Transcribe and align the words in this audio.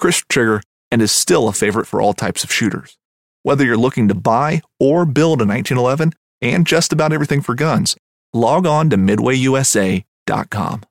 crisp 0.00 0.26
trigger, 0.28 0.62
and 0.90 1.00
is 1.00 1.12
still 1.12 1.46
a 1.46 1.52
favorite 1.52 1.86
for 1.86 2.00
all 2.00 2.12
types 2.12 2.42
of 2.42 2.52
shooters. 2.52 2.96
Whether 3.42 3.64
you're 3.64 3.76
looking 3.76 4.08
to 4.08 4.14
buy 4.14 4.62
or 4.80 5.06
build 5.06 5.40
a 5.40 5.46
1911 5.46 6.14
and 6.42 6.66
just 6.66 6.92
about 6.92 7.12
everything 7.12 7.42
for 7.42 7.54
guns, 7.54 7.96
log 8.32 8.66
on 8.66 8.90
to 8.90 8.96
midwayusa.com. 8.96 10.82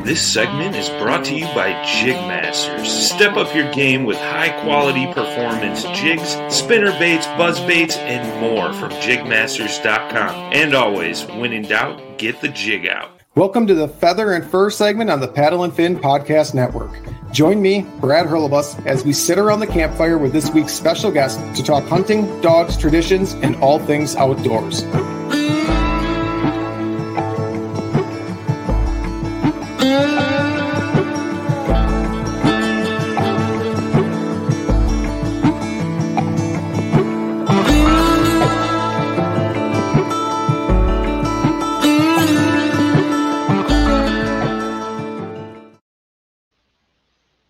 This 0.00 0.20
segment 0.20 0.76
is 0.76 0.88
brought 1.02 1.24
to 1.24 1.34
you 1.34 1.46
by 1.46 1.72
Jigmasters. 1.82 2.86
Step 2.86 3.36
up 3.36 3.54
your 3.54 3.72
game 3.72 4.04
with 4.04 4.18
high 4.18 4.50
quality 4.62 5.06
performance 5.06 5.82
jigs, 5.98 6.36
spinner 6.54 6.96
baits, 6.98 7.26
buzz 7.26 7.58
baits, 7.60 7.96
and 7.96 8.40
more 8.40 8.72
from 8.74 8.90
jigmasters.com. 8.90 10.52
And 10.52 10.74
always, 10.74 11.24
when 11.24 11.52
in 11.52 11.62
doubt, 11.62 12.18
get 12.18 12.40
the 12.40 12.48
jig 12.48 12.86
out. 12.86 13.15
Welcome 13.36 13.66
to 13.66 13.74
the 13.74 13.88
Feather 13.88 14.32
and 14.32 14.50
Fur 14.50 14.70
segment 14.70 15.10
on 15.10 15.20
the 15.20 15.28
Paddle 15.28 15.64
and 15.64 15.74
Fin 15.74 15.98
Podcast 15.98 16.54
Network. 16.54 16.90
Join 17.32 17.60
me, 17.60 17.82
Brad 18.00 18.24
Hurlbus, 18.24 18.86
as 18.86 19.04
we 19.04 19.12
sit 19.12 19.36
around 19.36 19.60
the 19.60 19.66
campfire 19.66 20.16
with 20.16 20.32
this 20.32 20.50
week's 20.52 20.72
special 20.72 21.10
guest 21.10 21.38
to 21.54 21.62
talk 21.62 21.84
hunting, 21.84 22.40
dogs, 22.40 22.78
traditions, 22.78 23.34
and 23.34 23.54
all 23.56 23.78
things 23.78 24.16
outdoors. 24.16 24.84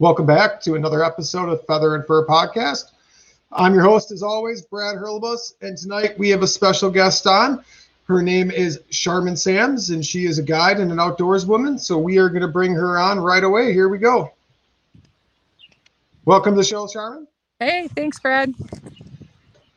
Welcome 0.07 0.27
back 0.27 0.61
to 0.61 0.77
another 0.77 1.03
episode 1.03 1.49
of 1.49 1.67
Feather 1.67 1.97
and 1.97 2.07
Fur 2.07 2.25
Podcast. 2.27 2.93
I'm 3.51 3.75
your 3.75 3.83
host, 3.83 4.13
as 4.13 4.23
always, 4.23 4.63
Brad 4.63 4.95
Hurlbus, 4.95 5.55
and 5.63 5.77
tonight 5.77 6.17
we 6.17 6.29
have 6.29 6.45
a 6.45 6.47
special 6.47 6.91
guest 6.91 7.27
on. 7.27 7.65
Her 8.05 8.23
name 8.23 8.53
is 8.53 8.83
Sharman 8.91 9.37
Sams, 9.37 9.91
and 9.91 10.07
she 10.07 10.27
is 10.27 10.39
a 10.39 10.45
guide 10.45 10.79
and 10.79 10.93
an 10.93 11.01
outdoors 11.01 11.45
woman. 11.45 11.77
So 11.77 11.99
we 11.99 12.19
are 12.19 12.29
going 12.29 12.43
to 12.43 12.49
bring 12.49 12.73
her 12.73 12.97
on 12.97 13.19
right 13.19 13.43
away. 13.43 13.73
Here 13.73 13.89
we 13.89 13.99
go. 13.99 14.31
Welcome 16.25 16.53
to 16.53 16.59
the 16.59 16.65
show, 16.65 16.87
Sharman. 16.87 17.27
Hey, 17.59 17.89
thanks, 17.89 18.21
Brad. 18.21 18.55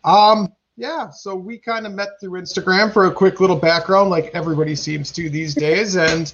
Um, 0.04 0.54
yeah, 0.78 1.10
so 1.10 1.34
we 1.34 1.58
kind 1.58 1.88
of 1.88 1.94
met 1.94 2.20
through 2.22 2.40
Instagram 2.40 2.94
for 2.94 3.08
a 3.08 3.12
quick 3.12 3.40
little 3.40 3.56
background, 3.56 4.12
like 4.12 4.30
everybody 4.36 4.76
seems 4.76 5.10
to 5.14 5.28
these 5.28 5.56
days, 5.56 5.98
and 5.98 6.32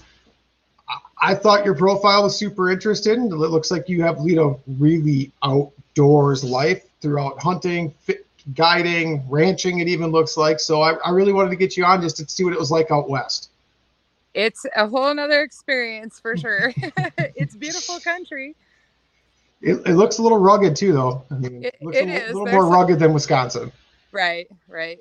I 1.21 1.33
thought 1.33 1.65
your 1.65 1.75
profile 1.75 2.23
was 2.23 2.37
super 2.37 2.69
interesting. 2.69 3.25
It 3.25 3.35
looks 3.35 3.71
like 3.71 3.87
you 3.87 4.01
have 4.03 4.17
you 4.23 4.35
know 4.35 4.59
really 4.67 5.31
outdoors 5.43 6.43
life 6.43 6.85
throughout 7.01 7.41
hunting, 7.41 7.91
fit, 8.01 8.25
guiding, 8.53 9.23
ranching. 9.29 9.79
It 9.79 9.87
even 9.87 10.11
looks 10.11 10.37
like. 10.37 10.59
So 10.59 10.81
I, 10.81 10.93
I 10.95 11.11
really 11.11 11.33
wanted 11.33 11.49
to 11.51 11.55
get 11.55 11.77
you 11.77 11.85
on 11.85 12.01
just 12.01 12.17
to 12.17 12.27
see 12.27 12.43
what 12.43 12.53
it 12.53 12.59
was 12.59 12.71
like 12.71 12.91
out 12.91 13.09
west. 13.09 13.49
It's 14.33 14.65
a 14.75 14.87
whole 14.87 15.13
nother 15.13 15.41
experience 15.41 16.19
for 16.19 16.35
sure. 16.35 16.73
it's 17.35 17.55
beautiful 17.55 17.99
country. 18.01 18.55
It, 19.61 19.77
it, 19.85 19.93
looks 19.93 20.17
a 20.17 20.21
little 20.21 20.37
rugged 20.37 20.75
too, 20.75 20.91
though. 20.91 21.23
I 21.31 21.35
mean, 21.35 21.63
it, 21.63 21.75
it 21.75 21.81
looks 21.81 21.97
it 21.97 22.09
a, 22.09 22.25
is. 22.25 22.33
little 22.33 22.47
more 22.47 22.67
rugged 22.67 22.99
than 22.99 23.13
Wisconsin. 23.13 23.71
Right, 24.11 24.47
right 24.67 24.99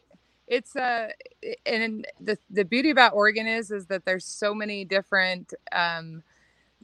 it's 0.49 0.77
uh 0.77 1.09
and 1.67 2.07
the 2.21 2.39
the 2.51 2.65
beauty 2.65 2.91
about 2.91 3.15
Oregon 3.15 3.47
is 3.47 3.71
is 3.71 3.87
that 3.87 4.05
there's 4.05 4.27
so 4.27 4.55
many 4.55 4.85
different 4.85 5.55
um 5.73 6.23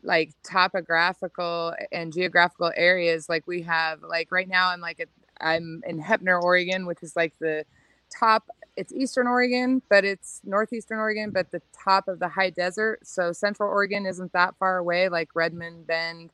like 0.05 0.33
topographical 0.45 1.75
and 1.93 2.13
geographical 2.15 2.73
areas 2.77 3.29
like 3.29 3.47
we 3.47 3.63
have 3.63 4.03
like 4.03 4.33
right 4.33 4.49
now 4.49 4.71
I'm 4.71 4.81
like 4.81 5.09
I'm 5.43 5.83
in 5.87 6.03
Heppner, 6.03 6.43
Oregon, 6.43 6.87
which 6.87 7.03
is 7.03 7.17
like 7.17 7.35
the 7.41 7.65
top 8.19 8.49
it's 8.77 8.93
eastern 8.95 9.27
Oregon, 9.29 9.83
but 9.91 10.05
it's 10.07 10.41
northeastern 10.45 10.99
Oregon, 11.01 11.31
but 11.33 11.51
the 11.53 11.63
top 11.73 12.09
of 12.09 12.21
the 12.21 12.29
high 12.29 12.51
desert. 12.51 13.01
So 13.07 13.33
central 13.33 13.71
Oregon 13.71 14.07
isn't 14.07 14.33
that 14.35 14.57
far 14.59 14.79
away, 14.79 15.09
like 15.11 15.31
Redmond 15.35 15.87
Bend, 15.87 16.31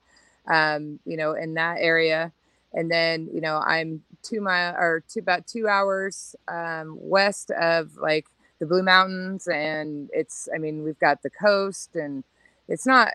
um, 0.48 1.00
you 1.06 1.16
know, 1.18 1.32
in 1.34 1.54
that 1.54 1.78
area. 1.80 2.32
And 2.76 2.90
then, 2.90 3.28
you 3.32 3.40
know, 3.40 3.62
I'm 3.66 4.02
two 4.22 4.42
mile 4.42 4.74
or 4.76 5.02
two 5.08 5.20
about 5.20 5.46
two 5.46 5.66
hours 5.66 6.36
um, 6.46 6.98
west 7.00 7.50
of 7.50 7.96
like 7.96 8.26
the 8.58 8.66
Blue 8.66 8.82
Mountains, 8.82 9.48
and 9.48 10.10
it's 10.12 10.48
I 10.54 10.58
mean 10.58 10.82
we've 10.82 10.98
got 10.98 11.22
the 11.22 11.30
coast, 11.30 11.96
and 11.96 12.22
it's 12.68 12.86
not. 12.86 13.14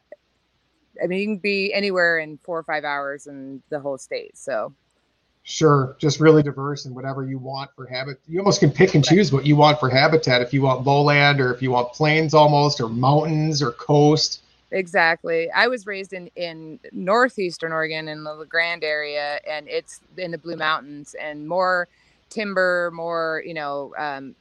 I 1.01 1.07
mean, 1.07 1.19
you 1.19 1.25
can 1.27 1.37
be 1.37 1.73
anywhere 1.73 2.17
in 2.19 2.37
four 2.39 2.57
or 2.57 2.63
five 2.63 2.83
hours 2.83 3.27
in 3.27 3.61
the 3.69 3.79
whole 3.79 3.97
state. 3.97 4.37
So, 4.37 4.73
sure, 5.43 5.95
just 5.99 6.19
really 6.19 6.43
diverse 6.43 6.85
and 6.85 6.95
whatever 6.95 7.23
you 7.23 7.37
want 7.37 7.71
for 7.75 7.85
habit. 7.85 8.19
You 8.27 8.39
almost 8.39 8.61
can 8.61 8.71
pick 8.71 8.95
and 8.95 9.05
choose 9.05 9.31
what 9.31 9.45
you 9.45 9.55
want 9.55 9.79
for 9.79 9.89
habitat. 9.89 10.41
If 10.41 10.53
you 10.53 10.63
want 10.63 10.85
lowland, 10.85 11.39
or 11.39 11.53
if 11.53 11.61
you 11.61 11.69
want 11.69 11.93
plains, 11.93 12.33
almost, 12.33 12.81
or 12.81 12.89
mountains, 12.89 13.61
or 13.61 13.71
coast. 13.71 14.41
Exactly. 14.71 15.51
I 15.51 15.67
was 15.67 15.85
raised 15.85 16.13
in 16.13 16.29
in 16.35 16.79
northeastern 16.93 17.73
Oregon 17.73 18.07
in 18.07 18.23
the 18.23 18.33
La 18.33 18.45
Grande 18.45 18.85
area, 18.85 19.39
and 19.49 19.67
it's 19.67 19.99
in 20.17 20.31
the 20.31 20.37
Blue 20.37 20.55
Mountains, 20.55 21.13
and 21.19 21.47
more 21.47 21.87
timber, 22.29 22.89
more 22.93 23.43
you 23.45 23.53
know, 23.53 23.93
um, 23.97 24.35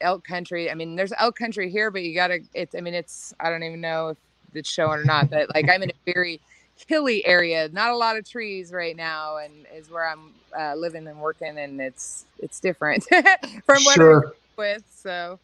elk 0.00 0.24
country. 0.24 0.70
I 0.70 0.74
mean, 0.74 0.96
there's 0.96 1.12
elk 1.18 1.36
country 1.36 1.70
here, 1.70 1.90
but 1.90 2.02
you 2.02 2.14
gotta. 2.14 2.40
It's. 2.54 2.74
I 2.74 2.80
mean, 2.80 2.94
it's. 2.94 3.34
I 3.40 3.50
don't 3.50 3.64
even 3.64 3.80
know 3.80 4.10
if 4.10 4.18
it's 4.54 4.70
showing 4.70 5.00
or 5.00 5.04
not, 5.04 5.28
but 5.30 5.52
like 5.54 5.68
I'm 5.68 5.82
in 5.82 5.90
a 5.90 6.12
very 6.12 6.40
hilly 6.86 7.26
area, 7.26 7.68
not 7.72 7.90
a 7.90 7.96
lot 7.96 8.16
of 8.16 8.28
trees 8.28 8.72
right 8.72 8.96
now, 8.96 9.38
and 9.38 9.66
is 9.74 9.90
where 9.90 10.08
I'm 10.08 10.32
uh, 10.56 10.74
living 10.76 11.08
and 11.08 11.20
working, 11.20 11.58
and 11.58 11.80
it's 11.80 12.26
it's 12.38 12.60
different 12.60 13.04
from 13.66 13.82
what 13.84 13.94
sure. 13.94 14.26
I'm 14.26 14.32
with. 14.56 14.84
So 14.90 15.40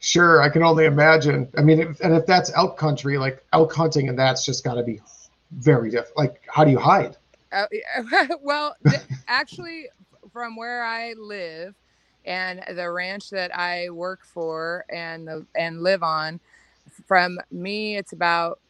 Sure, 0.00 0.42
I 0.42 0.48
can 0.48 0.62
only 0.62 0.84
imagine. 0.84 1.48
I 1.56 1.62
mean, 1.62 1.80
if, 1.80 2.00
and 2.00 2.14
if 2.14 2.24
that's 2.24 2.52
elk 2.54 2.78
country, 2.78 3.18
like 3.18 3.44
elk 3.52 3.72
hunting, 3.72 4.08
and 4.08 4.18
that's 4.18 4.44
just 4.44 4.62
got 4.62 4.74
to 4.74 4.82
be 4.82 5.00
very 5.52 5.90
different. 5.90 6.16
Like, 6.16 6.42
how 6.48 6.64
do 6.64 6.70
you 6.70 6.78
hide? 6.78 7.16
Uh, 7.50 7.66
well, 8.42 8.76
actually, 9.26 9.88
from 10.32 10.56
where 10.56 10.84
I 10.84 11.14
live 11.14 11.74
and 12.24 12.62
the 12.76 12.90
ranch 12.90 13.30
that 13.30 13.56
I 13.56 13.90
work 13.90 14.20
for 14.24 14.84
and 14.88 15.26
the, 15.26 15.46
and 15.56 15.82
live 15.82 16.02
on, 16.02 16.40
from 17.06 17.38
me, 17.50 17.96
it's 17.96 18.12
about 18.12 18.60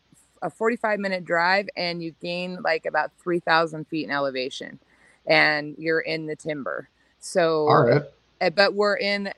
a 0.42 0.48
45 0.48 0.98
minute 0.98 1.24
drive, 1.24 1.68
and 1.76 2.02
you 2.02 2.14
gain 2.22 2.58
like 2.62 2.86
about 2.86 3.10
3,000 3.22 3.86
feet 3.88 4.04
in 4.04 4.10
elevation, 4.10 4.78
and 5.26 5.74
you're 5.76 6.00
in 6.00 6.26
the 6.26 6.36
timber. 6.36 6.88
So, 7.20 7.66
All 7.68 7.82
right. 7.82 8.02
uh, 8.40 8.50
but 8.50 8.74
we're 8.74 8.96
in 8.96 9.30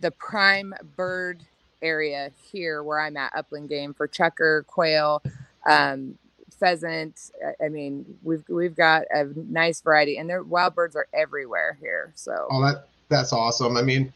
the 0.00 0.10
prime 0.12 0.74
bird 0.96 1.42
area 1.82 2.30
here 2.50 2.82
where 2.82 3.00
I'm 3.00 3.16
at 3.16 3.32
Upland 3.34 3.68
Game 3.68 3.94
for 3.94 4.06
chukar, 4.08 4.66
quail, 4.66 5.22
um, 5.66 6.16
pheasant. 6.58 7.30
I- 7.44 7.66
I 7.66 7.68
mean, 7.68 8.04
we've 8.22 8.44
we've 8.48 8.76
got 8.76 9.04
a 9.14 9.24
nice 9.34 9.80
variety, 9.80 10.18
and 10.18 10.28
their 10.28 10.42
wild 10.42 10.74
birds 10.74 10.96
are 10.96 11.06
everywhere 11.12 11.78
here. 11.80 12.12
So 12.16 12.46
Oh, 12.50 12.62
that 12.62 12.88
that's 13.08 13.32
awesome. 13.32 13.76
I 13.76 13.82
mean, 13.82 14.12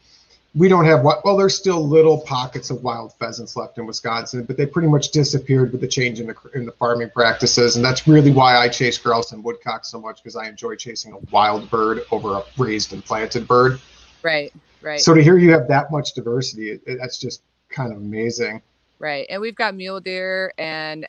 we 0.53 0.69
don't 0.69 0.85
have 0.85 1.01
what? 1.01 1.25
Well, 1.25 1.35
there's 1.37 1.55
still 1.55 1.85
little 1.85 2.19
pockets 2.21 2.69
of 2.69 2.81
wild 2.83 3.13
pheasants 3.13 3.55
left 3.55 3.77
in 3.77 3.85
Wisconsin, 3.85 4.43
but 4.45 4.57
they 4.57 4.65
pretty 4.65 4.87
much 4.87 5.09
disappeared 5.09 5.71
with 5.71 5.81
the 5.81 5.87
change 5.87 6.19
in 6.19 6.27
the 6.27 6.35
in 6.53 6.65
the 6.65 6.71
farming 6.73 7.09
practices, 7.09 7.75
and 7.75 7.83
that's 7.83 8.07
really 8.07 8.31
why 8.31 8.57
I 8.57 8.69
chase 8.69 8.97
grouse 8.97 9.31
and 9.31 9.43
woodcock 9.43 9.83
so 9.85 9.99
much 9.99 10.21
because 10.23 10.35
I 10.35 10.47
enjoy 10.47 10.75
chasing 10.75 11.13
a 11.13 11.17
wild 11.31 11.69
bird 11.71 12.03
over 12.11 12.35
a 12.35 12.43
raised 12.57 12.93
and 12.93 13.03
planted 13.03 13.47
bird. 13.47 13.79
right, 14.23 14.53
right. 14.85 14.99
So 15.01 15.13
to 15.13 15.21
hear 15.21 15.37
you 15.37 15.51
have 15.51 15.67
that 15.67 15.91
much 15.91 16.13
diversity, 16.13 16.71
it, 16.71 16.81
it- 16.85 16.99
that's 17.01 17.17
just 17.19 17.41
kind 17.69 17.91
of 17.91 17.97
amazing. 17.99 18.61
Right. 18.99 19.27
And 19.29 19.41
we've 19.41 19.55
got 19.55 19.75
mule 19.75 19.99
deer 19.99 20.53
and 20.57 21.05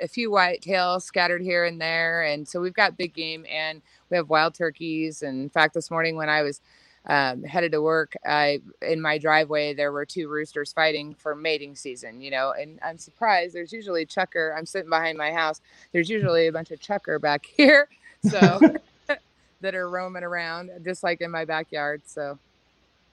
a- 0.00 0.08
few 0.08 0.30
whitetails 0.30 1.02
scattered 1.02 1.40
here 1.40 1.64
and 1.66 1.80
there. 1.80 2.24
And 2.24 2.46
so 2.48 2.60
we've 2.60 2.74
got 2.74 2.96
big 2.98 3.14
game 3.14 3.46
and 3.48 3.80
we 4.10 4.16
have 4.16 4.28
wild 4.28 4.54
turkeys. 4.54 5.22
And 5.22 5.42
in 5.42 5.48
fact, 5.48 5.74
this 5.74 5.88
morning 5.90 6.16
when 6.16 6.28
I 6.28 6.42
was 6.42 6.60
um, 7.06 7.44
headed 7.44 7.70
to 7.72 7.80
work, 7.80 8.14
I 8.26 8.60
in 8.82 9.00
my 9.00 9.18
driveway 9.18 9.72
there 9.72 9.92
were 9.92 10.04
two 10.04 10.28
roosters 10.28 10.72
fighting 10.72 11.14
for 11.14 11.36
mating 11.36 11.76
season. 11.76 12.20
You 12.20 12.32
know, 12.32 12.54
and 12.60 12.80
I'm 12.84 12.98
surprised. 12.98 13.54
There's 13.54 13.72
usually 13.72 14.04
chukar. 14.04 14.56
I'm 14.56 14.66
sitting 14.66 14.90
behind 14.90 15.16
my 15.16 15.30
house. 15.32 15.60
There's 15.92 16.10
usually 16.10 16.48
a 16.48 16.52
bunch 16.52 16.72
of 16.72 16.80
chukar 16.80 17.20
back 17.20 17.46
here, 17.56 17.88
so 18.28 18.58
that 19.60 19.74
are 19.74 19.88
roaming 19.88 20.24
around, 20.24 20.70
just 20.84 21.02
like 21.04 21.20
in 21.20 21.30
my 21.30 21.44
backyard. 21.44 22.02
So, 22.04 22.38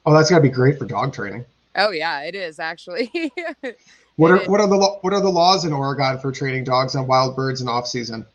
Oh, 0.05 0.13
that's 0.13 0.29
got 0.29 0.37
to 0.37 0.43
be 0.43 0.49
great 0.49 0.77
for 0.77 0.85
dog 0.85 1.13
training. 1.13 1.45
oh 1.75 1.91
yeah, 1.91 2.21
it 2.21 2.35
is 2.35 2.59
actually. 2.59 3.11
What 4.17 4.31
are 4.31 4.49
what 4.49 4.61
are 4.61 4.67
the 4.67 4.77
what 5.01 5.13
are 5.13 5.21
the 5.21 5.29
laws 5.29 5.65
in 5.65 5.73
Oregon 5.73 6.19
for 6.19 6.31
training 6.31 6.63
dogs 6.63 6.95
on 6.95 7.05
wild 7.05 7.35
birds 7.35 7.61
in 7.61 7.67
off 7.67 7.85
season? 7.87 8.25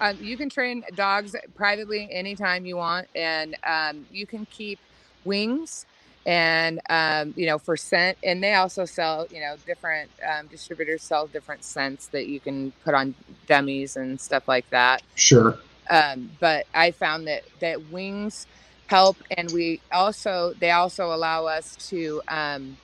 Um, 0.00 0.18
you 0.20 0.36
can 0.36 0.50
train 0.50 0.84
dogs 0.94 1.34
privately 1.54 2.08
anytime 2.10 2.66
you 2.66 2.76
want, 2.76 3.08
and 3.14 3.56
um, 3.64 4.06
you 4.12 4.26
can 4.26 4.44
keep 4.46 4.78
wings 5.24 5.86
and 6.26 6.80
um, 6.90 7.32
you 7.36 7.46
know 7.46 7.58
for 7.58 7.76
scent. 7.76 8.18
And 8.22 8.42
they 8.42 8.54
also 8.54 8.84
sell, 8.84 9.26
you 9.30 9.40
know, 9.40 9.56
different 9.64 10.10
um, 10.28 10.48
distributors 10.48 11.02
sell 11.02 11.26
different 11.26 11.64
scents 11.64 12.08
that 12.08 12.26
you 12.26 12.38
can 12.38 12.72
put 12.84 12.92
on 12.92 13.14
dummies 13.46 13.96
and 13.96 14.20
stuff 14.20 14.46
like 14.46 14.68
that. 14.70 15.02
Sure. 15.14 15.58
Um, 15.88 16.30
but 16.38 16.66
I 16.74 16.90
found 16.90 17.28
that 17.28 17.44
that 17.60 17.90
wings 17.90 18.46
help, 18.86 19.22
and 19.36 19.52
we 19.52 19.82
also 19.92 20.54
they 20.58 20.70
also 20.70 21.12
allow 21.12 21.46
us 21.46 21.76
to 21.90 22.22
um, 22.28 22.78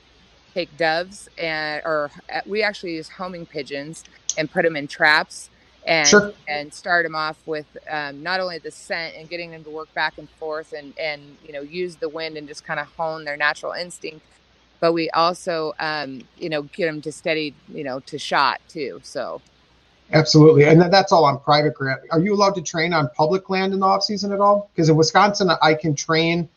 take 0.55 0.76
doves 0.76 1.29
and 1.38 1.82
or 1.85 2.11
uh, 2.35 2.41
we 2.47 2.62
actually 2.62 2.93
use 2.94 3.08
homing 3.08 3.47
pigeons 3.47 4.05
and 4.37 4.50
put 4.50 4.64
them 4.64 4.76
in 4.76 4.88
traps 4.88 5.50
and 5.87 6.23
Sure. 6.23 6.35
and 6.49 6.73
start 6.75 7.05
them 7.05 7.14
off 7.14 7.38
with 7.47 7.67
um, 7.91 8.23
not 8.23 8.41
only 8.41 8.58
the 8.58 8.70
scent 8.70 9.14
and 9.17 9.29
getting 9.29 9.50
them 9.50 9.64
to 9.64 9.70
work 9.70 9.88
back 9.94 10.14
and 10.19 10.29
forth 10.38 10.73
and 10.76 10.94
and 10.99 11.38
you 11.43 11.52
know 11.52 11.62
use 11.62 11.97
the 11.99 12.08
wind 12.08 12.37
and 12.37 12.49
just 12.49 12.64
kind 12.64 12.81
of 12.81 12.87
hone 12.99 13.25
their 13.25 13.37
natural 13.37 13.73
instinct 13.73 14.26
but 14.81 14.93
we 14.93 15.11
also 15.11 15.73
um, 15.81 16.23
you 16.37 16.49
know 16.49 16.62
get 16.62 16.87
them 16.87 17.00
to 17.03 17.12
steady 17.12 17.56
you 17.69 17.85
know 17.85 18.00
to 18.00 18.19
shot 18.19 18.61
too 18.69 19.00
so 19.03 19.43
Absolutely, 20.12 20.65
and 20.65 20.81
that's 20.81 21.12
all 21.12 21.25
on 21.25 21.39
private 21.41 21.75
grant. 21.75 22.01
Are 22.11 22.21
you 22.21 22.35
allowed 22.35 22.55
to 22.57 22.62
train 22.62 22.93
on 22.93 23.09
public 23.17 23.49
land 23.51 23.73
in 23.73 23.81
the 23.81 23.87
off 23.87 24.03
season 24.03 24.33
at 24.33 24.41
all? 24.41 24.71
Because 24.75 24.89
in 24.89 24.97
Wisconsin, 24.97 25.51
I 25.62 25.75
can 25.75 25.95
train 25.95 26.49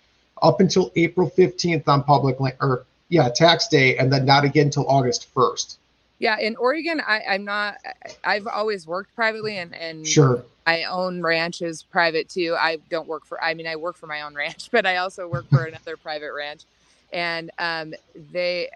up 0.42 0.60
until 0.60 0.92
April 0.96 1.30
fifteenth 1.30 1.88
on 1.88 2.04
public 2.04 2.40
land, 2.40 2.58
or 2.62 2.86
yeah, 3.10 3.30
tax 3.30 3.68
day, 3.68 3.98
and 3.98 4.12
then 4.12 4.26
not 4.26 4.44
again 4.44 4.66
until 4.68 4.86
August 4.90 5.28
first. 5.34 5.78
yeah 6.20 6.38
in 6.40 6.56
oregon 6.58 7.02
I, 7.06 7.22
i'm 7.32 7.44
not 7.44 7.78
i've 8.24 8.48
always 8.48 8.86
worked 8.88 9.14
privately 9.16 9.58
and 9.58 9.74
and 9.76 10.08
Sure, 10.08 10.44
I 10.66 10.84
own 10.84 11.22
ranches 11.22 11.84
private 11.84 12.30
too. 12.30 12.56
I 12.58 12.78
don't 12.90 13.08
work 13.08 13.26
for, 13.26 13.44
I 13.44 13.54
mean, 13.54 13.68
I 13.68 13.76
work 13.76 13.98
for 13.98 14.08
my 14.08 14.22
own 14.22 14.34
ranch, 14.44 14.70
but 14.72 14.86
I 14.86 14.98
also 14.98 15.28
work 15.28 15.50
for 15.50 15.66
another 15.66 15.98
private 15.98 16.32
ranch. 16.34 16.64
And 17.12 17.52
um, 17.60 17.94
they, 18.32 18.70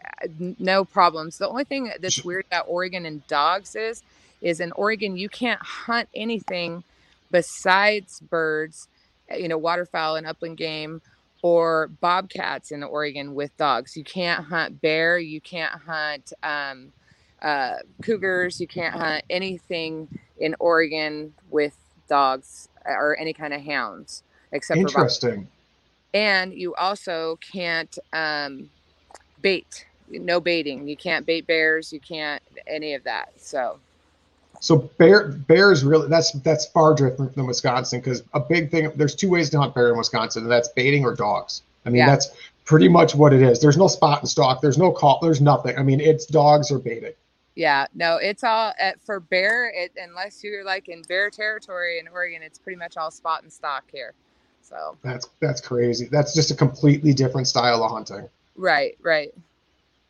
no 0.60 0.86
problems. 0.86 1.38
The 1.38 1.48
only 1.50 1.64
thing 1.64 1.92
that's 2.00 2.24
weird 2.24 2.46
about 2.48 2.66
Oregon 2.68 3.06
and 3.06 3.26
dogs 3.28 3.76
is, 3.76 4.04
is 4.42 4.60
in 4.60 4.72
Oregon, 4.74 5.18
you 5.18 5.30
can't 5.30 5.62
hunt 5.62 6.10
anything 6.14 6.84
besides 7.32 8.20
birds, 8.20 8.88
uh, 9.32 9.36
you 9.36 9.48
know, 9.48 9.58
waterfowl 9.58 10.16
and 10.16 10.28
upland 10.28 10.58
game 10.58 11.02
or 11.42 11.88
bobcats 12.02 12.72
in 12.72 12.84
Oregon 12.84 13.36
with 13.36 13.56
dogs. 13.58 13.96
You 13.96 14.04
can't 14.04 14.46
hunt 14.46 14.82
bear. 14.82 15.18
You 15.20 15.42
can't 15.42 15.74
hunt 15.74 16.34
um, 16.44 16.92
uh, 17.42 17.76
cougars. 18.02 18.60
You 18.60 18.68
can't 18.68 18.96
hunt 18.96 19.24
anything 19.30 20.08
in 20.40 20.56
Oregon 20.60 21.34
with 21.50 21.76
dogs 22.08 22.70
or 22.86 23.18
any 23.20 23.34
kind 23.34 23.54
of 23.54 23.62
hounds 23.62 24.24
except 24.52 24.80
for 24.80 24.88
interesting. 24.88 25.48
and 26.14 26.54
you 26.54 26.74
also 26.76 27.38
can't 27.52 27.98
um, 28.14 28.70
bait 29.42 29.86
no 30.10 30.40
baiting 30.40 30.88
you 30.88 30.96
can't 30.96 31.26
bait 31.26 31.46
bears 31.46 31.92
you 31.92 32.00
can't 32.00 32.42
any 32.66 32.94
of 32.94 33.04
that 33.04 33.30
so 33.36 33.78
So 34.60 34.78
bear 34.98 35.28
bears 35.30 35.84
really 35.84 36.08
that's 36.08 36.32
that's 36.32 36.66
far 36.68 36.96
different 36.96 37.36
than 37.36 37.46
Wisconsin 37.46 38.00
because 38.00 38.24
a 38.34 38.40
big 38.40 38.72
thing. 38.72 38.92
There's 38.96 39.16
two 39.16 39.30
ways 39.30 39.50
to 39.52 39.60
hunt 39.60 39.76
bear 39.76 39.90
in 39.92 39.98
Wisconsin, 39.98 40.44
and 40.44 40.52
that's 40.52 40.70
baiting 40.70 41.06
or 41.06 41.16
dogs. 41.16 41.62
I 41.86 41.90
mean, 41.90 42.00
Yeah. 42.00 42.08
that's 42.08 42.32
pretty 42.66 42.90
much 42.90 43.16
what 43.16 43.34
it 43.34 43.42
is. 43.42 43.62
There's 43.62 43.78
no 43.78 43.88
spot 43.88 44.20
and 44.22 44.30
stalk. 44.30 44.62
There's 44.62 44.78
no 44.78 44.92
call. 44.92 45.20
There's 45.22 45.40
nothing. 45.42 45.78
I 45.78 45.84
mean, 45.84 46.02
it's 46.02 46.26
dogs 46.26 46.72
or 46.72 46.80
baiting. 46.80 47.14
yeah 47.56 47.88
no 47.96 48.18
it's 48.18 48.44
all 48.44 48.72
at, 48.80 49.00
for 49.02 49.20
bear 49.20 49.72
it, 49.74 49.92
unless 49.98 50.44
you're 50.44 50.64
like 50.64 50.90
in 50.90 51.02
bear 51.04 51.30
territory 51.32 51.98
in 52.00 52.08
oregon 52.08 52.44
it's 52.44 52.60
pretty 52.60 52.78
much 52.78 52.98
all 52.98 53.10
spot 53.10 53.42
and 53.42 53.52
stalk 53.52 53.84
here 53.92 54.14
so 54.62 54.96
That's 55.02 55.28
that's 55.40 55.60
crazy. 55.62 56.06
That's 56.12 56.36
just 56.36 56.52
a 56.52 56.56
completely 56.56 57.14
different 57.14 57.48
style 57.48 57.84
of 57.84 57.90
hunting. 57.92 58.28
right 58.58 58.96
right 59.02 59.34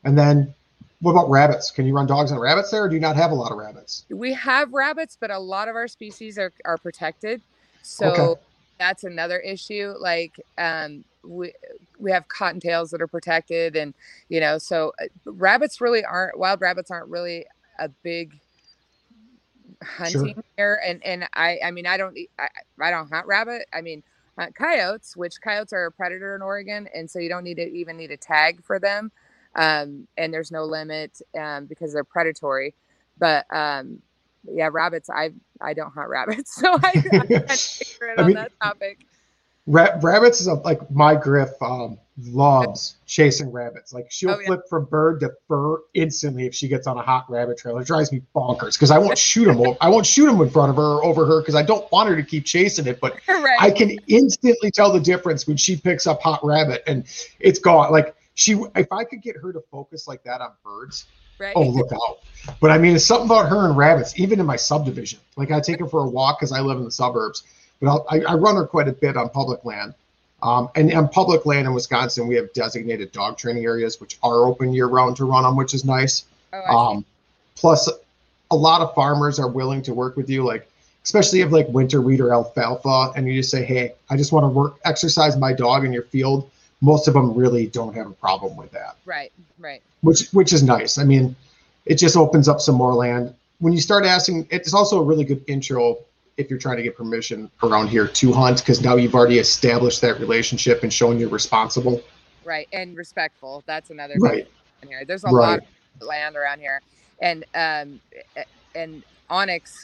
And 0.03 0.17
then, 0.17 0.53
what 1.01 1.11
about 1.11 1.29
rabbits? 1.29 1.71
Can 1.71 1.85
you 1.85 1.93
run 1.95 2.07
dogs 2.07 2.31
and 2.31 2.41
rabbits 2.41 2.71
there, 2.71 2.83
or 2.83 2.89
do 2.89 2.95
you 2.95 3.01
not 3.01 3.15
have 3.15 3.31
a 3.31 3.35
lot 3.35 3.51
of 3.51 3.57
rabbits? 3.57 4.05
we 4.09 4.33
have 4.33 4.73
rabbits 4.73 5.17
but 5.19 5.31
a 5.31 5.39
lot 5.39 5.67
of 5.67 5.75
our 5.75 5.89
species 5.89 6.37
are, 6.39 6.53
are 6.65 6.79
protected 6.79 7.41
so 7.83 8.29
Okay. 8.29 8.35
that's 8.79 9.03
another 9.03 9.39
issue 9.39 9.93
like 9.99 10.37
um 10.59 11.05
we 11.23 11.53
we 11.99 12.11
have 12.11 12.27
cottontails 12.29 12.91
that 12.91 13.01
are 13.01 13.07
protected 13.07 13.75
and 13.75 13.93
you 14.29 14.39
know 14.39 14.57
so 14.59 14.93
uh, 15.01 15.07
rabbits 15.25 15.81
really 15.81 16.05
aren't 16.05 16.39
wild 16.39 16.61
rabbits 16.61 16.91
aren't 16.91 17.09
really 17.09 17.45
a 17.79 17.89
big 18.03 18.39
hunting 19.83 20.35
here 20.57 20.79
and 20.85 21.03
and 21.05 21.27
i 21.35 21.59
i 21.63 21.71
mean 21.71 21.87
i 21.87 21.97
don't 21.97 22.17
i, 22.39 22.47
I 22.81 22.91
don't 22.91 23.11
hunt 23.11 23.27
rabbit 23.27 23.67
i 23.73 23.81
mean 23.81 24.03
hunt 24.37 24.55
coyotes 24.55 25.15
which 25.17 25.41
coyotes 25.41 25.73
are 25.73 25.87
a 25.87 25.91
predator 25.91 26.35
in 26.35 26.41
oregon 26.41 26.87
and 26.93 27.09
so 27.09 27.19
you 27.19 27.29
don't 27.29 27.43
need 27.43 27.57
to 27.57 27.67
even 27.71 27.97
need 27.97 28.11
a 28.11 28.17
tag 28.17 28.63
for 28.63 28.79
them 28.79 29.11
um 29.57 30.07
and 30.17 30.33
there's 30.33 30.51
no 30.51 30.63
limit 30.63 31.19
um 31.39 31.65
because 31.65 31.91
they're 31.93 32.03
predatory 32.03 32.73
but 33.19 33.45
um 33.53 33.99
yeah 34.49 34.69
rabbits 34.71 35.09
i 35.09 35.31
i 35.61 35.73
don't 35.73 35.91
hunt 35.93 36.07
rabbits 36.09 36.55
so 36.61 36.73
i, 36.73 36.91
I 36.95 37.01
kind 37.01 37.13
of 37.15 37.31
ignorant 37.31 38.19
I 38.19 38.21
on 38.21 38.27
mean- 38.27 38.35
that 38.35 38.51
topic 38.61 38.99
Ra- 39.69 39.99
rabbits 40.01 40.39
is 40.39 40.47
a, 40.47 40.53
like 40.53 40.89
my 40.89 41.13
Griff 41.13 41.49
um, 41.61 41.97
loves 42.31 42.95
chasing 43.05 43.51
rabbits. 43.51 43.93
Like 43.93 44.09
she'll 44.09 44.29
Oh, 44.29 44.39
yeah. 44.39 44.45
flip 44.47 44.61
from 44.69 44.85
bird 44.85 45.19
to 45.19 45.33
fur 45.49 45.79
instantly 45.93 46.45
if 46.45 46.55
she 46.55 46.69
gets 46.69 46.87
on 46.87 46.97
a 46.97 47.01
hot 47.01 47.29
rabbit 47.29 47.57
trail. 47.57 47.77
It 47.77 47.85
drives 47.85 48.13
me 48.13 48.21
bonkers 48.33 48.75
because 48.75 48.91
I 48.91 48.97
won't 48.97 49.17
shoot 49.17 49.43
them. 49.43 49.75
I 49.81 49.89
won't 49.89 50.05
shoot 50.05 50.27
them 50.27 50.39
in 50.39 50.49
front 50.49 50.69
of 50.69 50.77
her 50.77 50.81
or 50.99 51.03
over 51.03 51.25
her 51.25 51.41
because 51.41 51.55
I 51.55 51.63
don't 51.63 51.91
want 51.91 52.07
her 52.07 52.15
to 52.15 52.23
keep 52.23 52.45
chasing 52.45 52.87
it. 52.87 53.01
But 53.01 53.19
right 53.27 53.57
I 53.59 53.69
can 53.69 53.99
instantly 54.07 54.71
tell 54.71 54.89
the 54.93 55.01
difference 55.01 55.45
when 55.47 55.57
she 55.57 55.75
picks 55.75 56.07
up 56.07 56.21
hot 56.21 56.39
rabbit 56.45 56.81
and 56.87 57.03
it's 57.41 57.59
gone. 57.59 57.91
Like 57.91 58.15
she, 58.37 58.53
if 58.75 58.91
I 58.91 59.03
could 59.03 59.23
get 59.23 59.35
her 59.35 59.51
to 59.51 59.59
focus 59.71 60.07
like 60.07 60.23
that 60.23 60.41
on 60.41 60.51
birds, 60.63 61.07
right 61.39 61.53
oh 61.55 61.63
look 61.63 61.91
out. 61.91 62.19
But 62.61 62.69
I 62.69 62.77
mean, 62.77 62.95
it's 62.95 63.03
something 63.03 63.25
about 63.25 63.49
her 63.49 63.67
and 63.67 63.75
rabbits, 63.75 64.17
even 64.19 64.39
in 64.39 64.45
my 64.45 64.55
subdivision. 64.55 65.19
Like 65.35 65.51
I 65.51 65.59
take 65.59 65.79
her 65.79 65.87
for 65.87 66.03
a 66.03 66.07
walk 66.07 66.39
because 66.39 66.51
I 66.51 66.61
live 66.61 66.77
in 66.77 66.85
the 66.85 66.91
suburbs, 66.91 67.43
but 67.81 67.89
I'll, 67.89 68.05
I, 68.09 68.21
I 68.21 68.35
run 68.35 68.55
her 68.55 68.67
quite 68.67 68.87
a 68.87 68.91
bit 68.93 69.17
on 69.17 69.29
public 69.29 69.65
land. 69.65 69.95
Um, 70.43 70.69
and 70.75 70.93
on 70.93 71.09
public 71.09 71.47
land 71.47 71.65
in 71.65 71.73
Wisconsin, 71.73 72.27
we 72.27 72.35
have 72.35 72.53
designated 72.53 73.11
dog 73.11 73.39
training 73.39 73.65
areas 73.65 73.99
which 73.99 74.19
are 74.21 74.45
open 74.45 74.71
year 74.71 74.85
round 74.85 75.17
to 75.17 75.25
run 75.25 75.43
on, 75.43 75.55
which 75.55 75.73
is 75.73 75.83
nice. 75.83 76.25
oh. 76.53 76.77
Um, 76.77 77.05
plus, 77.55 77.89
a 78.51 78.55
lot 78.55 78.81
of 78.81 78.93
farmers 78.93 79.39
are 79.39 79.49
willing 79.49 79.81
to 79.81 79.95
work 79.95 80.15
with 80.15 80.29
you, 80.29 80.45
like 80.45 80.69
especially 81.03 81.41
if 81.41 81.51
like 81.51 81.67
winter 81.69 82.01
wheat 82.01 82.21
or 82.21 82.31
alfalfa, 82.33 83.13
and 83.15 83.27
you 83.27 83.33
just 83.33 83.49
say, 83.49 83.65
"Hey, 83.65 83.95
I 84.11 84.15
just 84.15 84.31
want 84.31 84.43
to 84.43 84.49
work 84.49 84.75
exercise 84.85 85.35
my 85.35 85.53
dog 85.53 85.85
in 85.85 85.91
your 85.91 86.03
field." 86.03 86.51
Most 86.81 87.07
of 87.07 87.13
them 87.13 87.33
really 87.33 87.67
don't 87.67 87.95
have 87.95 88.07
a 88.07 88.13
problem 88.13 88.55
with 88.55 88.71
that 88.71 88.97
right 89.05 89.31
right 89.57 89.81
which 90.01 90.29
which 90.29 90.53
is 90.53 90.63
nice. 90.63 90.97
I 90.97 91.03
mean, 91.03 91.35
it 91.85 91.95
just 91.95 92.15
opens 92.15 92.47
up 92.47 92.61
some 92.61 92.75
more 92.75 92.93
land. 92.93 93.33
When 93.59 93.73
you 93.73 93.81
start 93.81 94.05
asking, 94.05 94.47
it's 94.51 94.73
also 94.73 94.99
a 94.99 95.03
really 95.03 95.23
good 95.23 95.43
intro 95.47 95.97
if 96.37 96.49
you're 96.49 96.59
trying 96.59 96.77
to 96.77 96.83
get 96.83 96.95
permission 96.95 97.49
around 97.63 97.87
here 97.87 98.07
to 98.07 98.31
hunt 98.31 98.59
because 98.59 98.81
now 98.81 98.95
you've 98.95 99.15
already 99.15 99.39
established 99.39 100.01
that 100.01 100.19
relationship 100.19 100.83
and 100.83 100.93
shown 100.93 101.19
you're 101.19 101.29
responsible. 101.29 102.01
Right, 102.45 102.67
and 102.71 102.95
respectful. 102.95 103.63
That's 103.65 103.89
another 103.89 104.13
thing. 104.13 104.21
right. 104.21 104.47
Here, 104.87 105.03
there's 105.05 105.23
a 105.23 105.27
right. 105.27 105.49
lot 105.49 105.59
of 105.99 106.07
land 106.07 106.35
around 106.35 106.59
here, 106.59 106.81
and 107.19 107.43
um, 107.55 107.99
and 108.75 109.03
onX, 109.29 109.83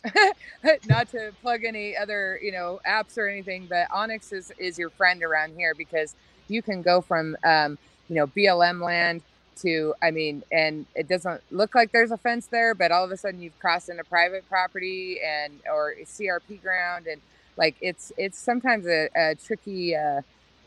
not 0.87 1.09
to 1.09 1.33
plug 1.41 1.65
any 1.65 1.97
other 1.97 2.39
you 2.41 2.51
know 2.51 2.79
apps 2.87 3.17
or 3.17 3.27
anything, 3.27 3.65
but 3.67 3.89
onX 3.89 4.31
is 4.31 4.53
is 4.59 4.77
your 4.77 4.91
friend 4.91 5.23
around 5.23 5.55
here 5.57 5.73
because 5.75 6.15
you 6.47 6.61
can 6.61 6.81
go 6.81 7.01
from 7.01 7.37
um, 7.43 7.77
you 8.09 8.15
know 8.15 8.27
BLM 8.27 8.83
land 8.83 9.21
to 9.57 9.93
I 10.01 10.11
mean, 10.11 10.43
and 10.51 10.85
it 10.95 11.07
doesn't 11.07 11.41
look 11.51 11.75
like 11.75 11.91
there's 11.91 12.11
a 12.11 12.17
fence 12.17 12.47
there, 12.47 12.75
but 12.75 12.91
all 12.91 13.03
of 13.03 13.11
a 13.11 13.17
sudden 13.17 13.41
you've 13.41 13.57
crossed 13.59 13.89
into 13.89 14.03
private 14.03 14.47
property 14.49 15.19
and 15.25 15.53
or 15.71 15.95
CRP 16.03 16.61
ground, 16.61 17.07
and 17.07 17.21
like 17.57 17.75
it's 17.81 18.11
it's 18.17 18.37
sometimes 18.37 18.85
a, 18.87 19.09
a 19.15 19.35
tricky 19.35 19.95
uh, 19.95 20.21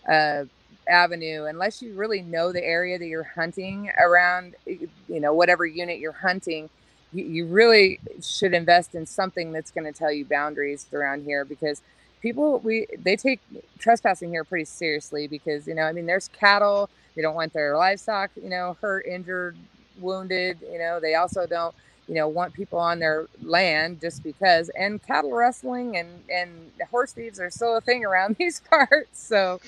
uh, 0.09 0.45
avenue 0.88 1.45
unless 1.45 1.83
you 1.83 1.95
really 1.95 2.23
know 2.23 2.52
the 2.52 2.64
area 2.64 2.99
that 2.99 3.06
you're 3.06 3.23
hunting 3.35 3.90
around. 3.99 4.54
You 4.66 4.88
know, 5.09 5.35
whatever 5.35 5.66
unit 5.66 5.99
you're 5.99 6.12
hunting, 6.12 6.71
you, 7.12 7.25
you 7.25 7.47
really 7.47 8.00
should 8.23 8.54
invest 8.54 8.95
in 8.95 9.06
something 9.06 9.52
that's 9.52 9.71
going 9.71 9.90
to 9.90 9.99
tell 9.99 10.12
you 10.12 10.25
boundaries 10.25 10.87
around 10.92 11.25
here 11.25 11.45
because 11.45 11.83
people 12.20 12.58
we 12.61 12.87
they 12.99 13.16
take 13.16 13.40
trespassing 13.78 14.30
here 14.30 14.44
pretty 14.44 14.64
seriously 14.64 15.26
because 15.26 15.66
you 15.66 15.75
know 15.75 15.82
I 15.82 15.92
mean 15.92 16.06
there's 16.06 16.28
cattle 16.28 16.90
they 17.16 17.23
don't 17.23 17.35
want 17.35 17.52
their 17.54 17.76
livestock, 17.76 18.30
you 18.40 18.50
know, 18.50 18.76
hurt, 18.80 19.06
injured, 19.06 19.56
wounded. 19.99 20.58
You 20.70 20.78
know, 20.78 21.00
they 21.00 21.14
also 21.14 21.46
don't, 21.46 21.75
you 22.06 22.14
know, 22.14 22.28
want 22.28 22.52
people 22.52 22.78
on 22.78 22.99
their 22.99 23.26
land 23.42 24.00
just 24.00 24.23
because. 24.23 24.68
And 24.78 25.02
cattle 25.02 25.32
rustling 25.32 25.96
and 25.96 26.08
and 26.30 26.70
horse 26.90 27.12
thieves 27.12 27.40
are 27.40 27.50
still 27.50 27.76
a 27.76 27.80
thing 27.80 28.04
around 28.04 28.37
these 28.38 28.61
parts. 28.61 29.18
So 29.18 29.61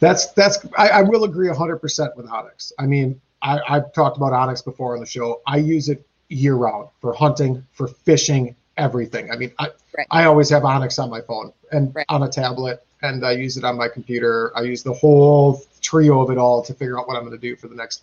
that's 0.00 0.26
that's 0.32 0.66
I, 0.76 0.88
I 0.88 1.02
will 1.02 1.24
agree 1.24 1.48
hundred 1.48 1.78
percent 1.78 2.16
with 2.16 2.26
onX 2.26 2.72
I 2.78 2.86
mean, 2.86 3.20
I, 3.40 3.60
I've 3.68 3.92
talked 3.92 4.16
about 4.16 4.32
onX 4.32 4.62
before 4.64 4.94
on 4.94 5.00
the 5.00 5.06
show. 5.06 5.40
I 5.46 5.58
use 5.58 5.88
it 5.88 6.04
year 6.28 6.56
round 6.56 6.88
for 7.00 7.14
hunting, 7.14 7.64
for 7.72 7.86
fishing, 7.86 8.54
everything. 8.78 9.30
I 9.30 9.36
mean, 9.36 9.52
I 9.58 9.70
right. 9.96 10.06
I 10.10 10.24
always 10.24 10.48
have 10.50 10.62
onX 10.62 11.02
on 11.02 11.10
my 11.10 11.20
phone 11.20 11.52
and 11.72 11.94
right. 11.94 12.06
on 12.08 12.22
a 12.22 12.28
tablet 12.28 12.82
and 13.02 13.24
I 13.24 13.32
use 13.32 13.56
it 13.56 13.64
on 13.64 13.76
my 13.76 13.88
computer. 13.88 14.52
I 14.56 14.62
use 14.62 14.82
the 14.82 14.92
whole 14.92 15.62
trio 15.80 16.20
of 16.20 16.30
it 16.30 16.38
all 16.38 16.62
to 16.62 16.74
figure 16.74 16.98
out 16.98 17.06
what 17.06 17.16
I'm 17.16 17.24
going 17.24 17.36
to 17.36 17.40
do 17.40 17.56
for 17.56 17.68
the 17.68 17.74
next 17.74 18.02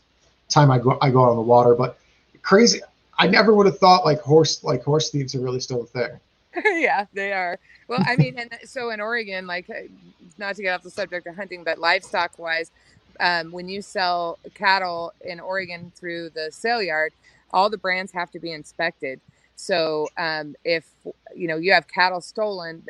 time 0.50 0.72
I 0.72 0.80
go 0.80 0.98
I 1.02 1.10
go 1.10 1.24
out 1.24 1.30
on 1.30 1.36
the 1.36 1.42
water. 1.42 1.76
But 1.76 1.98
crazy, 2.42 2.82
I 3.18 3.28
never 3.28 3.54
would 3.54 3.66
have 3.66 3.80
thought 3.80 4.06
like 4.06 4.22
horse 4.22 4.64
like 4.64 4.84
horse 4.84 5.10
thieves 5.10 5.36
are 5.36 5.42
really 5.42 5.60
still 5.60 5.82
a 5.82 5.86
thing. 5.86 6.20
yeah, 6.82 7.06
they 7.14 7.34
are. 7.34 7.60
Well, 7.88 8.04
I 8.06 8.16
mean, 8.16 8.40
and 8.40 8.58
so 8.64 8.90
in 8.92 9.02
Oregon, 9.02 9.46
like 9.46 9.70
uh, 9.70 9.88
not 10.38 10.56
to 10.56 10.62
get 10.62 10.74
off 10.74 10.84
the 10.84 10.90
subject 10.90 11.28
of 11.28 11.36
hunting, 11.36 11.64
but 11.64 11.80
livestock 11.80 12.38
wise, 12.40 12.72
um, 13.20 13.52
when 13.52 13.68
you 13.68 13.82
sell 13.82 14.40
cattle 14.54 15.14
in 15.22 15.40
Oregon 15.40 15.92
through 15.96 16.30
the 16.30 16.52
sale 16.52 16.82
yard, 16.82 17.14
all 17.52 17.70
the 17.70 17.78
brands 17.78 18.12
have 18.14 18.32
to 18.32 18.40
be 18.40 18.52
inspected. 18.52 19.20
So 19.56 20.08
um, 20.18 20.56
if 20.64 20.86
you 21.36 21.48
know 21.48 21.58
you 21.58 21.74
have 21.74 21.88
cattle 21.88 22.22
stolen, 22.22 22.84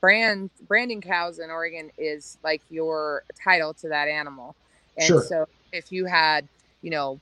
brand 0.00 0.50
branding 0.68 1.00
cows 1.00 1.38
in 1.38 1.50
Oregon 1.50 1.90
is 1.98 2.38
like 2.44 2.62
your 2.70 3.24
title 3.42 3.74
to 3.74 3.88
that 3.88 4.08
animal. 4.08 4.54
And 4.96 5.06
sure. 5.06 5.22
so 5.22 5.48
if 5.72 5.90
you 5.90 6.06
had, 6.06 6.46
you 6.82 6.90
know, 6.90 7.20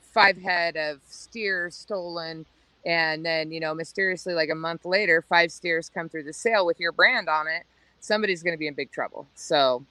five 0.00 0.36
head 0.38 0.76
of 0.76 1.00
steers 1.06 1.74
stolen 1.74 2.46
and 2.84 3.24
then, 3.24 3.52
you 3.52 3.60
know, 3.60 3.74
mysteriously 3.74 4.32
like 4.32 4.48
a 4.50 4.54
month 4.54 4.84
later, 4.84 5.22
five 5.22 5.52
steers 5.52 5.90
come 5.92 6.08
through 6.08 6.22
the 6.22 6.32
sale 6.32 6.64
with 6.64 6.80
your 6.80 6.92
brand 6.92 7.28
on 7.28 7.46
it, 7.48 7.64
somebody's 8.00 8.42
going 8.42 8.54
to 8.54 8.58
be 8.58 8.66
in 8.66 8.74
big 8.74 8.90
trouble. 8.90 9.26
So 9.34 9.84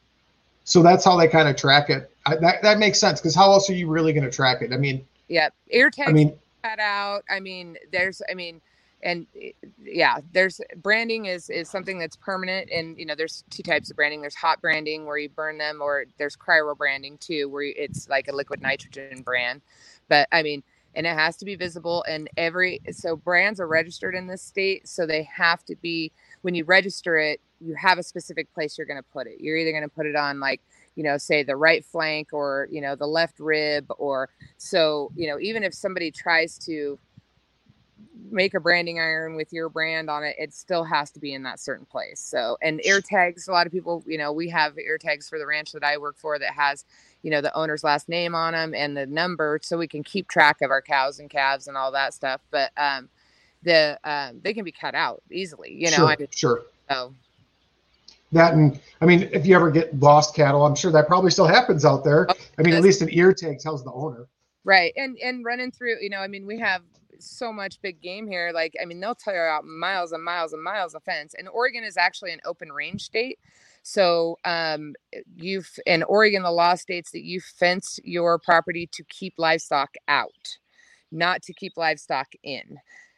so 0.66 0.82
that's 0.82 1.06
how 1.06 1.16
they 1.16 1.28
kind 1.28 1.48
of 1.48 1.56
track 1.56 1.90
it. 1.90 2.12
I, 2.26 2.38
that 2.38 2.64
that 2.64 2.80
makes 2.80 3.00
sense 3.00 3.22
because 3.22 3.36
how 3.36 3.52
else 3.52 3.70
are 3.70 3.74
you 3.74 3.88
really 3.88 4.14
going 4.14 4.24
to 4.24 4.32
track 4.32 4.62
it? 4.62 4.74
I 4.74 4.78
mean, 4.78 5.06
yeah, 5.28 5.50
ear 5.70 5.92
tags. 5.92 6.10
I 6.10 6.14
mean, 6.14 6.36
out. 6.80 7.24
I 7.30 7.40
mean, 7.40 7.78
there's, 7.92 8.22
I 8.30 8.34
mean, 8.34 8.62
and 9.04 9.28
eh, 9.42 9.52
yeah, 9.84 10.20
there's 10.34 10.60
branding 10.78 11.26
is 11.26 11.50
is 11.50 11.70
something 11.70 12.00
that's 12.00 12.16
permanent, 12.16 12.70
and 12.72 12.98
you 12.98 13.06
know, 13.06 13.16
there's 13.16 13.44
two 13.50 13.64
types 13.64 13.90
of 13.90 13.96
branding. 13.96 14.22
There's 14.22 14.36
hot 14.36 14.62
branding 14.62 15.06
where 15.06 15.18
you 15.18 15.30
burn 15.30 15.58
them, 15.58 15.82
or 15.82 16.06
there's 16.18 16.36
cryo 16.36 16.76
branding 16.78 17.18
too, 17.20 17.48
where 17.50 17.64
it's 17.64 18.10
like 18.10 18.28
a 18.28 18.36
liquid 18.36 18.62
nitrogen 18.62 19.22
brand. 19.22 19.62
But 20.10 20.28
I 20.32 20.44
mean, 20.44 20.64
and 20.96 21.06
it 21.06 21.16
has 21.16 21.38
to 21.38 21.46
be 21.46 21.56
visible, 21.56 22.04
and 22.08 22.30
every 22.38 22.82
so 22.92 23.16
brands 23.16 23.60
are 23.60 23.68
registered 23.68 24.16
in 24.16 24.28
this 24.28 24.42
state, 24.42 24.88
so 24.88 25.06
they 25.06 25.24
have 25.24 25.64
to 25.66 25.76
be 25.76 26.12
when 26.42 26.56
you 26.56 26.64
register 26.66 27.18
it, 27.18 27.42
you 27.60 27.76
have 27.76 27.98
a 27.98 28.04
specific 28.04 28.52
place 28.54 28.78
you're 28.78 28.88
going 28.88 29.02
to 29.02 29.10
put 29.14 29.28
it. 29.28 29.40
You're 29.40 29.58
either 29.58 29.72
going 29.72 29.84
to 29.84 29.90
put 29.90 30.06
it 30.06 30.16
on 30.16 30.40
like 30.40 30.62
you 30.96 31.04
know, 31.04 31.18
say 31.18 31.44
the 31.44 31.56
right 31.56 31.84
flank 31.86 32.30
or, 32.32 32.68
you 32.72 32.82
know, 32.82 32.96
the 32.96 33.08
left 33.08 33.40
rib 33.40 33.86
or 33.98 34.30
so, 34.58 35.12
you 35.16 35.28
know, 35.28 35.40
even 35.40 35.64
if 35.64 35.74
somebody 35.74 36.12
tries 36.12 36.58
to 36.60 36.98
make 38.32 38.54
a 38.54 38.60
branding 38.60 39.00
iron 39.00 39.36
with 39.36 39.54
your 39.54 39.70
brand 39.70 40.10
on 40.10 40.24
it, 40.24 40.36
it 40.40 40.54
still 40.54 40.84
has 40.84 41.12
to 41.12 41.20
be 41.20 41.34
in 41.34 41.44
that 41.44 41.60
certain 41.60 41.86
place. 41.86 42.20
So, 42.20 42.58
and 42.62 42.84
ear 42.86 43.02
tags, 43.02 43.48
a 43.48 43.52
lot 43.52 43.68
of 43.68 43.72
people, 43.72 44.04
you 44.08 44.18
know, 44.18 44.32
we 44.32 44.50
have 44.50 44.78
ear 44.80 44.98
tags 44.98 45.30
for 45.30 45.38
the 45.38 45.46
ranch 45.46 45.72
that 45.74 45.84
I 45.84 45.98
work 45.98 46.18
for 46.18 46.40
that 46.40 46.54
has, 46.54 46.86
you 47.22 47.32
know, 47.32 47.42
the 47.42 47.56
owner's 47.56 47.84
last 47.84 48.10
name 48.10 48.34
on 48.34 48.54
them 48.54 48.74
and 48.74 48.98
the 48.98 49.06
number 49.06 49.60
so 49.62 49.78
we 49.78 49.88
can 49.88 50.04
keep 50.04 50.28
track 50.28 50.62
of 50.62 50.72
our 50.72 50.82
cows 50.82 51.20
and 51.20 51.30
calves 51.30 51.68
and 51.68 51.78
all 51.78 51.92
that 51.92 52.14
stuff. 52.14 52.42
But, 52.52 52.72
um, 52.78 53.10
the, 53.64 54.00
um, 54.04 54.40
they 54.44 54.54
can 54.54 54.64
be 54.64 54.72
cut 54.72 54.96
out 54.96 55.22
easily, 55.32 55.74
you 55.74 55.90
know, 55.92 55.98
sure, 55.98 56.08
I 56.08 56.16
mean, 56.18 56.28
sure. 56.32 56.64
So 56.90 57.14
that 58.32 58.54
and 58.54 58.80
I 59.02 59.06
mean, 59.06 59.30
if 59.32 59.46
you 59.46 59.56
ever 59.56 59.72
get 59.72 59.98
lost 60.00 60.36
cattle, 60.36 60.66
I'm 60.66 60.76
sure 60.76 60.92
that 60.92 61.08
probably 61.08 61.32
still 61.32 61.48
happens 61.48 61.86
out 61.86 62.04
there. 62.04 62.28
Oh, 62.30 62.34
I 62.58 62.62
mean, 62.64 62.74
at 62.74 62.84
least 62.84 63.02
an 63.02 63.10
ear 63.12 63.34
tag 63.34 63.60
tells 63.60 63.84
the 63.84 63.92
owner. 63.92 64.28
Right, 64.64 64.94
and 64.96 65.18
and 65.24 65.46
running 65.46 65.72
through, 65.72 65.98
you 66.02 66.10
know, 66.10 66.20
I 66.20 66.28
mean, 66.28 66.46
we 66.46 66.60
have 66.60 66.82
so 67.20 67.52
much 67.52 67.82
big 67.82 68.02
game 68.02 68.28
here. 68.28 68.52
Like, 68.54 68.76
I 68.82 68.86
mean, 68.86 69.00
they'll 69.00 69.16
tear 69.16 69.48
out 69.48 69.66
miles 69.66 70.12
and 70.12 70.24
miles 70.24 70.54
and 70.54 70.64
miles 70.64 70.96
of 70.96 71.04
fence. 71.04 71.34
And 71.38 71.48
Oregon 71.50 71.84
is 71.84 71.98
actually 71.98 72.32
an 72.32 72.42
open 72.46 72.72
range 72.72 73.04
state. 73.04 73.40
So 73.84 74.38
um, 74.46 74.96
you've 75.36 75.70
in 75.86 76.04
Oregon, 76.04 76.44
the 76.44 76.52
law 76.52 76.76
states 76.76 77.12
that 77.12 77.24
you 77.24 77.40
fence 77.40 78.00
your 78.04 78.40
property 78.40 78.90
to 78.92 79.04
keep 79.10 79.36
livestock 79.38 79.94
out, 80.08 80.58
not 81.12 81.44
to 81.44 81.54
keep 81.54 81.74
livestock 81.78 82.28
in. 82.44 82.78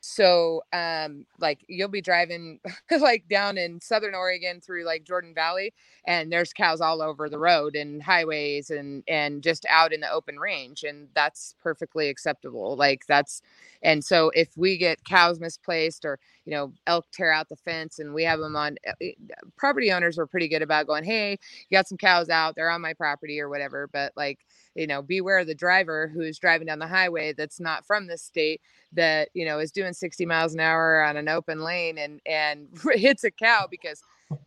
So, 0.09 0.63
um, 0.71 1.25
like 1.37 1.65
you'll 1.67 1.89
be 1.89 2.01
driving 2.01 2.61
like 3.01 3.27
down 3.29 3.57
in 3.57 3.81
Southern 3.81 4.15
Oregon 4.15 4.61
through 4.61 4.85
like 4.85 5.03
Jordan 5.03 5.33
Valley, 5.33 5.73
and 6.05 6.31
there's 6.31 6.53
cows 6.53 6.79
all 6.79 7.01
over 7.01 7.29
the 7.29 7.37
road 7.39 7.75
and 7.75 8.01
highways 8.01 8.69
and 8.69 9.03
and 9.09 9.43
just 9.43 9.65
out 9.69 9.91
in 9.91 9.99
the 9.99 10.09
open 10.09 10.39
range, 10.39 10.83
and 10.83 11.09
that's 11.13 11.55
perfectly 11.61 12.07
acceptable. 12.07 12.77
Like 12.77 13.05
that's, 13.07 13.41
and 13.83 14.01
so 14.03 14.29
if 14.33 14.47
we 14.55 14.77
get 14.77 15.03
cows 15.03 15.41
misplaced 15.41 16.05
or 16.05 16.19
you 16.45 16.53
know 16.53 16.71
elk 16.87 17.05
tear 17.11 17.31
out 17.33 17.49
the 17.49 17.57
fence 17.57 17.99
and 17.99 18.13
we 18.13 18.23
have 18.23 18.39
them 18.39 18.55
on, 18.55 18.77
eh, 19.01 19.11
property 19.57 19.91
owners 19.91 20.17
were 20.17 20.27
pretty 20.27 20.47
good 20.47 20.61
about 20.61 20.87
going, 20.87 21.03
hey, 21.03 21.31
you 21.69 21.77
got 21.77 21.87
some 21.87 21.97
cows 21.97 22.29
out, 22.29 22.55
they're 22.55 22.69
on 22.69 22.81
my 22.81 22.93
property 22.93 23.41
or 23.41 23.49
whatever, 23.49 23.89
but 23.91 24.13
like 24.15 24.39
you 24.77 24.87
know 24.87 25.01
beware 25.01 25.43
the 25.43 25.55
driver 25.55 26.07
who's 26.07 26.37
driving 26.37 26.67
down 26.67 26.79
the 26.79 26.87
highway 26.87 27.33
that's 27.33 27.59
not 27.59 27.85
from 27.85 28.07
this 28.07 28.21
state 28.21 28.61
that 28.93 29.29
you 29.33 29.43
know 29.43 29.59
is 29.59 29.71
doing 29.71 29.91
60 29.91 30.25
miles 30.25 30.53
an 30.53 30.59
hour 30.59 31.03
on 31.03 31.17
an 31.17 31.27
open 31.27 31.61
lane 31.61 31.97
and 31.97 32.21
and 32.25 32.67
hits 32.93 33.23
a 33.23 33.31
cow 33.31 33.67
because 33.69 34.01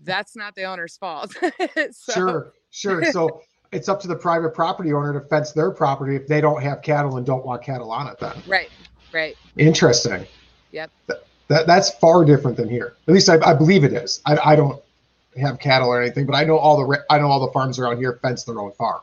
that's 0.04 0.36
not 0.36 0.54
the 0.54 0.64
owner's 0.64 0.96
fault. 0.96 1.34
So. 1.92 2.12
sure 2.12 2.52
sure. 2.70 3.04
So 3.12 3.42
it's 3.72 3.88
up 3.88 4.00
to 4.00 4.08
the 4.08 4.16
private 4.16 4.54
property 4.54 4.92
owner 4.92 5.12
to 5.18 5.26
fence 5.28 5.52
their 5.52 5.70
property 5.70 6.16
if 6.16 6.26
they 6.26 6.40
don't 6.40 6.62
have 6.62 6.82
cattle 6.82 7.16
and 7.16 7.26
don't 7.26 7.44
want 7.44 7.62
cattle 7.62 7.90
on 7.90 8.06
it 8.06 8.18
then. 8.18 8.34
Right 8.46 8.70
right. 9.12 9.36
Interesting. 9.56 10.26
Yep. 10.72 10.90
That, 11.06 11.26
that 11.48 11.66
that's 11.66 11.90
far 11.90 12.24
different 12.24 12.56
than 12.56 12.68
here. 12.68 12.94
At 13.08 13.14
least 13.14 13.28
i, 13.28 13.38
I 13.44 13.54
believe 13.54 13.84
it 13.84 13.92
is. 13.92 14.20
I, 14.26 14.38
I 14.44 14.56
don't 14.56 14.80
have 15.40 15.58
cattle 15.60 15.88
or 15.88 16.02
anything 16.02 16.26
but 16.26 16.34
i 16.34 16.42
know 16.42 16.58
all 16.58 16.84
the 16.84 17.04
i 17.08 17.16
know 17.16 17.28
all 17.28 17.38
the 17.38 17.52
farms 17.52 17.78
around 17.78 17.98
here 17.98 18.18
fence 18.22 18.44
their 18.44 18.58
own 18.60 18.72
farm. 18.72 19.00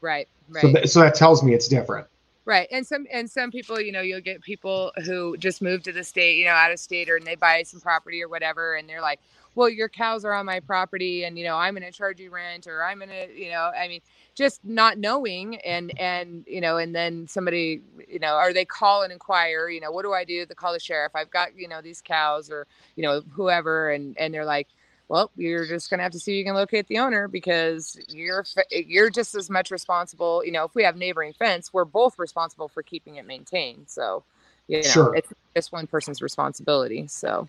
Right 0.00 0.28
right 0.48 0.62
so, 0.62 0.72
th- 0.72 0.88
so 0.88 1.00
that 1.00 1.14
tells 1.14 1.42
me 1.42 1.54
it's 1.54 1.68
different 1.68 2.06
Right. 2.46 2.68
And 2.70 2.86
some 2.86 3.06
and 3.10 3.30
some 3.30 3.50
people, 3.50 3.80
you 3.80 3.90
know, 3.90 4.02
you'll 4.02 4.20
get 4.20 4.42
people 4.42 4.92
who 5.06 5.36
just 5.38 5.62
moved 5.62 5.84
to 5.84 5.92
the 5.92 6.04
state, 6.04 6.36
you 6.36 6.44
know, 6.44 6.50
out 6.50 6.70
of 6.72 6.78
state 6.78 7.08
or 7.08 7.16
and 7.16 7.26
they 7.26 7.36
buy 7.36 7.62
some 7.62 7.80
property 7.80 8.22
or 8.22 8.28
whatever 8.28 8.74
and 8.74 8.86
they're 8.86 9.00
like, 9.00 9.20
"Well, 9.54 9.70
your 9.70 9.88
cows 9.88 10.26
are 10.26 10.34
on 10.34 10.44
my 10.44 10.60
property 10.60 11.24
and 11.24 11.38
you 11.38 11.44
know, 11.44 11.56
I'm 11.56 11.74
going 11.74 11.90
to 11.90 11.96
charge 11.96 12.20
you 12.20 12.30
rent 12.30 12.66
or 12.66 12.84
I'm 12.84 12.98
going 12.98 13.08
to, 13.08 13.34
you 13.34 13.50
know, 13.50 13.70
I 13.74 13.88
mean, 13.88 14.02
just 14.34 14.62
not 14.62 14.98
knowing 14.98 15.56
and 15.62 15.98
and 15.98 16.44
you 16.46 16.60
know, 16.60 16.76
and 16.76 16.94
then 16.94 17.26
somebody, 17.28 17.80
you 18.06 18.18
know, 18.18 18.36
or 18.36 18.52
they 18.52 18.66
call 18.66 19.04
and 19.04 19.12
inquire, 19.12 19.70
you 19.70 19.80
know, 19.80 19.90
what 19.90 20.02
do 20.02 20.12
I 20.12 20.24
do? 20.24 20.44
They 20.44 20.54
call 20.54 20.74
the 20.74 20.80
sheriff. 20.80 21.12
I've 21.14 21.30
got, 21.30 21.56
you 21.56 21.66
know, 21.66 21.80
these 21.80 22.02
cows 22.02 22.50
or, 22.50 22.66
you 22.96 23.02
know, 23.04 23.22
whoever 23.32 23.90
and 23.90 24.18
and 24.18 24.34
they're 24.34 24.44
like, 24.44 24.68
well, 25.08 25.30
you're 25.36 25.66
just 25.66 25.90
gonna 25.90 26.02
have 26.02 26.12
to 26.12 26.18
see 26.18 26.32
if 26.32 26.38
you 26.38 26.44
can 26.44 26.54
locate 26.54 26.86
the 26.88 26.98
owner 26.98 27.28
because 27.28 27.98
you're 28.08 28.44
you're 28.70 29.10
just 29.10 29.34
as 29.34 29.50
much 29.50 29.70
responsible. 29.70 30.44
You 30.44 30.52
know, 30.52 30.64
if 30.64 30.74
we 30.74 30.82
have 30.84 30.96
neighboring 30.96 31.32
fence, 31.34 31.72
we're 31.72 31.84
both 31.84 32.18
responsible 32.18 32.68
for 32.68 32.82
keeping 32.82 33.16
it 33.16 33.26
maintained. 33.26 33.84
So, 33.88 34.24
you 34.66 34.78
know, 34.78 34.88
sure. 34.88 35.14
it's 35.14 35.28
just 35.54 35.72
one 35.72 35.86
person's 35.86 36.22
responsibility. 36.22 37.06
So, 37.06 37.48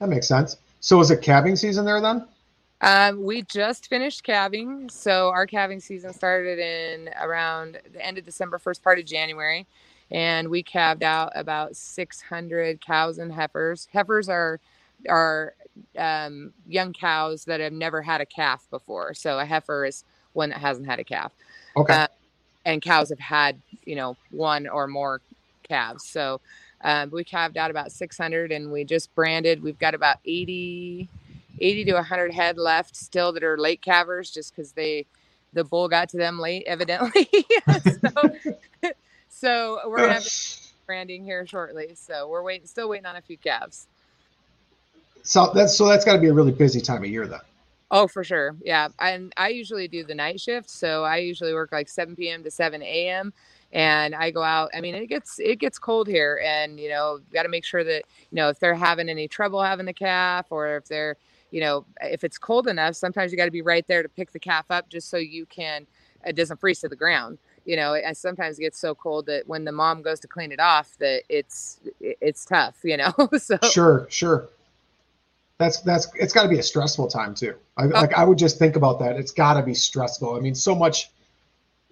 that 0.00 0.08
makes 0.08 0.26
sense. 0.26 0.56
So 0.80 1.00
is 1.00 1.10
it 1.10 1.22
calving 1.22 1.56
season 1.56 1.84
there 1.84 2.00
then? 2.00 2.26
Um, 2.80 3.24
we 3.24 3.42
just 3.42 3.88
finished 3.88 4.24
calving, 4.24 4.90
so 4.90 5.30
our 5.30 5.46
calving 5.46 5.80
season 5.80 6.12
started 6.12 6.58
in 6.58 7.08
around 7.18 7.80
the 7.92 8.04
end 8.04 8.18
of 8.18 8.26
December, 8.26 8.58
first 8.58 8.82
part 8.82 8.98
of 8.98 9.06
January, 9.06 9.66
and 10.10 10.50
we 10.50 10.62
calved 10.62 11.02
out 11.02 11.32
about 11.34 11.76
600 11.76 12.80
cows 12.82 13.18
and 13.18 13.32
heifers. 13.32 13.88
Heifers 13.92 14.28
are 14.28 14.60
are 15.08 15.54
um, 15.98 16.52
young 16.66 16.92
cows 16.92 17.44
that 17.44 17.60
have 17.60 17.72
never 17.72 18.02
had 18.02 18.20
a 18.20 18.26
calf 18.26 18.66
before. 18.70 19.14
So 19.14 19.38
a 19.38 19.44
heifer 19.44 19.84
is 19.84 20.04
one 20.32 20.50
that 20.50 20.58
hasn't 20.58 20.86
had 20.86 20.98
a 20.98 21.04
calf. 21.04 21.32
Okay. 21.76 21.92
Uh, 21.92 22.08
and 22.64 22.80
cows 22.80 23.10
have 23.10 23.18
had, 23.18 23.60
you 23.84 23.96
know, 23.96 24.16
one 24.30 24.66
or 24.66 24.86
more 24.86 25.20
calves. 25.62 26.04
So 26.04 26.40
um, 26.82 27.10
we 27.10 27.24
calved 27.24 27.56
out 27.56 27.70
about 27.70 27.92
600 27.92 28.52
and 28.52 28.70
we 28.70 28.84
just 28.84 29.14
branded. 29.14 29.62
We've 29.62 29.78
got 29.78 29.94
about 29.94 30.18
80, 30.24 31.08
80 31.58 31.84
to 31.86 31.92
100 31.94 32.32
head 32.32 32.58
left 32.58 32.96
still 32.96 33.32
that 33.32 33.42
are 33.42 33.58
late 33.58 33.82
calvers 33.82 34.30
just 34.30 34.54
because 34.54 34.72
they, 34.72 35.06
the 35.52 35.64
bull 35.64 35.88
got 35.88 36.08
to 36.10 36.16
them 36.16 36.38
late, 36.38 36.64
evidently. 36.66 37.28
so, 37.68 38.30
so 39.28 39.80
we're 39.86 39.98
going 39.98 40.08
to 40.08 40.14
have 40.14 40.28
branding 40.86 41.24
here 41.24 41.46
shortly. 41.46 41.94
So 41.94 42.28
we're 42.28 42.42
waiting, 42.42 42.66
still 42.66 42.88
waiting 42.88 43.06
on 43.06 43.16
a 43.16 43.22
few 43.22 43.38
calves. 43.38 43.86
So 45.24 45.50
that's 45.54 45.76
so 45.76 45.88
that's 45.88 46.04
got 46.04 46.12
to 46.12 46.18
be 46.20 46.28
a 46.28 46.32
really 46.32 46.52
busy 46.52 46.80
time 46.80 47.02
of 47.02 47.10
year 47.10 47.26
though. 47.26 47.40
Oh, 47.90 48.06
for 48.06 48.24
sure. 48.24 48.56
Yeah. 48.62 48.88
And 48.98 49.32
I 49.36 49.48
usually 49.48 49.88
do 49.88 50.04
the 50.04 50.14
night 50.14 50.40
shift. 50.40 50.68
So 50.68 51.04
I 51.04 51.18
usually 51.18 51.54
work 51.54 51.72
like 51.72 51.88
7 51.88 52.16
p.m. 52.16 52.42
to 52.44 52.50
7 52.50 52.82
a.m. 52.82 53.32
And 53.72 54.14
I 54.14 54.30
go 54.30 54.42
out. 54.42 54.70
I 54.74 54.80
mean, 54.80 54.94
it 54.94 55.06
gets 55.06 55.38
it 55.38 55.58
gets 55.58 55.78
cold 55.78 56.06
here, 56.06 56.40
and 56.44 56.78
you 56.78 56.88
know, 56.88 57.18
got 57.32 57.42
to 57.42 57.48
make 57.48 57.64
sure 57.64 57.82
that 57.82 58.04
you 58.30 58.36
know 58.36 58.48
if 58.48 58.60
they're 58.60 58.74
having 58.74 59.08
any 59.08 59.26
trouble 59.26 59.60
having 59.60 59.86
the 59.86 59.92
calf, 59.92 60.46
or 60.50 60.76
if 60.76 60.84
they're, 60.84 61.16
you 61.50 61.60
know, 61.60 61.84
if 62.00 62.22
it's 62.22 62.38
cold 62.38 62.68
enough, 62.68 62.94
sometimes 62.94 63.32
you 63.32 63.38
got 63.38 63.46
to 63.46 63.50
be 63.50 63.62
right 63.62 63.84
there 63.88 64.04
to 64.04 64.08
pick 64.08 64.30
the 64.30 64.38
calf 64.38 64.66
up, 64.70 64.88
just 64.88 65.10
so 65.10 65.16
you 65.16 65.44
can 65.46 65.88
it 66.24 66.36
doesn't 66.36 66.60
freeze 66.60 66.80
to 66.80 66.88
the 66.88 66.94
ground. 66.96 67.38
You 67.64 67.74
know, 67.76 67.94
it, 67.94 68.16
sometimes 68.16 68.58
it 68.58 68.62
gets 68.62 68.78
so 68.78 68.94
cold 68.94 69.26
that 69.26 69.48
when 69.48 69.64
the 69.64 69.72
mom 69.72 70.02
goes 70.02 70.20
to 70.20 70.28
clean 70.28 70.52
it 70.52 70.60
off, 70.60 70.96
that 70.98 71.22
it's 71.28 71.80
it's 72.00 72.44
tough. 72.44 72.76
You 72.84 72.98
know, 72.98 73.12
so 73.38 73.58
sure, 73.72 74.06
sure 74.08 74.48
that's 75.58 75.80
that's 75.80 76.08
it's 76.14 76.32
got 76.32 76.42
to 76.42 76.48
be 76.48 76.58
a 76.58 76.62
stressful 76.62 77.08
time 77.08 77.34
too. 77.34 77.54
I, 77.76 77.84
Like 77.84 78.12
I 78.14 78.24
would 78.24 78.38
just 78.38 78.58
think 78.58 78.76
about 78.76 78.98
that. 79.00 79.16
It's 79.16 79.30
got 79.30 79.54
to 79.54 79.62
be 79.62 79.74
stressful. 79.74 80.34
I 80.34 80.40
mean, 80.40 80.54
so 80.54 80.74
much, 80.74 81.10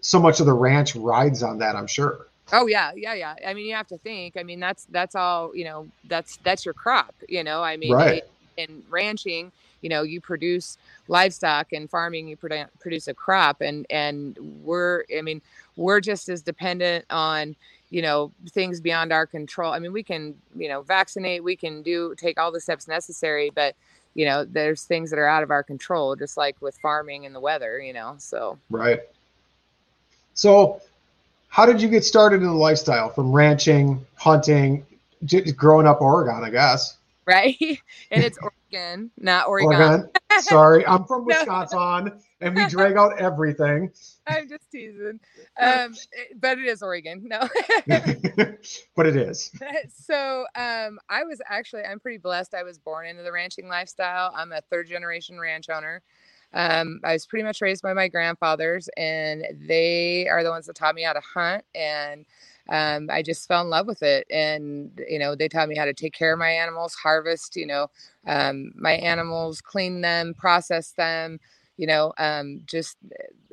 so 0.00 0.21
much 0.21 0.40
of 0.40 0.47
the 0.47 0.52
ranch 0.52 0.97
rides 0.97 1.42
on 1.42 1.59
that. 1.59 1.76
I'm 1.76 1.87
sure. 1.87 2.26
Oh 2.52 2.66
yeah, 2.66 2.90
yeah, 2.97 3.14
yeah. 3.14 3.35
I 3.47 3.54
mean, 3.54 3.66
you 3.66 3.75
have 3.75 3.87
to 3.88 3.99
think. 3.99 4.37
I 4.37 4.42
mean, 4.42 4.59
that's 4.59 4.87
that's 4.87 5.14
all. 5.14 5.54
You 5.54 5.64
know, 5.64 5.88
that's 6.09 6.38
that's 6.38 6.64
your 6.64 6.75
crop. 6.75 7.14
You 7.28 7.45
know, 7.45 7.62
I 7.62 7.76
mean, 7.76 7.92
right. 7.92 8.25
in 8.57 8.83
ranching, 8.90 9.52
you 9.81 9.88
know, 9.88 10.02
you 10.02 10.21
produce 10.21 10.76
livestock 11.07 11.73
and 11.73 11.88
farming, 11.88 12.26
you 12.26 12.37
produ- 12.37 12.69
produce 12.81 13.07
a 13.07 13.14
crop, 13.14 13.61
and 13.61 13.87
and 13.90 14.37
we're. 14.64 15.04
I 15.16 15.23
mean, 15.23 15.40
we're 15.76 16.00
just 16.00 16.28
as 16.28 16.42
dependent 16.42 17.04
on 17.11 17.54
you 17.92 18.00
know 18.00 18.32
things 18.50 18.80
beyond 18.80 19.12
our 19.12 19.26
control. 19.26 19.72
I 19.72 19.78
mean 19.78 19.92
we 19.92 20.02
can 20.02 20.34
you 20.56 20.68
know 20.68 20.80
vaccinate 20.80 21.44
we 21.44 21.54
can 21.54 21.82
do 21.82 22.14
take 22.16 22.40
all 22.40 22.50
the 22.50 22.61
steps 22.61 22.88
necessary 22.88 23.50
but 23.54 23.76
you 24.14 24.25
know 24.25 24.44
there's 24.44 24.84
things 24.84 25.11
that 25.11 25.18
are 25.18 25.28
out 25.28 25.42
of 25.42 25.50
our 25.50 25.62
control 25.62 26.16
just 26.16 26.38
like 26.38 26.56
with 26.61 26.76
farming 26.78 27.26
and 27.26 27.34
the 27.34 27.40
weather 27.40 27.78
you 27.78 27.92
know 27.92 28.14
so. 28.18 28.58
Right. 28.70 29.00
So 30.34 30.80
how 31.49 31.66
did 31.66 31.82
you 31.82 31.88
get 31.88 32.02
started 32.02 32.37
in 32.37 32.46
the 32.46 32.52
lifestyle? 32.54 33.11
From 33.11 33.30
ranching 33.30 34.04
hunting 34.14 34.87
growing 35.54 35.87
up 35.87 36.00
oregon 36.00 36.42
i 36.42 36.50
guess. 36.50 36.96
Right? 37.26 37.56
And 38.11 38.25
it's 38.25 38.38
oregon 38.38 39.11
not 39.18 39.49
oregon, 39.49 39.80
oregon. 39.80 40.11
sorry 40.40 40.87
i'm 40.87 41.04
from 41.04 41.26
wisconsin 41.26 42.18
and 42.40 42.56
we 42.56 42.66
drag 42.66 42.96
out 42.96 43.18
everything 43.18 43.92
i'm 44.29 44.49
just 44.49 44.71
teasing 44.71 45.21
um, 45.61 45.95
but 46.41 46.59
it 46.59 46.64
is 46.67 46.83
Oregon. 46.83 47.23
No, 47.25 47.49
but 48.96 49.07
it 49.07 49.16
is. 49.16 49.51
So 49.94 50.44
um, 50.57 50.99
I 51.09 51.25
was 51.25 51.40
actually 51.49 51.83
I'm 51.83 52.01
pretty 52.01 52.18
blessed. 52.18 52.55
I 52.55 52.62
was 52.62 52.79
born 52.79 53.07
into 53.07 53.23
the 53.23 53.33
ranching 53.33 53.68
lifestyle. 53.68 54.33
I'm 54.35 54.53
a 54.53 54.61
third 54.61 54.88
generation 54.88 55.38
ranch 55.38 55.68
owner. 55.70 56.03
Um, 56.55 57.01
I 57.05 57.14
was 57.14 57.27
pretty 57.27 57.44
much 57.44 57.61
raised 57.61 57.83
by 57.83 57.94
my 57.94 58.09
grandfathers, 58.09 58.88
and 58.96 59.44
they 59.66 60.29
are 60.29 60.42
the 60.42 60.51
ones 60.51 60.66
that 60.66 60.77
taught 60.77 60.94
me 60.94 61.03
how 61.03 61.14
to 61.14 61.20
hunt. 61.20 61.64
And 61.75 62.27
um, 62.68 63.09
I 63.11 63.23
just 63.23 63.49
fell 63.49 63.62
in 63.62 63.70
love 63.70 63.87
with 63.87 64.03
it. 64.03 64.27
And 64.31 65.01
you 65.09 65.18
know, 65.18 65.35
they 65.35 65.49
taught 65.49 65.68
me 65.68 65.77
how 65.77 65.87
to 65.87 65.94
take 65.94 66.12
care 66.12 66.33
of 66.33 66.38
my 66.38 66.51
animals, 66.51 66.94
harvest. 66.94 67.57
You 67.57 67.66
know, 67.66 67.87
um, 68.27 68.73
my 68.75 68.92
animals, 68.92 69.61
clean 69.61 70.01
them, 70.01 70.35
process 70.35 70.92
them 70.92 71.38
you 71.76 71.87
know 71.87 72.12
um, 72.18 72.61
just 72.66 72.96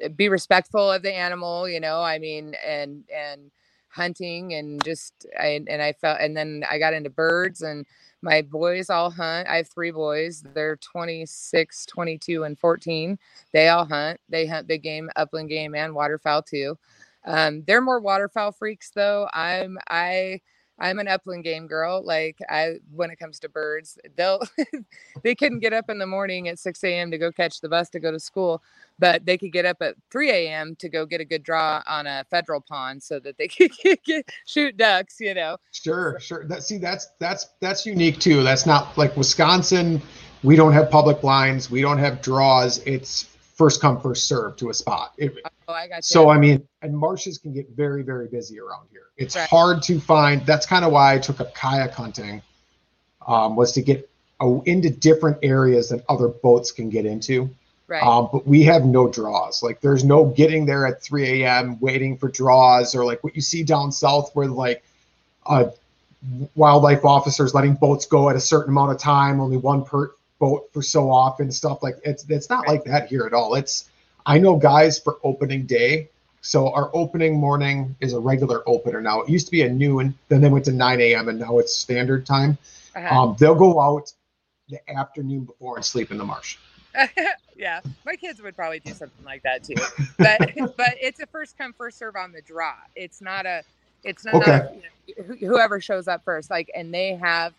eh, 0.01 0.07
be 0.09 0.29
respectful 0.29 0.91
of 0.91 1.01
the 1.01 1.13
animal 1.13 1.67
you 1.67 1.79
know 1.79 2.01
i 2.01 2.19
mean 2.19 2.55
and 2.65 3.03
and 3.13 3.51
hunting 3.89 4.53
and 4.53 4.83
just 4.83 5.25
I, 5.39 5.63
and 5.67 5.81
i 5.81 5.93
felt 5.93 6.19
and 6.21 6.37
then 6.37 6.63
i 6.69 6.77
got 6.77 6.93
into 6.93 7.09
birds 7.09 7.61
and 7.61 7.85
my 8.21 8.41
boys 8.41 8.89
all 8.89 9.09
hunt 9.09 9.47
i 9.47 9.57
have 9.57 9.67
three 9.67 9.91
boys 9.91 10.43
they're 10.53 10.75
26 10.77 11.85
22 11.87 12.43
and 12.43 12.59
14 12.59 13.17
they 13.51 13.69
all 13.69 13.85
hunt 13.85 14.19
they 14.29 14.45
hunt 14.45 14.67
big 14.67 14.83
game 14.83 15.09
upland 15.15 15.49
game 15.49 15.73
and 15.75 15.95
waterfowl 15.95 16.43
too. 16.43 16.77
Um, 17.25 17.63
they're 17.67 17.81
more 17.81 17.99
waterfowl 17.99 18.51
freaks 18.53 18.91
though 18.91 19.27
i'm 19.33 19.77
i 19.89 20.39
I'm 20.79 20.99
an 20.99 21.07
upland 21.07 21.43
game 21.43 21.67
girl. 21.67 22.03
Like 22.03 22.37
I, 22.49 22.75
when 22.93 23.11
it 23.11 23.19
comes 23.19 23.39
to 23.39 23.49
birds, 23.49 23.97
they'll, 24.15 24.41
they 25.23 25.35
couldn't 25.35 25.59
get 25.59 25.73
up 25.73 25.89
in 25.89 25.99
the 25.99 26.07
morning 26.07 26.47
at 26.47 26.59
6 26.59 26.83
a.m. 26.83 27.11
to 27.11 27.17
go 27.17 27.31
catch 27.31 27.61
the 27.61 27.69
bus 27.69 27.89
to 27.89 27.99
go 27.99 28.11
to 28.11 28.19
school, 28.19 28.61
but 28.97 29.25
they 29.25 29.37
could 29.37 29.51
get 29.51 29.65
up 29.65 29.81
at 29.81 29.95
3 30.11 30.31
a.m. 30.31 30.75
to 30.77 30.89
go 30.89 31.05
get 31.05 31.21
a 31.21 31.25
good 31.25 31.43
draw 31.43 31.83
on 31.85 32.07
a 32.07 32.25
federal 32.29 32.61
pond 32.61 33.03
so 33.03 33.19
that 33.19 33.37
they 33.37 33.47
could 33.49 33.71
get, 33.77 34.03
get, 34.03 34.29
shoot 34.45 34.77
ducks, 34.77 35.19
you 35.19 35.33
know? 35.33 35.57
Sure, 35.71 36.19
sure. 36.19 36.45
That, 36.45 36.63
see, 36.63 36.77
that's, 36.77 37.07
that's, 37.19 37.47
that's 37.59 37.85
unique 37.85 38.19
too. 38.19 38.43
That's 38.43 38.65
not 38.65 38.97
like 38.97 39.15
Wisconsin. 39.17 40.01
We 40.43 40.55
don't 40.55 40.73
have 40.73 40.89
public 40.89 41.19
blinds. 41.21 41.69
We 41.69 41.81
don't 41.81 41.97
have 41.97 42.21
draws. 42.21 42.77
It's 42.79 43.23
first 43.23 43.81
come, 43.81 43.99
first 43.99 44.25
serve 44.25 44.55
to 44.57 44.69
a 44.69 44.73
spot. 44.73 45.13
It, 45.17 45.33
oh, 45.69 45.73
I 45.73 45.87
got 45.87 45.97
you. 45.97 46.01
So, 46.03 46.29
I 46.29 46.37
mean, 46.37 46.67
and 46.81 46.97
marshes 46.97 47.37
can 47.37 47.53
get 47.53 47.69
very, 47.69 48.03
very 48.03 48.27
busy 48.27 48.59
around 48.59 48.87
here. 48.91 49.03
It's 49.17 49.35
right. 49.35 49.47
hard 49.47 49.81
to 49.83 49.99
find. 49.99 50.45
That's 50.45 50.65
kind 50.65 50.83
of 50.83 50.91
why 50.91 51.13
I 51.13 51.19
took 51.19 51.39
up 51.39 51.53
kayak 51.53 51.93
hunting, 51.93 52.41
um, 53.27 53.55
was 53.55 53.71
to 53.73 53.81
get 53.81 54.09
into 54.65 54.89
different 54.89 55.37
areas 55.43 55.89
that 55.89 56.03
other 56.09 56.27
boats 56.27 56.71
can 56.71 56.89
get 56.89 57.05
into. 57.05 57.49
Right. 57.87 58.03
Um, 58.03 58.29
but 58.31 58.47
we 58.47 58.63
have 58.63 58.85
no 58.85 59.09
draws. 59.09 59.63
Like 59.63 59.81
there's 59.81 60.03
no 60.03 60.25
getting 60.25 60.65
there 60.65 60.85
at 60.85 61.01
3 61.01 61.43
a.m. 61.43 61.79
waiting 61.79 62.17
for 62.17 62.29
draws 62.29 62.93
or 62.93 63.03
like 63.03 63.23
what 63.23 63.35
you 63.35 63.41
see 63.41 63.63
down 63.63 63.91
south 63.91 64.31
where 64.35 64.47
like 64.47 64.83
uh, 65.45 65.69
wildlife 66.55 67.03
officers 67.03 67.53
letting 67.53 67.73
boats 67.73 68.05
go 68.05 68.29
at 68.29 68.35
a 68.35 68.39
certain 68.39 68.71
amount 68.71 68.91
of 68.91 68.99
time, 68.99 69.39
only 69.41 69.57
one 69.57 69.83
per 69.83 70.11
boat 70.37 70.69
for 70.71 70.81
so 70.83 71.09
often, 71.09 71.51
stuff 71.51 71.81
like 71.81 71.97
it's 72.03 72.25
it's 72.29 72.49
not 72.49 72.67
like 72.67 72.83
that 72.83 73.07
here 73.07 73.25
at 73.25 73.33
all. 73.33 73.55
It's 73.55 73.88
I 74.29 74.37
know 74.37 74.55
guys 74.55 74.97
for 74.97 75.17
opening 75.23 75.65
day 75.65 76.09
so 76.41 76.71
our 76.71 76.89
opening 76.93 77.37
morning 77.37 77.95
is 77.99 78.13
a 78.13 78.19
regular 78.19 78.67
opener 78.67 79.01
now. 79.01 79.21
It 79.21 79.29
used 79.29 79.45
to 79.47 79.51
be 79.51 79.63
a 79.63 79.69
noon, 79.69 80.17
then 80.29 80.41
they 80.41 80.49
went 80.49 80.65
to 80.65 80.71
9 80.71 81.01
a.m. 81.01 81.27
and 81.29 81.39
now 81.39 81.59
it's 81.59 81.75
standard 81.75 82.25
time. 82.25 82.57
Uh-huh. 82.95 83.19
Um, 83.19 83.35
they'll 83.39 83.55
go 83.55 83.79
out 83.79 84.13
the 84.69 84.79
afternoon 84.89 85.45
before 85.45 85.75
and 85.75 85.85
sleep 85.85 86.11
in 86.11 86.17
the 86.17 86.23
marsh. 86.23 86.57
yeah, 87.57 87.81
my 88.05 88.15
kids 88.15 88.41
would 88.41 88.55
probably 88.55 88.79
do 88.79 88.93
something 88.93 89.23
like 89.25 89.43
that 89.43 89.63
too. 89.63 89.75
But 90.17 90.39
but 90.77 90.95
it's 90.99 91.19
a 91.19 91.27
first 91.27 91.57
come 91.57 91.73
first 91.73 91.99
serve 91.99 92.15
on 92.15 92.31
the 92.31 92.41
draw. 92.41 92.73
It's 92.95 93.21
not 93.21 93.45
a 93.45 93.63
it's 94.03 94.25
not, 94.25 94.35
okay. 94.35 94.51
not 94.51 94.75
you 95.07 95.15
know, 95.17 95.47
whoever 95.47 95.79
shows 95.79 96.07
up 96.07 96.23
first. 96.23 96.49
Like 96.49 96.71
and 96.75 96.91
they 96.93 97.13
have 97.15 97.53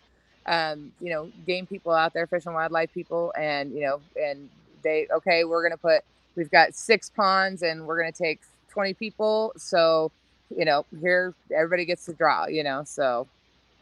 um, 0.47 0.91
you 0.99 1.11
know 1.11 1.31
game 1.45 1.65
people 1.65 1.93
out 1.93 2.13
there, 2.13 2.27
fish 2.27 2.45
and 2.45 2.55
wildlife 2.55 2.93
people, 2.93 3.31
and 3.37 3.71
you 3.71 3.81
know 3.81 4.01
and 4.21 4.49
they 4.83 5.07
okay, 5.11 5.45
we're 5.45 5.63
gonna 5.63 5.77
put 5.77 6.03
we've 6.35 6.51
got 6.51 6.75
six 6.75 7.09
ponds 7.09 7.61
and 7.61 7.85
we're 7.85 7.99
gonna 7.99 8.11
take 8.11 8.41
20 8.71 8.93
people. 8.93 9.53
So, 9.57 10.11
you 10.55 10.65
know, 10.65 10.85
here 10.99 11.33
everybody 11.53 11.85
gets 11.85 12.05
to 12.05 12.13
draw, 12.13 12.47
you 12.47 12.63
know. 12.63 12.83
So, 12.85 13.27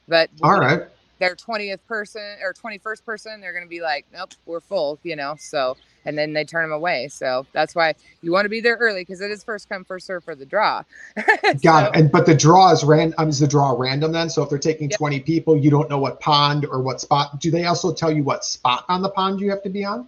but 0.07 0.29
all 0.41 0.59
right, 0.59 0.83
their 1.19 1.35
20th 1.35 1.79
person 1.87 2.37
or 2.41 2.53
21st 2.53 3.05
person, 3.05 3.41
they're 3.41 3.53
going 3.53 3.65
to 3.65 3.69
be 3.69 3.81
like, 3.81 4.05
nope, 4.13 4.31
we're 4.45 4.61
full, 4.61 4.99
you 5.03 5.15
know. 5.15 5.35
So, 5.37 5.77
and 6.05 6.17
then 6.17 6.33
they 6.33 6.45
turn 6.45 6.63
them 6.63 6.71
away. 6.71 7.09
So 7.09 7.45
that's 7.51 7.75
why 7.75 7.93
you 8.21 8.31
want 8.31 8.45
to 8.45 8.49
be 8.49 8.61
there 8.61 8.77
early 8.77 9.01
because 9.01 9.21
it 9.21 9.29
is 9.29 9.43
first 9.43 9.69
come 9.69 9.83
first 9.83 10.07
serve 10.07 10.23
for 10.23 10.33
the 10.33 10.45
draw. 10.45 10.83
Got 11.61 11.61
so, 11.61 11.77
it. 11.77 11.95
And 11.95 12.11
but 12.11 12.25
the 12.25 12.35
draw 12.35 12.71
is 12.71 12.83
random. 12.83 13.15
Um, 13.17 13.29
is 13.29 13.39
the 13.39 13.47
draw 13.47 13.75
random 13.77 14.11
then? 14.11 14.29
So 14.29 14.41
if 14.43 14.49
they're 14.49 14.57
taking 14.57 14.89
yep. 14.89 14.97
20 14.97 15.19
people, 15.19 15.57
you 15.57 15.69
don't 15.69 15.89
know 15.89 15.99
what 15.99 16.19
pond 16.19 16.65
or 16.65 16.81
what 16.81 17.01
spot. 17.01 17.39
Do 17.39 17.51
they 17.51 17.65
also 17.65 17.93
tell 17.93 18.11
you 18.11 18.23
what 18.23 18.45
spot 18.45 18.85
on 18.87 19.01
the 19.01 19.09
pond 19.09 19.39
you 19.39 19.49
have 19.49 19.61
to 19.63 19.69
be 19.69 19.83
on? 19.83 20.07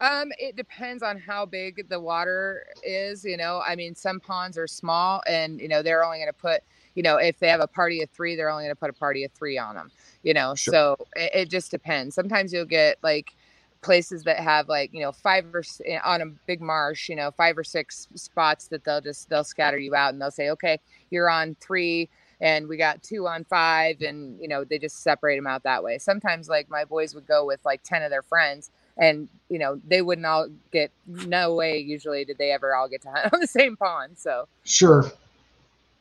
Um, 0.00 0.32
it 0.38 0.56
depends 0.56 1.02
on 1.02 1.18
how 1.18 1.44
big 1.46 1.88
the 1.88 2.00
water 2.00 2.66
is. 2.82 3.24
You 3.24 3.36
know, 3.36 3.62
I 3.66 3.76
mean, 3.76 3.94
some 3.94 4.20
ponds 4.20 4.56
are 4.58 4.66
small, 4.66 5.22
and 5.26 5.60
you 5.60 5.68
know 5.68 5.82
they're 5.82 6.04
only 6.04 6.18
going 6.18 6.28
to 6.28 6.32
put, 6.32 6.62
you 6.94 7.02
know, 7.02 7.16
if 7.16 7.38
they 7.38 7.48
have 7.48 7.60
a 7.60 7.66
party 7.66 8.02
of 8.02 8.10
three, 8.10 8.34
they're 8.36 8.50
only 8.50 8.64
going 8.64 8.74
to 8.74 8.80
put 8.80 8.90
a 8.90 8.94
party 8.94 9.24
of 9.24 9.32
three 9.32 9.58
on 9.58 9.74
them. 9.74 9.92
You 10.22 10.34
know, 10.34 10.54
Sure. 10.54 10.74
so 10.74 10.96
it, 11.16 11.30
it 11.34 11.50
just 11.50 11.70
depends. 11.70 12.14
Sometimes 12.14 12.52
you'll 12.52 12.64
get 12.64 12.98
like 13.02 13.36
places 13.82 14.24
that 14.24 14.38
have 14.38 14.68
like 14.68 14.92
you 14.92 15.00
know 15.00 15.12
five 15.12 15.46
or 15.54 15.62
eh, 15.86 15.98
on 16.04 16.22
a 16.22 16.26
big 16.46 16.60
marsh, 16.62 17.08
you 17.08 17.16
know, 17.16 17.30
five 17.30 17.58
or 17.58 17.64
six 17.64 18.08
spots 18.14 18.68
that 18.68 18.84
they'll 18.84 19.00
just 19.02 19.28
they'll 19.28 19.44
scatter 19.44 19.78
you 19.78 19.94
out, 19.94 20.12
and 20.14 20.20
they'll 20.22 20.30
say, 20.30 20.50
okay, 20.50 20.78
you're 21.10 21.30
on 21.30 21.56
three. 21.60 22.08
And 22.42 22.68
we 22.68 22.78
got 22.78 23.02
two 23.02 23.26
on 23.28 23.44
five, 23.44 24.00
and 24.00 24.40
you 24.40 24.48
know 24.48 24.64
they 24.64 24.78
just 24.78 25.02
separate 25.02 25.36
them 25.36 25.46
out 25.46 25.62
that 25.64 25.84
way. 25.84 25.98
Sometimes, 25.98 26.48
like 26.48 26.70
my 26.70 26.84
boys 26.86 27.14
would 27.14 27.26
go 27.26 27.44
with 27.44 27.60
like 27.66 27.82
ten 27.82 28.02
of 28.02 28.10
their 28.10 28.22
friends, 28.22 28.70
and 29.00 29.28
you 29.48 29.58
know 29.58 29.80
they 29.88 30.02
wouldn't 30.02 30.26
all 30.26 30.46
get 30.70 30.92
no 31.08 31.54
way 31.54 31.78
usually 31.78 32.24
did 32.24 32.38
they 32.38 32.52
ever 32.52 32.74
all 32.76 32.88
get 32.88 33.02
to 33.02 33.10
hunt 33.10 33.28
on 33.34 33.40
the 33.40 33.46
same 33.46 33.76
pond 33.76 34.16
so 34.16 34.46
Sure, 34.64 35.10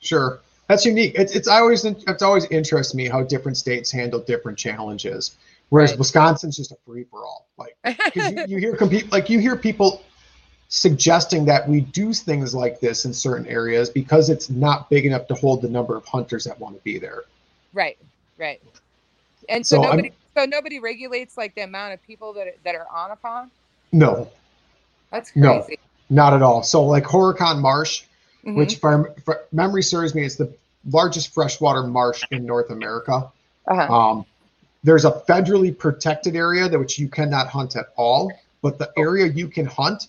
sure. 0.02 0.40
That's 0.68 0.86
unique. 0.86 1.14
It's 1.16 1.34
it's 1.36 1.48
always 1.48 1.84
it's 1.84 2.22
always 2.22 2.46
interests 2.52 2.94
me 2.94 3.08
how 3.08 3.24
different 3.24 3.58
states 3.58 3.92
handle 3.92 4.20
different 4.20 4.58
challenges. 4.58 5.36
Whereas 5.70 5.92
Right. 5.92 6.00
Wisconsin's 6.00 6.58
just 6.58 6.72
a 6.72 6.78
free 6.86 7.06
for 7.06 7.24
all. 7.26 7.48
Like 7.58 7.76
'cause 7.84 8.32
you, 8.32 8.46
you 8.48 8.58
hear 8.60 8.76
compete 8.76 9.12
like 9.12 9.30
you 9.32 9.40
hear 9.40 9.56
people 9.56 10.04
suggesting 10.68 11.46
that 11.46 11.68
we 11.68 11.82
do 11.82 12.14
things 12.14 12.54
like 12.54 12.80
this 12.80 13.06
in 13.06 13.14
certain 13.14 13.48
areas 13.48 13.90
because 13.90 14.30
it's 14.30 14.52
not 14.52 14.88
big 14.92 15.06
enough 15.08 15.26
to 15.28 15.34
hold 15.34 15.64
the 15.64 15.70
number 15.70 15.96
of 15.98 16.06
hunters 16.06 16.44
that 16.44 16.60
want 16.60 16.76
to 16.76 16.84
be 16.84 17.00
there. 17.00 17.24
right 17.74 17.98
right 18.38 18.62
and 19.50 19.66
so, 19.66 19.78
So 19.78 19.82
I'm- 19.84 19.96
nobody 19.98 20.12
so 20.40 20.46
nobody 20.46 20.80
regulates 20.80 21.38
like 21.38 21.54
the 21.56 21.62
amount 21.62 21.94
of 21.94 22.02
people 22.04 22.34
that 22.34 22.48
that 22.64 22.76
are 22.76 22.88
on 22.94 23.12
a 23.12 23.16
pond 23.16 23.52
No, 23.92 24.30
that's 25.12 25.36
No. 25.36 25.66
not 26.10 26.34
at 26.34 26.42
all. 26.42 26.62
So 26.64 26.84
like 26.86 27.04
Horicon 27.04 27.60
Marsh, 27.60 28.04
Mhm. 28.46 28.56
which 28.56 28.74
if, 28.74 28.86
I'm- 28.86 29.06
if 29.18 29.28
memory 29.52 29.82
serves 29.84 30.14
me, 30.16 30.24
is 30.24 30.38
the 30.38 30.52
largest 30.90 31.34
freshwater 31.34 31.84
marsh 31.84 32.24
in 32.32 32.46
North 32.46 32.70
America. 32.70 33.32
uh-huh. 33.68 33.94
Um, 33.96 34.26
there's 34.84 35.06
a 35.06 35.12
federally 35.28 35.78
protected 35.78 36.36
area 36.36 36.70
that 36.70 36.80
which 36.80 36.98
you 36.98 37.08
cannot 37.10 37.48
hunt 37.48 37.76
at 37.76 37.88
all, 37.98 38.32
but 38.62 38.78
the 38.80 38.92
area 38.98 39.26
you 39.28 39.48
can 39.48 39.66
hunt, 39.66 40.08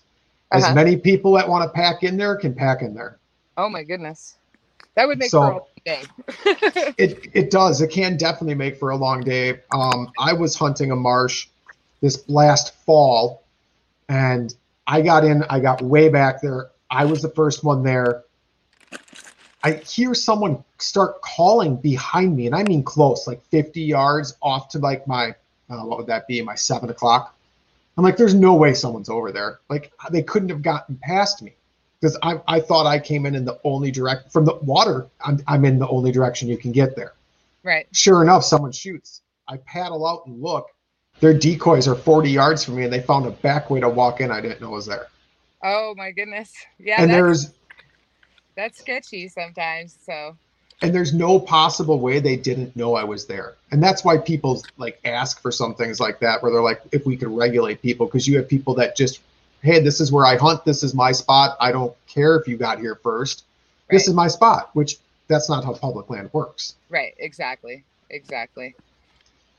as 0.53 0.65
Uh-huh. 0.65 0.75
many 0.75 0.97
people 0.97 1.33
that 1.33 1.49
want 1.49 1.65
to 1.65 1.69
pack 1.71 2.03
in 2.05 2.17
there 2.17 2.37
can 2.37 2.55
pack 2.55 2.83
in 2.83 2.95
there. 2.95 3.17
oh 3.57 3.69
my 3.69 3.83
goodness 3.83 4.37
that 4.95 5.07
would 5.07 5.19
make 5.19 5.31
So- 5.31 5.41
for 5.41 5.47
a 5.47 5.53
long 5.53 5.67
day 5.85 6.03
It 6.99 7.31
it 7.33 7.51
does. 7.51 7.81
It 7.81 7.89
can 7.89 8.17
definitely 8.17 8.55
make 8.55 8.77
for 8.77 8.91
a 8.91 8.97
long 8.97 9.21
day. 9.23 9.61
Um, 9.73 10.11
I 10.19 10.33
was 10.35 10.55
hunting 10.55 10.91
a 10.91 10.97
marsh 10.97 11.49
this 12.03 12.29
last 12.29 12.75
fall, 12.85 13.43
and 14.09 14.55
I 14.87 15.01
got 15.01 15.25
in. 15.25 15.43
I 15.45 15.61
got 15.61 15.81
way 15.81 16.09
back 16.11 16.43
there. 16.43 16.71
I 16.91 17.05
was 17.07 17.23
the 17.23 17.31
first 17.31 17.65
one 17.65 17.83
there. 17.83 18.25
I 19.63 19.73
hear 19.73 20.15
someone 20.15 20.63
start 20.79 21.21
calling 21.23 21.77
behind 21.77 22.37
me, 22.37 22.47
and 22.47 22.55
I 22.55 22.63
mean 22.63 22.83
close, 22.83 23.27
like 23.27 23.43
50 23.51 23.81
yards 23.81 24.37
off 24.43 24.69
to 24.71 24.79
like 24.79 25.07
my 25.07 25.35
uh, 25.71 25.83
what 25.85 25.99
would 25.99 26.07
that 26.09 26.27
be? 26.27 26.43
My 26.43 26.55
seven 26.55 26.91
o'clock. 26.91 27.35
I'm 27.97 28.05
like, 28.05 28.17
there's 28.17 28.35
no 28.35 28.55
way 28.55 28.73
someone's 28.75 29.09
over 29.09 29.33
there. 29.33 29.61
Like 29.69 29.93
they 30.11 30.23
couldn't 30.23 30.49
have 30.49 30.63
gotten 30.63 30.97
past 31.03 31.43
me 31.43 31.53
because 32.01 32.17
I, 32.23 32.41
I 32.49 32.61
thought 32.61 32.87
I 32.87 32.99
came 32.99 33.27
in 33.27 33.35
in 33.35 33.45
the 33.45 33.59
only 33.65 33.91
direct 33.91 34.33
from 34.33 34.45
the 34.45 34.55
water. 34.57 35.07
I'm, 35.25 35.41
I'm 35.47 35.65
in 35.65 35.79
the 35.79 35.89
only 35.89 36.13
direction 36.13 36.49
you 36.49 36.57
can 36.57 36.73
get 36.73 36.97
there. 36.97 37.13
right 37.63 37.87
Sure 37.93 38.23
enough, 38.23 38.45
someone 38.45 38.73
shoots. 38.73 39.23
I 39.49 39.59
paddle 39.59 40.07
out 40.07 40.27
and 40.27 40.41
look. 40.41 40.69
Their 41.21 41.37
decoys 41.37 41.87
are 41.87 41.95
40 41.95 42.31
yards 42.31 42.65
from 42.65 42.77
me, 42.77 42.85
and 42.85 42.93
they 42.93 43.01
found 43.01 43.27
a 43.27 43.31
back 43.31 43.69
way 43.69 43.81
to 43.81 43.89
walk 43.89 44.21
in. 44.21 44.31
I 44.31 44.41
didn't 44.41 44.61
know 44.61 44.71
was 44.71 44.87
there. 44.87 45.09
oh 45.63 45.95
my 45.97 46.11
goodness 46.11 46.55
yeah 46.79 47.03
and 47.03 47.11
there's 47.11 47.53
that's 48.57 48.79
sketchy 48.79 49.29
sometimes 49.29 49.95
so 50.07 50.35
and 50.83 50.95
there's 50.95 51.13
no 51.13 51.39
possible 51.39 52.01
way 52.01 52.21
they 52.21 52.37
didn't 52.37 52.75
know 52.75 52.95
I 52.95 53.05
was 53.05 53.27
there. 53.27 53.57
And 53.71 53.83
that's 53.83 54.05
why 54.05 54.17
people 54.17 54.63
like 54.79 54.99
ask 55.05 55.41
for 55.43 55.53
some 55.53 55.75
things 55.75 56.01
like 56.01 56.21
that, 56.21 56.43
where 56.43 56.51
they're 56.51 56.63
like, 56.63 56.81
if 56.91 57.05
we 57.05 57.17
could 57.17 57.29
regulate 57.29 57.83
people, 57.83 58.07
because 58.07 58.27
you 58.27 58.37
have 58.39 58.49
people 58.49 58.75
that 58.77 58.97
just, 58.97 59.21
hey, 59.63 59.81
this 59.81 60.01
is 60.01 60.11
where 60.13 60.27
I 60.27 60.37
hunt. 60.37 60.65
This 60.65 60.83
is 60.83 60.95
my 60.95 61.13
spot. 61.13 61.57
I 61.61 61.73
don't 61.73 61.95
care 62.07 62.37
if 62.37 62.49
you 62.49 62.57
got 62.57 62.79
here 62.79 62.95
first. 62.97 63.45
This 63.91 64.07
is 64.07 64.15
my 64.15 64.29
spot, 64.29 64.71
which 64.75 64.99
that's 65.29 65.49
not 65.49 65.65
how 65.65 65.75
public 65.75 66.09
land 66.11 66.31
works. 66.33 66.77
Right, 66.89 67.15
exactly, 67.19 67.83
exactly. 68.09 68.75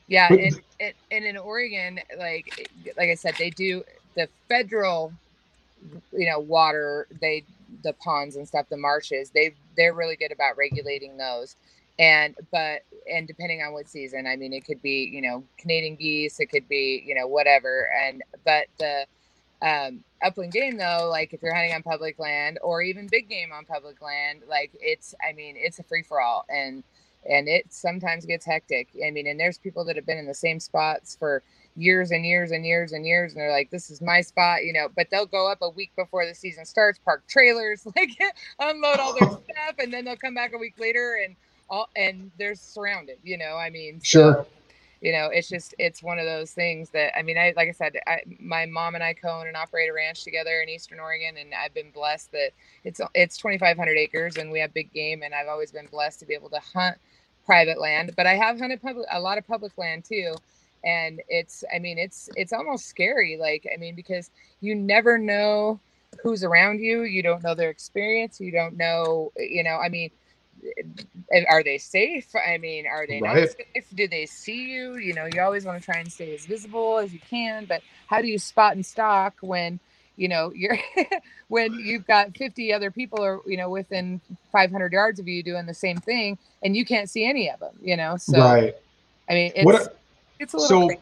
Yeah, 0.07 0.29
But- 0.29 0.39
and, 0.39 0.61
and 0.79 0.93
and 1.11 1.25
in 1.25 1.37
Oregon, 1.37 1.99
like 2.17 2.69
like 2.97 3.09
I 3.09 3.15
said, 3.15 3.35
they 3.37 3.49
do 3.49 3.83
the 4.15 4.27
federal, 4.49 5.13
you 6.11 6.29
know, 6.29 6.39
water. 6.39 7.07
They 7.19 7.43
the 7.83 7.93
ponds 7.93 8.35
and 8.35 8.47
stuff, 8.47 8.67
the 8.69 8.77
marshes. 8.77 9.29
They 9.31 9.53
they're 9.77 9.93
really 9.93 10.15
good 10.15 10.31
about 10.31 10.57
regulating 10.57 11.17
those. 11.17 11.55
And 11.99 12.35
but 12.51 12.83
and 13.11 13.27
depending 13.27 13.61
on 13.61 13.73
what 13.73 13.87
season, 13.89 14.27
I 14.27 14.35
mean, 14.35 14.53
it 14.53 14.65
could 14.65 14.81
be 14.81 15.09
you 15.11 15.21
know 15.21 15.43
Canadian 15.57 15.95
geese, 15.95 16.39
it 16.39 16.47
could 16.47 16.67
be 16.67 17.03
you 17.05 17.15
know 17.15 17.27
whatever. 17.27 17.89
And 18.01 18.23
but 18.45 18.67
the 18.79 19.05
um, 19.61 20.03
upland 20.23 20.53
game 20.53 20.77
though, 20.77 21.07
like 21.09 21.33
if 21.33 21.41
you're 21.41 21.53
hunting 21.53 21.73
on 21.73 21.83
public 21.83 22.19
land 22.19 22.59
or 22.63 22.81
even 22.81 23.07
big 23.07 23.29
game 23.29 23.51
on 23.51 23.65
public 23.65 24.01
land, 24.01 24.43
like 24.47 24.71
it's 24.81 25.15
I 25.27 25.33
mean 25.33 25.55
it's 25.57 25.79
a 25.79 25.83
free 25.83 26.03
for 26.03 26.21
all 26.21 26.45
and 26.49 26.83
and 27.29 27.47
it 27.47 27.71
sometimes 27.71 28.25
gets 28.25 28.45
hectic. 28.45 28.89
I 29.05 29.11
mean, 29.11 29.27
and 29.27 29.39
there's 29.39 29.57
people 29.57 29.85
that 29.85 29.95
have 29.95 30.05
been 30.05 30.17
in 30.17 30.27
the 30.27 30.33
same 30.33 30.59
spots 30.59 31.15
for 31.19 31.43
years 31.75 32.11
and 32.11 32.25
years 32.25 32.51
and 32.51 32.65
years 32.65 32.91
and 32.93 33.05
years, 33.05 33.33
and 33.33 33.41
they're 33.41 33.51
like, 33.51 33.69
"This 33.69 33.91
is 33.91 34.01
my 34.01 34.21
spot," 34.21 34.65
you 34.65 34.73
know. 34.73 34.89
But 34.95 35.09
they'll 35.11 35.25
go 35.27 35.51
up 35.51 35.59
a 35.61 35.69
week 35.69 35.91
before 35.95 36.25
the 36.25 36.35
season 36.35 36.65
starts, 36.65 36.99
park 36.99 37.23
trailers, 37.27 37.85
like 37.95 38.09
unload 38.59 38.99
all 38.99 39.13
their 39.13 39.29
stuff, 39.29 39.75
and 39.79 39.93
then 39.93 40.05
they'll 40.05 40.15
come 40.17 40.33
back 40.35 40.53
a 40.53 40.57
week 40.57 40.79
later 40.79 41.19
and 41.23 41.35
all 41.69 41.89
and 41.95 42.31
they're 42.37 42.55
surrounded. 42.55 43.17
You 43.23 43.37
know, 43.37 43.55
I 43.57 43.69
mean, 43.69 44.01
Sure. 44.01 44.33
so, 44.33 44.47
you 45.01 45.11
know, 45.11 45.29
it's 45.33 45.49
just 45.49 45.75
it's 45.79 46.03
one 46.03 46.19
of 46.19 46.25
those 46.25 46.51
things 46.51 46.91
that 46.91 47.17
I 47.17 47.23
mean, 47.23 47.37
I 47.37 47.53
like 47.57 47.69
I 47.69 47.73
said, 47.73 47.93
I, 48.07 48.21
my 48.39 48.65
mom 48.67 48.95
and 48.95 49.03
I 49.03 49.13
co-own 49.13 49.47
and 49.47 49.57
operate 49.57 49.89
a 49.89 49.93
ranch 49.93 50.23
together 50.23 50.61
in 50.61 50.69
Eastern 50.69 50.99
Oregon, 50.99 51.37
and 51.37 51.53
I've 51.53 51.73
been 51.73 51.91
blessed 51.91 52.31
that 52.33 52.51
it's 52.83 53.01
it's 53.15 53.37
2,500 53.37 53.97
acres, 53.97 54.37
and 54.37 54.51
we 54.51 54.59
have 54.61 54.73
big 54.73 54.93
game, 54.93 55.23
and 55.23 55.33
I've 55.35 55.47
always 55.47 55.71
been 55.71 55.87
blessed 55.87 56.21
to 56.21 56.27
be 56.27 56.35
able 56.35 56.49
to 56.51 56.61
hunt 56.73 56.97
private 57.45 57.79
land, 57.79 58.13
but 58.15 58.27
I 58.27 58.35
have 58.35 58.59
hunted 58.59 58.81
public 58.81 59.07
a 59.11 59.19
lot 59.19 59.37
of 59.37 59.47
public 59.47 59.77
land 59.77 60.05
too. 60.05 60.35
And 60.83 61.21
it's 61.29 61.63
I 61.73 61.79
mean 61.79 61.97
it's 61.99 62.29
it's 62.35 62.53
almost 62.53 62.87
scary. 62.87 63.37
Like, 63.39 63.67
I 63.73 63.77
mean, 63.77 63.95
because 63.95 64.31
you 64.61 64.75
never 64.75 65.17
know 65.17 65.79
who's 66.23 66.43
around 66.43 66.79
you. 66.79 67.03
You 67.03 67.23
don't 67.23 67.43
know 67.43 67.55
their 67.55 67.69
experience. 67.69 68.39
You 68.39 68.51
don't 68.51 68.77
know, 68.77 69.31
you 69.37 69.63
know, 69.63 69.77
I 69.77 69.89
mean, 69.89 70.11
are 71.49 71.63
they 71.63 71.77
safe? 71.77 72.27
I 72.35 72.57
mean, 72.57 72.87
are 72.87 73.07
they 73.07 73.21
Right. 73.21 73.21
not 73.21 73.47
safe? 73.47 73.85
Do 73.93 74.07
they 74.07 74.25
see 74.25 74.71
you? 74.71 74.97
You 74.97 75.13
know, 75.13 75.27
you 75.27 75.41
always 75.41 75.65
want 75.65 75.79
to 75.81 75.85
try 75.85 75.99
and 75.99 76.11
stay 76.11 76.33
as 76.33 76.45
visible 76.45 76.99
as 76.99 77.13
you 77.13 77.19
can, 77.19 77.65
but 77.65 77.83
how 78.07 78.21
do 78.21 78.27
you 78.27 78.39
spot 78.39 78.75
and 78.75 78.85
stalk 78.85 79.35
when 79.41 79.79
you 80.17 80.27
know 80.27 80.51
you're 80.55 80.77
when 81.47 81.73
you've 81.79 82.05
got 82.05 82.37
50 82.37 82.73
other 82.73 82.91
people 82.91 83.23
or 83.23 83.41
you 83.47 83.57
know 83.57 83.69
within 83.69 84.21
500 84.51 84.93
yards 84.93 85.19
of 85.19 85.27
you 85.27 85.43
doing 85.43 85.65
the 85.65 85.73
same 85.73 85.97
thing 85.97 86.37
and 86.63 86.75
you 86.75 86.85
can't 86.85 87.09
see 87.09 87.25
any 87.25 87.49
of 87.49 87.59
them 87.59 87.75
you 87.81 87.97
know 87.97 88.17
so 88.17 88.37
right. 88.37 88.75
i 89.29 89.33
mean 89.33 89.51
it's 89.55 89.89
What 89.89 89.97
it's 90.39 90.53
a 90.53 90.57
little 90.57 90.77
so 90.77 90.87
crazy. 90.87 91.01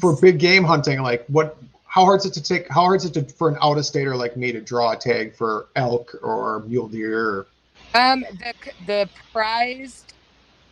for 0.00 0.16
big 0.16 0.38
game 0.38 0.64
hunting, 0.64 1.02
like 1.02 1.26
what? 1.28 1.56
How 1.86 2.04
hard 2.04 2.20
is 2.20 2.26
it 2.26 2.34
to 2.34 2.42
take? 2.42 2.68
How 2.70 2.82
hard 2.82 2.96
is 2.96 3.06
it 3.06 3.14
to, 3.14 3.24
for 3.34 3.48
an 3.48 3.58
out 3.62 3.78
of 3.78 3.86
stater 3.86 4.16
like 4.16 4.36
me 4.36 4.52
to 4.52 4.60
draw 4.60 4.92
a 4.92 4.96
tag 4.96 5.36
for 5.36 5.68
elk 5.76 6.14
or 6.22 6.60
mule 6.66 6.88
deer? 6.88 7.28
Or, 7.28 7.48
Um, 7.94 8.24
the 8.32 8.54
the 8.80 9.10
prized 9.32 10.14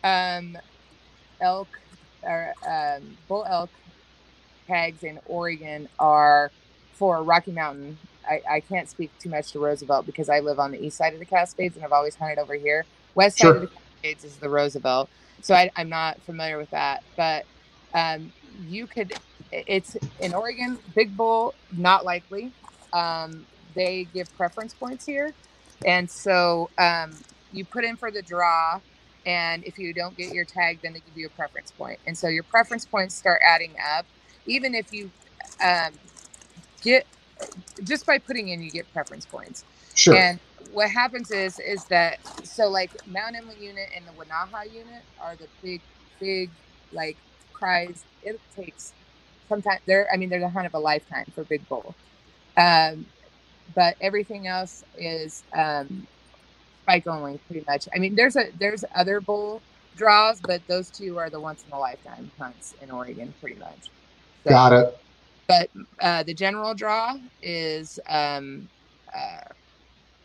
um 0.03 0.57
elk 1.41 1.69
or 2.23 2.55
um, 2.67 3.17
bull 3.27 3.45
elk 3.49 3.71
tags 4.67 5.03
in 5.03 5.19
Oregon 5.25 5.89
are 5.99 6.53
for 6.93 7.23
Rocky 7.23 7.51
Mountain. 7.51 7.99
I, 8.29 8.41
I 8.49 8.61
can't 8.61 8.89
speak 8.89 9.13
too 9.19 9.29
much 9.29 9.51
to 9.53 9.59
Roosevelt 9.59 10.05
because 10.05 10.29
I 10.29 10.39
live 10.41 10.59
on 10.59 10.71
the 10.71 10.79
east 10.85 10.97
side 10.97 11.13
of 11.13 11.19
the 11.19 11.25
Cascades 11.25 11.75
and 11.75 11.85
I've 11.85 11.91
always 11.91 12.15
hunted 12.15 12.39
over 12.39 12.55
here. 12.55 12.87
West 13.15 13.39
side 13.39 13.55
Sure. 13.55 13.55
of 13.55 13.61
the 13.63 13.69
Cascades 14.03 14.25
is 14.25 14.39
the 14.39 14.49
Roosevelt, 14.49 15.11
so 15.41 15.55
I, 15.55 15.71
I'm 15.75 15.89
not 15.89 16.23
familiar 16.25 16.57
with 16.57 16.71
that. 16.71 17.03
But 17.17 17.45
um, 17.93 18.33
you 18.43 18.87
could, 18.87 19.13
it's 19.51 19.95
in 20.19 20.33
Oregon, 20.33 20.79
big 20.95 21.17
bull, 21.17 21.55
not 21.71 22.05
likely. 22.05 22.53
Um, 22.93 23.47
they 23.75 24.05
give 24.05 24.33
preference 24.35 24.73
points 24.73 25.05
here, 25.05 25.35
and 25.85 26.09
so 26.09 26.69
um, 26.77 27.11
you 27.51 27.65
put 27.65 27.83
in 27.83 27.97
for 27.97 28.11
the 28.11 28.21
draw 28.21 28.79
and 29.25 29.63
if 29.65 29.77
you 29.77 29.93
don't 29.93 30.17
get 30.17 30.33
your 30.33 30.45
tag, 30.45 30.79
then 30.81 30.93
they 30.93 30.99
give 30.99 31.15
you 31.15 31.27
a 31.27 31.29
preference 31.29 31.71
point. 31.71 31.99
And 32.07 32.17
so 32.17 32.27
your 32.27 32.43
preference 32.43 32.85
points 32.85 33.13
start 33.15 33.41
adding 33.45 33.73
up, 33.95 34.05
even 34.45 34.73
if 34.73 34.91
you 34.91 35.11
um, 35.63 35.93
get 36.81 37.05
just 37.83 38.05
by 38.05 38.17
putting 38.17 38.49
in, 38.49 38.61
you 38.61 38.71
get 38.71 38.91
preference 38.93 39.25
points. 39.25 39.63
Sure. 39.95 40.15
And 40.15 40.39
what 40.71 40.89
happens 40.89 41.31
is 41.31 41.59
is 41.59 41.85
that 41.85 42.19
so 42.43 42.69
like 42.69 42.91
Mount 43.07 43.35
Emily 43.35 43.57
unit 43.59 43.89
and 43.95 44.05
the 44.07 44.11
Wenaha 44.11 44.71
unit 44.71 45.03
are 45.19 45.35
the 45.35 45.47
big 45.61 45.81
big 46.19 46.49
like 46.91 47.17
prize. 47.53 48.03
It 48.23 48.39
takes 48.55 48.93
sometimes 49.49 49.81
they're 49.85 50.07
I 50.11 50.17
mean 50.17 50.29
they're 50.29 50.39
the 50.39 50.49
hunt 50.49 50.65
of 50.65 50.73
a 50.73 50.79
lifetime 50.79 51.25
for 51.33 51.43
big 51.43 51.67
bull. 51.67 51.95
Um, 52.57 53.05
but 53.75 53.95
everything 54.01 54.47
else 54.47 54.83
is 54.97 55.43
um, 55.53 56.07
spike 56.83 57.07
only 57.07 57.39
pretty 57.47 57.65
much. 57.67 57.87
I 57.95 57.99
mean 57.99 58.15
there's 58.15 58.35
a 58.35 58.49
there's 58.59 58.83
other 58.95 59.21
bull 59.21 59.61
draws, 59.95 60.39
but 60.41 60.61
those 60.67 60.89
two 60.89 61.17
are 61.17 61.29
the 61.29 61.39
once 61.39 61.63
in 61.67 61.73
a 61.73 61.79
lifetime 61.79 62.31
hunts 62.39 62.73
in 62.81 62.91
Oregon 62.91 63.33
pretty 63.39 63.59
much. 63.59 63.89
So, 64.43 64.49
Got 64.49 64.73
it. 64.73 64.97
but 65.47 65.69
uh, 65.99 66.23
the 66.23 66.33
general 66.33 66.73
draw 66.73 67.15
is 67.41 67.99
um, 68.09 68.67
uh, 69.15 69.49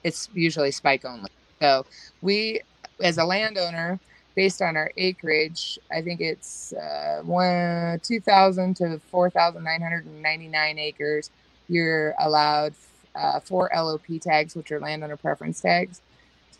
it's 0.04 0.28
usually 0.32 0.70
spike 0.70 1.04
only. 1.04 1.30
So 1.60 1.84
we, 2.22 2.60
as 3.02 3.18
a 3.18 3.24
landowner, 3.24 3.98
based 4.34 4.62
on 4.62 4.76
our 4.76 4.92
acreage, 4.96 5.78
I 5.90 6.00
think 6.00 6.20
it's 6.20 6.72
uh, 6.74 7.22
one 7.24 8.00
two 8.02 8.20
thousand 8.20 8.76
to 8.76 9.00
four 9.10 9.30
thousand 9.30 9.64
nine 9.64 9.82
hundred 9.82 10.06
and 10.06 10.22
ninety 10.22 10.48
nine 10.48 10.78
acres. 10.78 11.30
You're 11.68 12.14
allowed 12.20 12.74
uh, 13.16 13.40
four 13.40 13.70
LOP 13.74 14.06
tags, 14.20 14.54
which 14.54 14.70
are 14.70 14.80
landowner 14.80 15.16
preference 15.16 15.60
tags. 15.60 16.00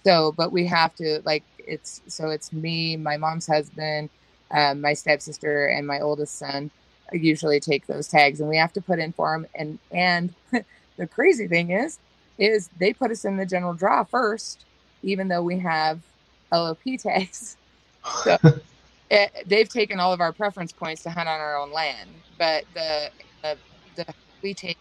So, 0.05 0.33
but 0.33 0.53
we 0.53 0.67
have 0.67 0.95
to 0.97 1.21
like 1.25 1.45
it's 1.59 2.01
so 2.07 2.31
it's 2.31 2.53
me, 2.53 2.97
my 2.97 3.17
mom's 3.17 3.47
husband, 3.47 4.09
um, 4.51 4.81
my 4.81 4.95
stepsister, 4.95 5.67
and 5.67 5.87
my 5.87 6.01
oldest 6.01 6.39
son 6.39 6.71
usually 7.13 7.61
take 7.61 7.87
those 7.87 8.09
tags 8.09 8.41
and 8.41 8.49
we 8.49 8.57
have 8.57 8.73
to 8.73 8.81
put 8.81 8.99
in 8.99 9.13
for 9.13 9.33
them 9.33 9.47
and 9.55 9.79
and 9.93 10.35
the 10.97 11.07
crazy 11.07 11.47
thing 11.47 11.71
is 11.71 11.99
is 12.39 12.69
they 12.79 12.93
put 12.93 13.11
us 13.11 13.25
in 13.25 13.37
the 13.37 13.47
general 13.47 13.75
draw 13.75 14.03
first 14.03 14.65
even 15.03 15.29
though 15.29 15.43
we 15.43 15.59
have 15.59 16.01
lop 16.53 16.79
tags 16.99 17.57
so 18.25 18.37
it, 19.11 19.31
they've 19.47 19.69
taken 19.69 20.01
all 20.01 20.13
of 20.13 20.21
our 20.21 20.33
preference 20.33 20.73
points 20.73 21.03
to 21.03 21.11
hunt 21.11 21.29
on 21.29 21.41
our 21.41 21.57
own 21.57 21.73
land 21.73 22.11
but 22.39 22.65
the 22.75 23.11
the, 23.43 23.57
the 23.97 24.07
we 24.43 24.53
take 24.55 24.79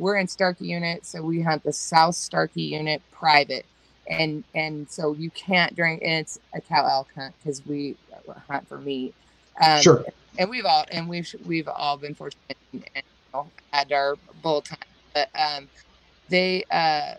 we're 0.00 0.18
in 0.18 0.28
starkey 0.28 0.66
unit 0.66 1.06
so 1.06 1.22
we 1.22 1.42
hunt 1.42 1.64
the 1.64 1.74
south 1.74 2.16
starkey 2.16 2.64
unit 2.64 3.04
private 3.12 3.66
and 4.08 4.44
and 4.54 4.90
so 4.90 5.14
you 5.14 5.30
can't 5.32 5.76
during 5.76 6.02
and 6.04 6.14
it's 6.22 6.38
a 6.54 6.62
cow 6.62 6.86
elk 6.88 7.10
hunt 7.16 7.36
because 7.42 7.64
we 7.66 7.98
hunt 8.50 8.68
for 8.68 8.80
meat 8.80 9.16
um, 9.64 9.82
Sure. 9.82 10.04
and 10.38 10.50
we've 10.50 10.66
all 10.66 10.86
and 10.92 11.08
we've 11.08 11.28
we've 11.44 11.68
all 11.68 11.98
been 11.98 12.16
fortunate 12.16 12.58
and, 12.74 12.84
and 12.96 13.04
had 13.72 13.92
our 13.92 14.18
bull 14.42 14.62
time 14.62 14.78
but 15.14 15.30
um 15.38 15.70
they 16.28 16.64
uh 16.72 17.14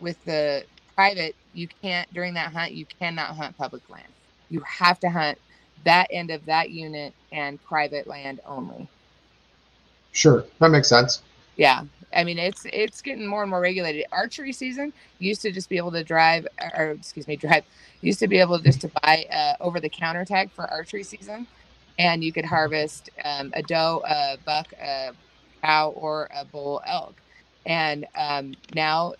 with 0.00 0.18
the 0.26 0.64
private 0.96 1.36
you 1.52 1.68
can't 1.82 2.12
during 2.14 2.34
that 2.34 2.52
hunt 2.52 2.72
you 2.74 2.86
cannot 3.00 3.36
hunt 3.36 3.56
public 3.58 3.88
land 3.90 4.14
you 4.50 4.62
have 4.66 5.00
to 5.00 5.10
hunt 5.10 5.38
that 5.84 6.08
end 6.12 6.30
of 6.30 6.46
that 6.46 6.70
unit 6.70 7.14
and 7.32 7.62
private 7.62 8.06
land 8.08 8.40
only 8.46 8.90
Sure. 10.12 10.44
That 10.60 10.70
makes 10.70 10.88
sense. 10.88 11.22
Yeah. 11.60 11.84
I 12.12 12.24
mean 12.24 12.38
it's 12.38 12.66
it's 12.72 13.02
getting 13.02 13.26
more 13.26 13.42
and 13.42 13.50
more 13.50 13.60
regulated. 13.60 14.06
Archery 14.10 14.52
season 14.52 14.94
used 15.18 15.42
to 15.42 15.52
just 15.52 15.68
be 15.68 15.76
able 15.76 15.92
to 15.92 16.02
drive 16.02 16.48
or 16.74 16.92
excuse 16.92 17.28
me 17.28 17.36
drive 17.36 17.64
used 18.00 18.18
to 18.20 18.28
be 18.28 18.38
able 18.38 18.58
just 18.58 18.80
to 18.80 18.90
buy 19.02 19.26
uh, 19.30 19.62
over 19.62 19.78
the 19.78 19.90
counter 19.90 20.24
tag 20.24 20.50
for 20.50 20.64
archery 20.70 21.02
season. 21.02 21.46
And 21.98 22.24
you 22.24 22.32
could 22.32 22.46
harvest 22.46 23.10
um, 23.24 23.52
a 23.54 23.62
doe 23.62 24.02
a 24.08 24.38
buck 24.44 24.72
a 24.72 25.10
cow 25.62 25.90
or 25.90 26.30
a 26.34 26.46
bull 26.46 26.80
elk. 26.86 27.20
And 27.66 28.06
um, 28.16 28.54
now 28.74 29.12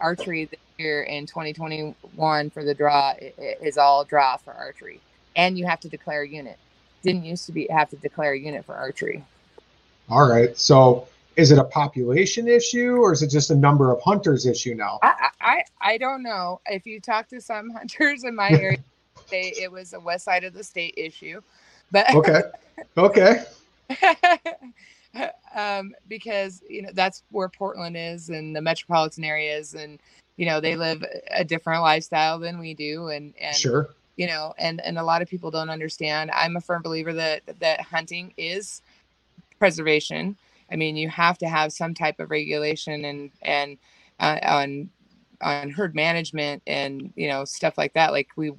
archery 0.00 0.48
year 0.78 1.02
in 1.02 1.26
2021 1.26 2.50
for 2.50 2.64
the 2.64 2.74
draw 2.74 3.14
is 3.60 3.76
all 3.76 4.04
draw 4.04 4.36
for 4.36 4.52
archery. 4.52 5.00
And 5.34 5.58
you 5.58 5.66
have 5.66 5.80
to 5.80 5.88
declare 5.88 6.22
a 6.22 6.28
unit. 6.28 6.58
Didn't 7.02 7.24
used 7.24 7.46
to 7.46 7.52
be 7.52 7.66
have 7.70 7.90
to 7.90 7.96
declare 7.96 8.34
a 8.34 8.38
unit 8.38 8.64
for 8.64 8.76
archery. 8.76 9.24
All 10.08 10.28
right. 10.28 10.56
So 10.56 11.08
is 11.36 11.50
it 11.50 11.58
a 11.58 11.64
population 11.64 12.48
issue 12.48 12.96
or 12.96 13.12
is 13.12 13.22
it 13.22 13.28
just 13.28 13.50
a 13.50 13.56
number 13.56 13.90
of 13.90 14.00
hunters 14.02 14.46
issue 14.46 14.74
now? 14.74 14.98
I, 15.02 15.28
I 15.40 15.64
I- 15.80 15.98
don't 15.98 16.22
know. 16.22 16.60
If 16.66 16.86
you 16.86 17.00
talk 17.00 17.28
to 17.28 17.40
some 17.40 17.70
hunters 17.76 18.24
in 18.24 18.34
my 18.34 18.50
area, 18.50 18.78
they 19.30 19.52
it 19.60 19.70
was 19.70 19.92
a 19.92 20.00
west 20.00 20.24
side 20.24 20.44
of 20.44 20.54
the 20.54 20.64
state 20.64 20.94
issue, 20.96 21.40
but 21.90 22.06
Okay. 22.14 22.40
Okay. 22.96 23.44
um, 25.54 25.92
because 26.08 26.62
you 26.68 26.82
know 26.82 26.90
that's 26.92 27.22
where 27.30 27.48
Portland 27.48 27.96
is 27.96 28.28
and 28.28 28.54
the 28.54 28.60
metropolitan 28.60 29.24
areas, 29.24 29.74
and 29.74 29.98
you 30.36 30.46
know 30.46 30.60
they 30.60 30.76
live 30.76 31.04
a 31.30 31.44
different 31.44 31.82
lifestyle 31.82 32.38
than 32.38 32.58
we 32.58 32.74
do, 32.74 33.08
and 33.08 33.34
and 33.40 33.54
Sure. 33.54 33.90
you 34.16 34.26
know 34.26 34.52
and 34.58 34.80
and 34.84 34.98
a 34.98 35.02
lot 35.02 35.22
of 35.22 35.28
people 35.28 35.50
don't 35.50 35.70
understand 35.70 36.30
i'm 36.34 36.54
a 36.56 36.60
firm 36.60 36.82
believer 36.82 37.14
that 37.14 37.42
that 37.60 37.80
hunting 37.80 38.34
is 38.36 38.82
preservation 39.58 40.36
i 40.72 40.76
mean 40.76 40.96
you 40.96 41.08
have 41.08 41.38
to 41.38 41.48
have 41.48 41.72
some 41.72 41.94
type 41.94 42.18
of 42.20 42.30
regulation 42.30 43.04
and 43.04 43.30
and 43.42 43.78
uh, 44.20 44.38
on 44.44 44.88
on 45.42 45.70
herd 45.70 45.94
management 45.94 46.62
and 46.66 47.12
you 47.16 47.28
know 47.28 47.44
stuff 47.44 47.76
like 47.76 47.92
that. 47.94 48.12
Like 48.12 48.28
we 48.36 48.52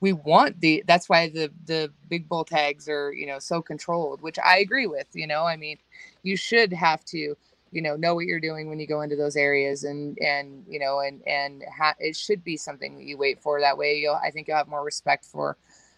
we 0.00 0.12
want 0.12 0.60
the 0.60 0.84
that's 0.86 1.08
why 1.08 1.28
the 1.28 1.50
the 1.66 1.90
big 2.10 2.28
bull 2.28 2.44
tags 2.44 2.88
are 2.88 3.12
you 3.12 3.26
know 3.26 3.38
so 3.38 3.62
controlled 3.62 4.20
which 4.20 4.38
i 4.44 4.58
agree 4.58 4.86
with 4.86 5.06
you 5.14 5.26
know? 5.26 5.44
I 5.44 5.56
mean 5.56 5.78
you 6.22 6.36
should 6.36 6.72
have 6.72 7.04
to 7.06 7.36
you 7.72 7.82
know 7.82 7.96
know 7.96 8.14
what 8.14 8.26
you're 8.26 8.40
doing 8.40 8.68
when 8.68 8.78
you 8.80 8.86
go 8.86 9.00
into 9.00 9.16
those 9.16 9.36
areas 9.36 9.84
and 9.84 10.18
and 10.18 10.64
you 10.68 10.78
know 10.78 11.00
and 11.00 11.26
and 11.26 11.62
ha- 11.76 11.94
it 11.98 12.16
should 12.16 12.44
be 12.44 12.56
something 12.56 12.96
that 12.96 13.04
you 13.04 13.16
wait 13.16 13.40
for. 13.40 13.60
That 13.60 13.78
way 13.78 13.96
you'll 13.98 14.20
i 14.22 14.30
think 14.30 14.48
you'll 14.48 14.56
have 14.58 14.68
more 14.68 14.84
respect 14.84 15.24
for 15.24 15.56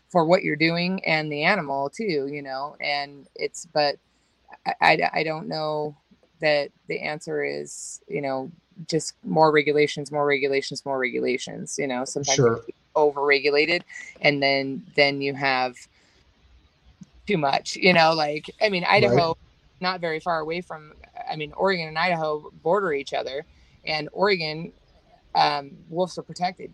for 0.09 0.25
what 0.25 0.45
you're 0.45 0.57
doing 0.57 1.05
and 1.05 1.33
the 1.33 1.43
animal 1.43 1.91
too 1.91 2.29
you 2.31 2.43
know? 2.43 2.77
And 2.81 3.27
it's 3.35 3.67
but 3.67 3.97
i 4.67 4.75
i, 4.81 5.11
I 5.15 5.23
don't 5.23 5.49
know 5.49 5.97
that 6.41 6.71
the 6.89 7.01
answer 7.01 7.43
is 7.45 8.01
you 8.09 8.21
know 8.21 8.51
just 8.89 9.15
more 9.25 9.51
regulations 9.53 10.13
more 10.13 10.27
regulations 10.27 10.85
more 10.85 10.99
regulations 10.99 11.79
you 11.79 11.87
know 11.87 12.05
sometimes 12.05 12.37
Sure. 12.37 12.61
over 12.95 13.25
regulated 13.25 13.85
and 14.21 14.43
then 14.43 14.85
then 14.97 15.21
you 15.21 15.35
have 15.35 15.77
too 17.27 17.39
much 17.39 17.77
you 17.77 17.93
know 17.93 18.13
like 18.13 18.51
i 18.63 18.69
mean 18.69 18.85
idaho 18.85 19.35
not 19.81 20.01
very 20.01 20.21
far 20.21 20.41
away 20.41 20.61
from 20.61 20.93
i 21.31 21.37
mean 21.37 21.53
oregon 21.57 21.89
and 21.89 21.99
idaho 21.99 22.51
border 22.63 22.93
each 22.93 23.13
other 23.13 23.45
and 23.85 24.09
oregon 24.13 24.73
um, 25.35 25.73
wolves 25.91 26.17
are 26.17 26.23
protected 26.23 26.73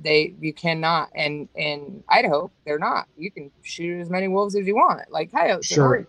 they 0.00 0.34
you 0.40 0.52
cannot 0.52 1.08
and 1.14 1.48
in 1.54 2.02
idaho 2.08 2.50
they're 2.64 2.78
not 2.78 3.06
you 3.16 3.30
can 3.30 3.50
shoot 3.62 4.00
as 4.00 4.10
many 4.10 4.28
wolves 4.28 4.54
as 4.54 4.66
you 4.66 4.74
want 4.74 5.00
like 5.10 5.30
coyotes 5.32 5.66
Sure. 5.66 6.06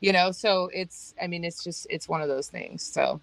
You 0.00 0.12
know 0.12 0.32
so 0.32 0.70
it's 0.74 1.14
i 1.22 1.26
mean 1.26 1.44
it's 1.44 1.64
just 1.64 1.86
it's 1.88 2.08
one 2.08 2.20
of 2.20 2.28
those 2.28 2.48
things 2.48 2.82
so 2.82 3.20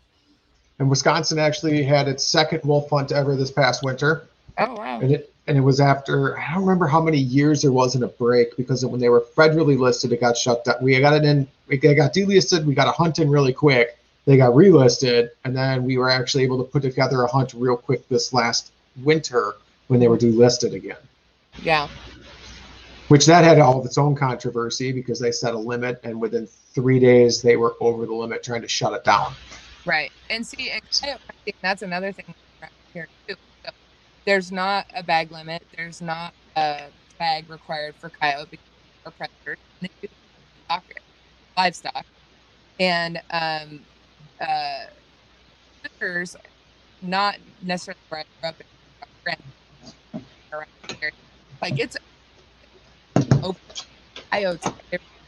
And 0.80 0.90
Wisconsin 0.90 1.38
actually 1.38 1.84
had 1.84 2.08
its 2.08 2.24
second 2.24 2.64
wolf 2.64 2.90
hunt 2.90 3.12
ever 3.12 3.36
this 3.36 3.52
past 3.52 3.84
winter. 3.84 4.28
oh 4.58 4.74
wow 4.74 5.00
and 5.00 5.12
it 5.12 5.32
and 5.48 5.58
it 5.58 5.62
was 5.62 5.80
after 5.80 6.38
I 6.40 6.54
don't 6.54 6.62
remember 6.62 6.88
how 6.88 7.02
many 7.02 7.18
years 7.18 7.62
there 7.62 7.72
wasn't 7.72 8.04
a 8.04 8.08
break 8.08 8.56
because 8.58 8.86
when 8.86 9.00
they 9.00 9.10
were 9.10 9.22
federally 9.22 9.78
listed, 9.78 10.14
it 10.14 10.22
got 10.22 10.38
shut 10.38 10.64
down. 10.64 10.76
We 10.82 11.00
got 11.00 11.14
it 11.14 11.26
in, 11.26 11.48
we 11.68 11.78
got 11.78 12.14
delisted, 12.14 12.66
we 12.66 12.76
got 12.76 12.88
a 12.88 12.92
hunt 12.92 13.20
in 13.20 13.30
really 13.30 13.54
quick. 13.54 13.98
They 14.26 14.38
got 14.38 14.54
relisted, 14.54 15.32
and 15.44 15.56
then 15.58 15.84
we 15.84 15.98
were 15.98 16.10
actually 16.10 16.44
able 16.44 16.60
to 16.60 16.64
put 16.64 16.84
together 16.84 17.24
a 17.24 17.28
hunt 17.28 17.54
real 17.56 17.76
quick 17.76 18.08
this 18.08 18.34
last 18.34 18.72
winter 19.04 19.56
when 19.88 20.00
they 20.00 20.08
were 20.08 20.18
delisted 20.18 20.74
again. 20.74 20.98
yeah 21.64 21.88
Which 23.08 23.26
that 23.26 23.44
had 23.44 23.58
all 23.60 23.80
of 23.80 23.86
its 23.86 23.98
own 23.98 24.16
controversy 24.16 24.92
because 24.92 25.20
they 25.20 25.32
set 25.32 25.54
a 25.56 25.58
limit, 25.58 26.00
and 26.04 26.22
within 26.22 26.48
three 26.74 27.00
days 27.00 27.42
they 27.42 27.58
were 27.58 27.76
over 27.80 28.06
the 28.06 28.14
limit 28.14 28.44
trying 28.44 28.62
to 28.62 28.68
shut 28.68 28.94
it 28.94 29.04
down. 29.04 29.34
Right. 29.86 30.12
And 30.30 30.46
see, 30.46 30.70
and 30.70 30.82
hunting, 30.92 31.54
that's 31.62 31.82
another 31.82 32.12
thing 32.12 32.34
here 32.94 33.08
too. 33.28 33.36
So 33.66 33.72
there's 34.26 34.52
not 34.52 34.86
a 34.96 35.04
bag 35.04 35.32
limit. 35.32 35.64
There's 35.76 36.02
not 36.02 36.34
a 36.56 36.84
bag 37.18 37.50
required 37.50 37.96
for 37.96 38.10
coyote 38.10 38.60
or 39.06 39.12
predators. 39.12 39.58
Livestock. 41.58 42.06
And 42.80 43.22
um, 43.32 43.82
uh, 44.40 44.86
not 47.02 47.38
necessarily 47.62 48.00
where 48.10 48.24
I 48.44 48.48
up 48.48 48.56
around 49.26 50.68
here. 51.00 51.12
Like 51.62 51.80
it's 51.80 51.98
open 53.44 53.62
coyotes 54.32 54.72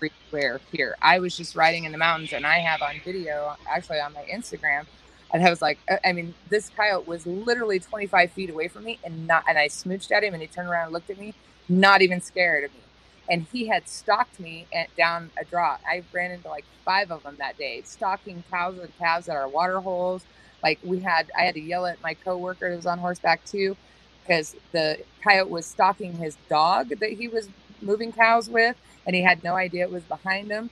everywhere 0.08 0.60
here. 0.72 0.96
I 1.02 1.20
was 1.20 1.36
just 1.38 1.56
riding 1.56 1.86
in 1.86 1.92
the 1.92 1.98
mountains, 1.98 2.34
and 2.34 2.46
I 2.46 2.60
have 2.60 2.82
on 2.82 2.96
video, 3.04 3.56
actually 3.68 4.00
on 4.00 4.14
my 4.14 4.24
Instagram, 4.26 4.86
And 5.34 5.44
I 5.46 5.50
was 5.50 5.62
like, 5.64 5.80
uh, 5.90 5.98
I 6.06 6.14
mean, 6.14 6.36
this 6.50 6.70
coyote 6.70 7.08
was 7.08 7.26
literally 7.26 7.80
25 7.80 8.32
feet 8.32 8.50
away 8.52 8.68
from 8.68 8.84
me, 8.84 9.00
and 9.04 9.26
not. 9.28 9.44
And 9.48 9.58
I 9.58 9.68
smooched 9.68 10.12
at 10.12 10.24
him, 10.24 10.34
and 10.34 10.42
he 10.42 10.48
turned 10.48 10.70
around 10.70 10.86
and 10.86 10.94
looked 10.94 11.10
at 11.10 11.18
me, 11.18 11.34
not 11.68 12.02
even 12.04 12.22
scared 12.22 12.64
of 12.66 12.74
me. 12.74 12.82
And 13.30 13.48
he 13.52 13.68
had 13.68 13.88
stalked 13.88 14.40
me 14.40 14.68
at, 14.74 14.96
down 14.96 15.32
a 15.40 15.46
draw. 15.46 15.78
I 15.88 16.04
ran 16.14 16.32
into 16.32 16.50
like 16.50 16.66
five 16.86 17.10
of 17.12 17.24
them 17.24 17.36
that 17.40 17.58
day, 17.58 17.82
stalking 17.84 18.44
cows 18.52 18.78
and 18.78 18.96
calves 19.00 19.28
at 19.30 19.36
our 19.36 19.48
water 19.48 19.80
holes. 19.80 20.24
Like 20.62 20.80
we 20.84 21.00
had, 21.00 21.32
I 21.38 21.44
had 21.44 21.56
to 21.56 21.62
yell 21.62 21.86
at 21.88 22.02
my 22.02 22.14
coworker 22.14 22.70
who 22.70 22.76
was 22.76 22.86
on 22.86 23.00
horseback 23.00 23.44
too, 23.46 23.76
because 24.22 24.56
the 24.72 25.00
coyote 25.24 25.50
was 25.50 25.66
stalking 25.66 26.14
his 26.14 26.38
dog 26.50 26.90
that 27.00 27.12
he 27.12 27.28
was 27.28 27.50
moving 27.82 28.12
cows 28.12 28.50
with, 28.50 28.76
and 29.06 29.16
he 29.16 29.22
had 29.22 29.44
no 29.44 29.56
idea 29.56 29.84
it 29.84 29.92
was 29.92 30.04
behind 30.04 30.50
him. 30.50 30.70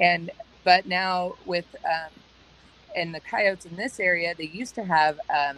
And 0.00 0.30
but 0.64 0.86
now 0.86 1.34
with 1.44 1.66
um, 1.84 2.10
and 2.96 3.14
the 3.14 3.20
coyotes 3.20 3.64
in 3.66 3.76
this 3.76 3.98
area, 4.00 4.34
they 4.36 4.44
used 4.44 4.74
to 4.76 4.84
have 4.84 5.18
um, 5.30 5.56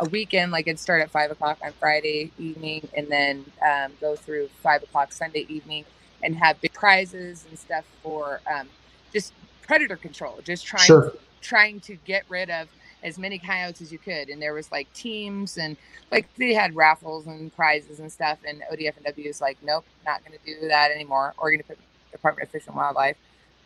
a 0.00 0.08
weekend, 0.08 0.52
like 0.52 0.66
it'd 0.66 0.78
start 0.78 1.02
at 1.02 1.10
five 1.10 1.30
o'clock 1.30 1.58
on 1.64 1.72
Friday 1.78 2.32
evening, 2.38 2.88
and 2.96 3.08
then 3.08 3.44
um, 3.64 3.92
go 4.00 4.16
through 4.16 4.48
five 4.62 4.82
o'clock 4.82 5.12
Sunday 5.12 5.46
evening, 5.48 5.84
and 6.22 6.36
have 6.36 6.60
big 6.60 6.72
prizes 6.72 7.46
and 7.48 7.58
stuff 7.58 7.84
for 8.02 8.40
um, 8.52 8.68
just 9.12 9.32
predator 9.66 9.96
control, 9.96 10.40
just 10.44 10.64
trying 10.66 10.86
Sure. 10.86 11.12
trying 11.40 11.80
to 11.80 11.96
get 12.04 12.24
rid 12.28 12.50
of 12.50 12.68
as 13.02 13.18
many 13.18 13.38
coyotes 13.38 13.80
as 13.80 13.92
you 13.92 13.98
could. 13.98 14.28
And 14.28 14.40
there 14.40 14.54
was 14.54 14.70
like 14.70 14.92
teams 14.92 15.58
and 15.58 15.76
like 16.10 16.28
they 16.36 16.54
had 16.54 16.74
raffles 16.74 17.26
and 17.26 17.54
prizes 17.54 18.00
and 18.00 18.10
stuff. 18.10 18.38
And 18.46 18.62
ODF&W 18.72 19.28
is 19.28 19.40
like, 19.40 19.58
nope, 19.62 19.84
not 20.06 20.24
going 20.24 20.38
to 20.38 20.44
do 20.44 20.68
that 20.68 20.90
anymore. 20.90 21.34
Oregon 21.38 21.64
Dep- 21.66 21.78
Department 22.10 22.48
of 22.48 22.52
Fish 22.52 22.66
and 22.66 22.76
Wildlife, 22.76 23.16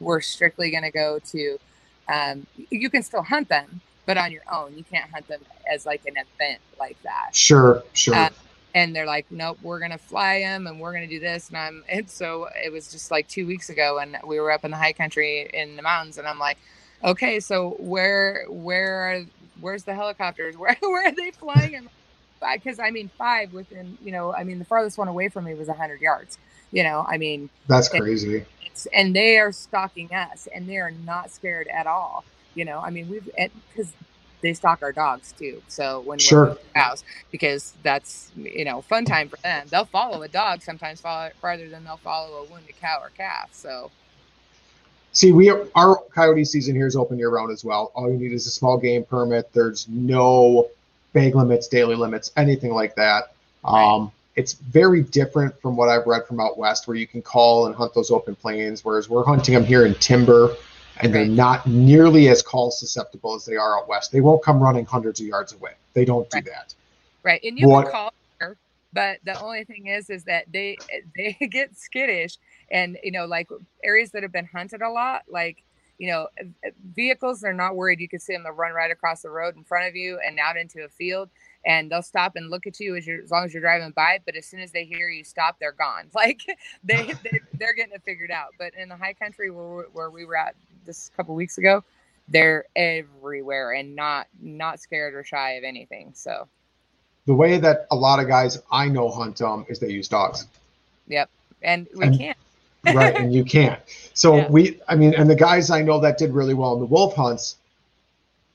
we're 0.01 0.21
strictly 0.21 0.71
going 0.71 0.85
to 0.85 0.91
go 0.91 1.19
to. 1.31 1.59
Um, 2.09 2.47
you 2.71 2.89
can 2.89 3.03
still 3.03 3.23
hunt 3.23 3.49
them, 3.49 3.81
but 4.07 4.17
on 4.17 4.31
your 4.31 4.43
own. 4.51 4.77
You 4.77 4.85
can't 4.85 5.11
hunt 5.11 5.27
them 5.27 5.41
as 5.71 5.85
like 5.85 6.07
an 6.07 6.15
event 6.17 6.61
like 6.79 6.97
that 7.03 7.31
Sure, 7.33 7.83
sure. 7.93 8.15
Uh, 8.15 8.31
and 8.75 8.95
they're 8.95 9.07
like, 9.07 9.27
nope, 9.31 9.59
we're 9.63 9.81
gonna 9.81 9.99
fly 9.99 10.41
them 10.41 10.67
and 10.67 10.79
we're 10.79 10.93
gonna 10.93 11.07
do 11.07 11.19
this. 11.19 11.49
And 11.49 11.57
I'm, 11.57 11.85
and 11.89 12.09
so 12.09 12.49
it 12.63 12.71
was 12.71 12.93
just 12.93 13.11
like 13.11 13.27
two 13.27 13.47
weeks 13.47 13.71
ago, 13.71 13.99
and 13.99 14.19
we 14.25 14.39
were 14.39 14.53
up 14.53 14.65
in 14.65 14.71
the 14.71 14.77
high 14.77 14.93
country 14.93 15.49
in 15.53 15.77
the 15.77 15.83
mountains, 15.83 16.19
and 16.19 16.29
I'm 16.29 16.39
like, 16.39 16.59
okay, 17.07 17.41
so 17.41 17.77
where, 17.81 18.47
where 18.51 18.95
are, 19.13 19.23
where's 19.61 19.85
the 19.85 19.95
helicopters? 19.95 20.57
Where, 20.59 20.77
where 20.83 21.09
are 21.09 21.15
they 21.15 21.33
flying? 21.33 21.89
Because 22.55 22.79
I 22.81 22.91
mean, 22.91 23.11
five 23.19 23.53
within, 23.53 23.99
you 24.03 24.13
know, 24.13 24.35
I 24.35 24.45
mean, 24.45 24.59
the 24.59 24.67
farthest 24.67 24.99
one 24.99 25.09
away 25.09 25.29
from 25.31 25.45
me 25.45 25.55
was 25.55 25.69
hundred 25.69 26.01
yards. 26.03 26.39
You 26.73 26.85
know, 26.85 27.07
I 27.09 27.19
mean, 27.19 27.51
That's 27.69 27.89
crazy. 27.89 28.45
it's, 28.61 28.87
and 28.95 29.17
they 29.17 29.39
are 29.39 29.53
stalking 29.53 30.13
us, 30.13 30.49
and 30.55 30.69
they 30.69 30.77
are 30.79 30.91
not 30.91 31.31
scared 31.31 31.69
at 31.69 31.87
all. 31.87 32.27
You 32.55 32.65
know, 32.67 32.81
I 32.81 32.91
mean, 32.91 33.09
we've 33.09 33.29
because 33.69 33.97
they 34.43 34.55
stalk 34.55 34.81
our 34.83 34.93
dogs 34.93 35.33
too. 35.33 35.63
So 35.69 36.01
when 36.03 36.19
Sure. 36.19 36.41
we're 36.45 36.49
moving 36.51 36.63
house, 36.75 37.05
because 37.31 37.75
that's 37.83 38.33
you 38.37 38.65
know 38.65 38.83
fun 38.83 39.05
time 39.07 39.29
for 39.31 39.39
them. 39.43 39.69
They'll 39.71 39.87
follow 39.87 40.23
a 40.23 40.29
dog 40.29 40.63
sometimes 40.63 41.01
follow 41.01 41.31
farther 41.41 41.69
than 41.71 41.85
they'll 41.85 41.97
follow 41.99 42.37
a 42.39 42.45
wounded 42.45 42.77
cow 42.81 42.99
or 43.03 43.11
calf. 43.11 43.51
So 43.53 43.93
See, 45.17 45.33
we 45.33 45.51
our 45.75 45.97
coyote 46.15 46.45
season 46.45 46.75
here 46.77 46.87
is 46.87 46.95
open 46.95 47.17
year 47.17 47.31
round 47.31 47.51
as 47.51 47.65
well. 47.65 47.91
All 47.95 48.11
you 48.11 48.19
need 48.19 48.35
is 48.35 48.47
a 48.47 48.51
small 48.51 48.77
game 48.77 49.03
permit. 49.03 49.51
There's 49.55 49.89
no 49.89 50.69
bag 51.15 51.35
limits, 51.35 51.69
daily 51.69 51.95
limits, 51.97 52.33
anything 52.37 52.71
like 52.75 52.95
that. 52.97 53.33
Um, 53.65 54.13
it's 54.35 54.53
very 54.53 55.01
different 55.01 55.59
from 55.63 55.75
what 55.75 55.89
I've 55.89 56.07
read 56.07 56.27
from 56.27 56.39
out 56.39 56.59
west, 56.59 56.87
where 56.87 56.99
you 56.99 57.07
can 57.07 57.23
call 57.23 57.65
and 57.65 57.75
hunt 57.75 57.95
those 57.95 58.11
open 58.11 58.35
plains. 58.35 58.85
Whereas 58.85 59.09
we're 59.09 59.25
hunting 59.25 59.55
them 59.55 59.65
here 59.65 59.87
in 59.87 59.95
timber, 59.95 60.55
and 61.01 61.15
they're 61.15 61.25
not 61.25 61.67
nearly 61.67 62.29
as 62.29 62.43
call 62.43 62.71
susceptible 62.71 63.35
as 63.35 63.47
they 63.47 63.57
are 63.57 63.79
out 63.79 63.89
west. 63.89 64.13
They 64.13 64.21
won't 64.21 64.43
come 64.43 64.63
running 64.63 64.85
hundreds 64.85 65.19
of 65.21 65.27
yards 65.27 65.55
away. 65.55 65.73
They 65.95 66.05
don't 66.05 66.29
do 66.29 66.37
Right. 66.37 66.45
that. 66.45 66.75
right, 67.23 67.41
and 67.43 67.59
you 67.59 67.69
What- 67.71 67.85
can 67.85 67.93
call 67.93 68.13
but 68.93 69.19
the 69.25 69.39
only 69.43 69.65
thing 69.65 69.89
is, 69.89 70.09
is 70.11 70.25
that 70.25 70.45
they 70.53 70.77
they 71.17 71.33
get 71.51 71.77
skittish, 71.77 72.37
and 72.71 72.99
you 73.03 73.13
know, 73.13 73.27
like 73.27 73.49
areas 73.85 74.11
that 74.13 74.23
have 74.23 74.33
been 74.33 74.47
hunted 74.47 74.83
a 74.83 74.91
lot, 74.91 75.23
like 75.29 75.63
you 75.99 76.09
know, 76.09 76.29
uh, 76.41 76.69
vehicles 76.95 77.41
they're 77.41 77.53
not 77.55 77.75
worried. 77.75 78.01
You 78.01 78.09
can 78.09 78.21
see 78.21 78.35
them 78.35 78.43
they'll 78.43 78.53
run 78.53 78.73
right 78.73 78.91
across 78.91 79.23
the 79.23 79.31
road 79.31 79.57
in 79.57 79.65
front 79.65 79.89
of 79.89 79.97
you 79.97 80.19
and 80.25 80.39
out 80.39 80.57
into 80.59 80.85
a 80.85 80.89
field, 80.89 81.31
and 81.65 81.91
they'll 81.91 82.03
stop 82.03 82.37
and 82.37 82.51
look 82.51 82.67
at 82.67 82.79
you 82.81 82.97
as 82.97 83.07
you're 83.07 83.23
as 83.23 83.31
long 83.31 83.45
as 83.45 83.55
you're 83.55 83.63
driving 83.63 83.93
by. 83.93 84.21
But 84.27 84.37
as 84.37 84.45
soon 84.47 84.61
as 84.61 84.73
they 84.73 84.85
hear 84.85 85.09
you 85.09 85.25
stop, 85.25 85.59
they're 85.59 85.73
gone. 85.73 86.09
Like 86.15 86.43
they, 86.85 87.13
they 87.23 87.41
they're 87.55 87.73
getting 87.75 87.95
it 87.95 88.03
figured 88.05 88.31
out. 88.31 88.49
But 88.59 88.75
in 88.75 88.89
the 88.89 88.97
high 88.97 89.15
country 89.15 89.51
where 89.51 89.77
we- 89.77 89.83
where 89.93 90.11
we 90.11 90.25
were 90.27 90.37
at 90.37 90.55
this 90.85 91.11
couple 91.17 91.35
weeks 91.35 91.57
ago, 91.59 91.83
they're 92.29 92.65
everywhere 92.77 93.73
and 93.73 93.97
not 93.97 94.27
not 94.43 94.81
scared 94.81 95.15
or 95.15 95.25
shy 95.25 95.53
of 95.53 95.65
anything. 95.65 96.13
So 96.15 96.47
The 97.27 97.35
way 97.35 97.59
that 97.59 97.87
a 97.91 97.97
lot 97.97 98.21
of 98.21 98.29
guys 98.29 98.59
I 98.71 98.89
know 98.89 99.09
hunt 99.11 99.37
them 99.39 99.65
is 99.69 99.79
they 99.79 99.89
use 99.89 100.09
dogs. 100.09 100.47
Yep. 101.09 101.31
And 101.63 101.87
we 101.97 102.05
And- 102.07 102.19
can't. 102.19 102.37
Right 102.85 103.17
and 103.21 103.33
you 103.33 103.45
can't 103.45 103.81
so 104.15 104.37
Yeah. 104.37 104.49
we 104.49 104.81
i 104.89 104.95
mean 104.95 105.15
and 105.15 105.29
the 105.29 105.35
guys 105.35 105.71
i 105.71 105.83
know 105.83 106.01
that 106.01 106.19
did 106.19 106.33
really 106.33 106.55
well 106.55 106.75
in 106.75 106.81
the 106.81 106.87
wolf 106.87 107.15
hunts 107.15 107.57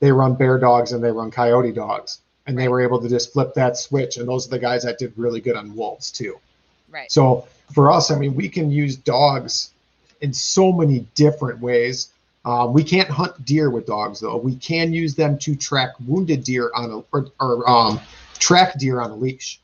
they 0.00 0.10
run 0.12 0.34
bear 0.34 0.58
dogs 0.58 0.92
and 0.92 1.02
they 1.02 1.10
run 1.12 1.30
coyote 1.30 1.72
dogs 1.72 2.20
and 2.46 2.58
they 2.58 2.68
were 2.68 2.80
able 2.80 3.00
to 3.00 3.08
just 3.08 3.32
flip 3.32 3.54
that 3.54 3.76
switch 3.76 4.16
and 4.16 4.28
those 4.28 4.46
are 4.46 4.50
the 4.50 4.58
guys 4.58 4.82
that 4.82 4.98
did 4.98 5.12
really 5.16 5.40
good 5.40 5.56
on 5.56 5.74
wolves 5.76 6.10
too 6.10 6.38
Right. 6.90 7.10
so 7.10 7.46
for 7.72 7.90
us 7.90 8.10
i 8.10 8.18
mean 8.18 8.34
we 8.34 8.48
can 8.48 8.70
use 8.70 8.96
dogs 8.96 9.70
in 10.20 10.32
so 10.32 10.72
many 10.72 11.06
different 11.14 11.60
ways 11.60 12.10
um, 12.44 12.72
we 12.72 12.82
can't 12.82 13.08
hunt 13.08 13.44
deer 13.44 13.70
with 13.70 13.86
dogs 13.86 14.20
though 14.20 14.36
we 14.36 14.56
can 14.56 14.92
use 14.92 15.14
them 15.14 15.38
to 15.38 15.54
track 15.54 15.90
wounded 16.06 16.42
deer 16.44 16.70
on 16.74 16.90
a 16.90 16.98
or, 17.16 17.26
or 17.40 17.68
um, 17.70 18.00
track 18.38 18.78
deer 18.78 19.00
on 19.00 19.10
a 19.10 19.16
leash 19.16 19.58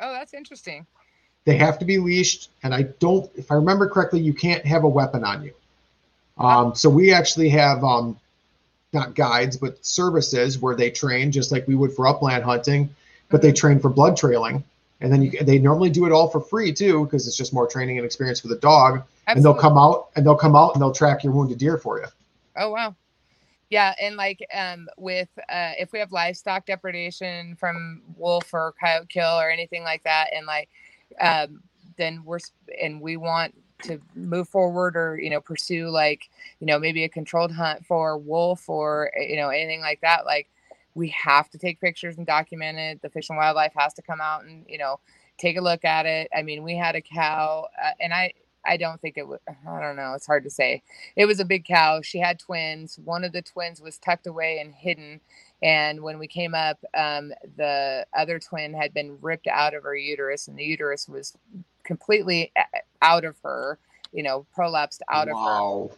Oh, 0.00 0.12
that's 0.12 0.34
interesting. 0.34 0.84
They 1.44 1.56
have 1.56 1.78
to 1.78 1.84
be 1.84 1.98
leashed 1.98 2.50
and 2.62 2.74
i 2.74 2.82
don't 2.82 3.30
if 3.36 3.50
i 3.50 3.54
remember 3.54 3.88
correctly 3.88 4.20
you 4.20 4.34
can't 4.34 4.64
have 4.64 4.84
a 4.84 4.88
weapon 4.88 5.24
on 5.24 5.42
you. 5.42 5.52
Um, 6.36 6.74
so 6.74 6.90
we 6.90 7.12
actually 7.12 7.48
have 7.50 7.84
um, 7.84 8.18
not 8.92 9.14
guides 9.14 9.56
but 9.56 9.84
services 9.84 10.58
where 10.58 10.74
they 10.74 10.90
train 10.90 11.30
just 11.30 11.52
like 11.52 11.66
we 11.68 11.76
would 11.76 11.92
for 11.92 12.08
upland 12.08 12.42
hunting 12.42 12.94
but 13.34 13.42
they 13.42 13.52
train 13.52 13.80
for 13.80 13.90
blood 13.90 14.16
trailing. 14.16 14.62
And 15.00 15.12
then 15.12 15.22
you, 15.22 15.42
they 15.42 15.58
normally 15.58 15.90
do 15.90 16.06
it 16.06 16.12
all 16.12 16.28
for 16.28 16.40
free 16.40 16.72
too 16.72 17.04
because 17.04 17.26
it's 17.26 17.36
just 17.36 17.52
more 17.52 17.66
training 17.66 17.98
and 17.98 18.06
experience 18.06 18.40
for 18.40 18.48
the 18.48 18.56
dog. 18.56 19.02
And 19.26 19.44
they'll 19.44 19.54
come 19.54 19.76
out 19.76 20.10
and 20.14 20.24
they'll 20.24 20.36
come 20.36 20.54
out 20.54 20.74
and 20.74 20.80
they'll 20.80 20.92
track 20.92 21.24
your 21.24 21.32
wounded 21.32 21.58
deer 21.58 21.76
for 21.76 21.98
you. 21.98 22.06
Oh 22.56 22.70
wow. 22.70 22.94
Yeah, 23.70 23.94
and 24.00 24.16
like 24.16 24.38
um 24.54 24.88
with 24.96 25.28
uh 25.48 25.72
if 25.78 25.92
we 25.92 25.98
have 25.98 26.12
livestock 26.12 26.64
depredation 26.66 27.56
from 27.56 28.02
wolf 28.16 28.54
or 28.54 28.74
coyote 28.80 29.08
kill 29.08 29.36
or 29.40 29.50
anything 29.50 29.82
like 29.82 30.04
that 30.04 30.28
and 30.32 30.46
like 30.46 30.68
um 31.20 31.62
then 31.96 32.22
we're 32.24 32.38
and 32.80 33.00
we 33.00 33.16
want 33.16 33.54
to 33.82 34.00
move 34.14 34.48
forward 34.48 34.96
or 34.96 35.18
you 35.20 35.30
know 35.30 35.40
pursue 35.40 35.88
like 35.88 36.30
you 36.60 36.66
know 36.66 36.78
maybe 36.78 37.04
a 37.04 37.08
controlled 37.08 37.52
hunt 37.52 37.84
for 37.84 38.16
wolf 38.18 38.68
or 38.68 39.10
uh, 39.18 39.22
you 39.22 39.36
know 39.36 39.48
anything 39.50 39.80
like 39.80 40.00
that 40.00 40.24
like 40.24 40.48
we 40.94 41.08
have 41.08 41.50
to 41.50 41.58
take 41.58 41.80
pictures 41.80 42.18
and 42.18 42.26
document 42.26 42.78
it. 42.78 43.02
The 43.02 43.08
fish 43.08 43.28
and 43.28 43.36
wildlife 43.36 43.72
has 43.76 43.94
to 43.94 44.02
come 44.02 44.20
out 44.20 44.44
and 44.44 44.64
you 44.68 44.78
know 44.78 45.00
take 45.38 45.56
a 45.56 45.60
look 45.60 45.84
at 45.84 46.06
it. 46.06 46.28
I 46.36 46.42
mean 46.42 46.62
we 46.62 46.76
had 46.76 46.94
a 46.94 47.00
cow 47.00 47.66
uh, 47.82 47.90
and 48.00 48.14
i 48.14 48.32
i 48.66 48.76
don't 48.76 49.00
think 49.00 49.18
it 49.18 49.26
would 49.28 49.40
i 49.48 49.80
don't 49.80 49.96
know 49.96 50.14
it's 50.14 50.26
hard 50.26 50.44
to 50.44 50.50
say 50.50 50.74
it 51.16 51.26
was 51.26 51.40
a 51.40 51.44
big 51.44 51.64
cow. 51.64 52.00
She 52.02 52.18
had 52.18 52.38
twins. 52.38 52.98
One 53.04 53.24
of 53.24 53.32
the 53.32 53.42
twins 53.42 53.80
was 53.80 53.98
tucked 53.98 54.26
away 54.26 54.58
and 54.60 54.74
hidden. 54.74 55.20
And 55.62 56.02
when 56.02 56.18
we 56.18 56.26
came 56.26 56.54
up, 56.54 56.78
um, 56.96 57.32
the 57.56 58.06
other 58.16 58.38
twin 58.38 58.74
had 58.74 58.92
been 58.94 59.18
ripped 59.20 59.46
out 59.46 59.74
of 59.74 59.82
her 59.84 59.96
uterus, 59.96 60.48
and 60.48 60.58
the 60.58 60.64
uterus 60.64 61.08
was 61.08 61.34
completely 61.84 62.52
out 63.02 63.24
of 63.24 63.36
her, 63.44 63.78
you 64.12 64.22
know, 64.22 64.46
prolapsed 64.56 65.02
out 65.08 65.28
of 65.28 65.40
her 65.42 65.60
wow 65.60 65.90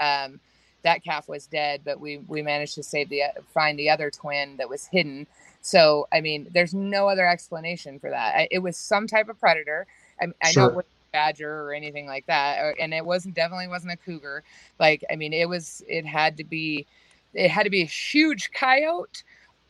um, 0.00 0.40
that 0.82 1.02
calf 1.04 1.28
was 1.28 1.46
dead, 1.46 1.82
but 1.84 2.00
we 2.00 2.18
we 2.28 2.42
managed 2.42 2.74
to 2.76 2.82
save 2.82 3.08
the 3.08 3.22
find 3.52 3.78
the 3.78 3.90
other 3.90 4.10
twin 4.10 4.56
that 4.58 4.68
was 4.68 4.86
hidden. 4.86 5.26
So 5.62 6.06
I 6.12 6.20
mean, 6.20 6.48
there's 6.52 6.74
no 6.74 7.08
other 7.08 7.26
explanation 7.26 7.98
for 7.98 8.10
that. 8.10 8.34
I, 8.36 8.48
it 8.50 8.60
was 8.60 8.76
some 8.76 9.06
type 9.06 9.28
of 9.28 9.38
predator. 9.40 9.86
I, 10.20 10.26
I 10.42 10.52
know 10.52 10.68
Sure. 10.68 10.72
a 10.80 10.84
badger 11.12 11.62
or 11.62 11.72
anything 11.72 12.06
like 12.06 12.26
that, 12.26 12.74
and 12.80 12.92
it 12.92 13.04
wasn't 13.04 13.34
definitely 13.34 13.68
wasn't 13.68 13.92
a 13.92 13.96
cougar. 13.96 14.42
Like 14.80 15.04
I 15.10 15.16
mean, 15.16 15.32
it 15.32 15.48
was 15.48 15.82
it 15.88 16.06
had 16.06 16.36
to 16.38 16.44
be 16.44 16.86
it 17.34 17.50
had 17.50 17.64
to 17.64 17.70
be 17.70 17.82
a 17.82 17.86
huge 17.86 18.50
coyote 18.52 19.22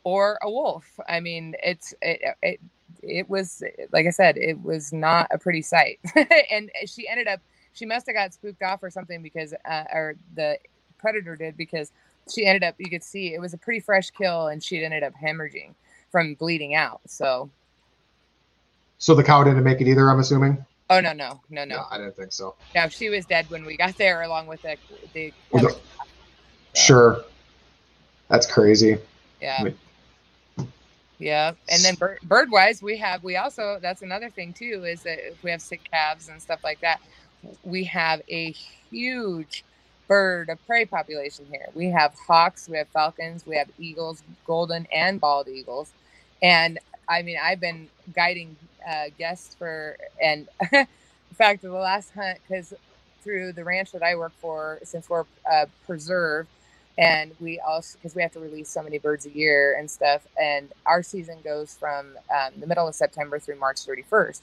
or 0.05 0.38
a 0.43 0.51
wolf. 0.51 0.99
I 1.09 1.20
mean, 1.20 1.55
it's 1.62 1.95
it, 2.03 2.20
it 2.43 2.61
it 3.03 3.28
was 3.28 3.62
like 3.93 4.07
I 4.07 4.11
said, 4.11 4.36
it 4.36 4.62
was 4.62 4.93
not 4.93 5.28
a 5.30 5.38
pretty 5.38 5.62
sight, 5.62 5.99
and 6.51 6.70
she 6.86 7.09
ended 7.09 7.28
up 7.28 7.40
she 7.72 7.86
must 7.86 8.07
have 8.07 8.14
got 8.14 8.34
spooked 8.34 8.62
off 8.62 8.82
or 8.82 8.90
something 8.90 9.22
because 9.22 9.55
uh, 9.64 9.84
or 9.93 10.16
the 10.34 10.59
predator 10.99 11.36
did 11.36 11.57
because 11.57 11.90
she 12.32 12.47
ended 12.47 12.62
up 12.62 12.74
you 12.78 12.88
could 12.88 13.03
see 13.03 13.34
it 13.34 13.40
was 13.40 13.55
a 13.55 13.59
pretty 13.59 13.80
fresh 13.80 14.11
kill 14.11 14.49
and 14.49 14.62
she 14.62 14.82
ended 14.84 15.03
up 15.03 15.12
hemorrhaging 15.20 15.74
from 16.11 16.34
bleeding 16.34 16.74
out 16.74 17.01
so 17.07 17.51
so 18.99 19.14
the 19.14 19.24
cow 19.24 19.43
didn't 19.43 19.64
make 19.64 19.80
it 19.80 19.88
either 19.88 20.09
i'm 20.09 20.20
assuming 20.20 20.64
oh 20.93 21.01
no 21.01 21.12
no 21.12 21.40
no 21.51 21.64
no 21.64 21.84
i 21.90 21.99
didn't 21.99 22.16
think 22.16 22.32
so 22.32 22.55
no 22.74 22.88
she 22.88 23.09
was 23.09 23.24
dead 23.26 23.47
when 23.49 23.64
we 23.64 23.76
got 23.76 23.97
there 23.99 24.22
along 24.22 24.47
with 24.47 24.61
the 24.62 24.76
the 25.14 25.32
With 25.51 25.64
other- 25.64 25.74
Sure. 26.74 27.24
That's 28.28 28.47
crazy. 28.47 28.99
Yeah. 29.40 29.68
Yeah, 31.18 31.53
and 31.68 31.82
then 31.84 31.95
bird, 31.95 32.18
bird 32.22 32.51
wise, 32.51 32.82
we 32.82 32.97
have 32.99 33.22
we 33.22 33.36
also 33.36 33.78
that's 33.80 34.03
another 34.03 34.30
thing 34.30 34.55
too 34.55 34.84
is 34.84 35.03
that 35.03 35.18
if 35.18 35.43
we 35.43 35.51
have 35.53 35.61
sick 35.62 35.82
calves 35.93 36.28
and 36.28 36.43
stuff 36.43 36.59
like 36.64 36.80
that, 36.80 37.01
we 37.62 37.84
have 37.84 38.22
a 38.28 38.55
huge 38.90 39.64
bird 40.09 40.49
of 40.51 40.59
prey 40.66 40.84
population 40.84 41.47
here. 41.49 41.68
We 41.74 41.90
have 41.90 42.12
hawks, 42.26 42.68
we 42.68 42.78
have 42.78 42.88
falcons, 42.88 43.45
we 43.47 43.57
have 43.57 43.68
eagles, 43.78 44.24
golden 44.45 44.86
and 44.93 45.20
bald 45.20 45.47
eagles, 45.49 45.93
and 46.43 46.80
I 47.09 47.22
mean 47.22 47.36
I've 47.40 47.61
been 47.61 47.88
guiding 48.12 48.57
uh, 48.89 49.05
guests 49.18 49.55
for 49.55 49.97
and 50.22 50.49
in 50.72 50.87
fact 51.35 51.62
the 51.62 51.70
last 51.70 52.12
hunt 52.12 52.39
because 52.47 52.74
through 53.22 53.53
the 53.53 53.64
ranch 53.64 53.93
that 53.93 54.03
I 54.03 54.16
work 54.16 54.33
for, 54.41 54.80
since 54.83 55.09
we're 55.09 55.24
uh, 55.51 55.66
preserved 55.87 56.49
and 56.99 57.33
we 57.41 57.59
also 57.61 57.97
because 57.99 58.14
we 58.14 58.22
have 58.22 58.33
to 58.33 58.41
release 58.41 58.68
so 58.68 58.83
many 58.83 58.99
birds 58.99 59.24
a 59.26 59.30
year 59.30 59.76
and 59.78 59.91
stuff 59.91 60.26
and 60.41 60.70
our 60.85 61.03
season 61.03 61.39
goes 61.43 61.74
from 61.74 62.07
um, 62.35 62.53
the 62.59 62.66
middle 62.66 62.87
of 62.87 62.95
september 62.95 63.39
through 63.39 63.59
march 63.59 63.76
31st 63.87 64.41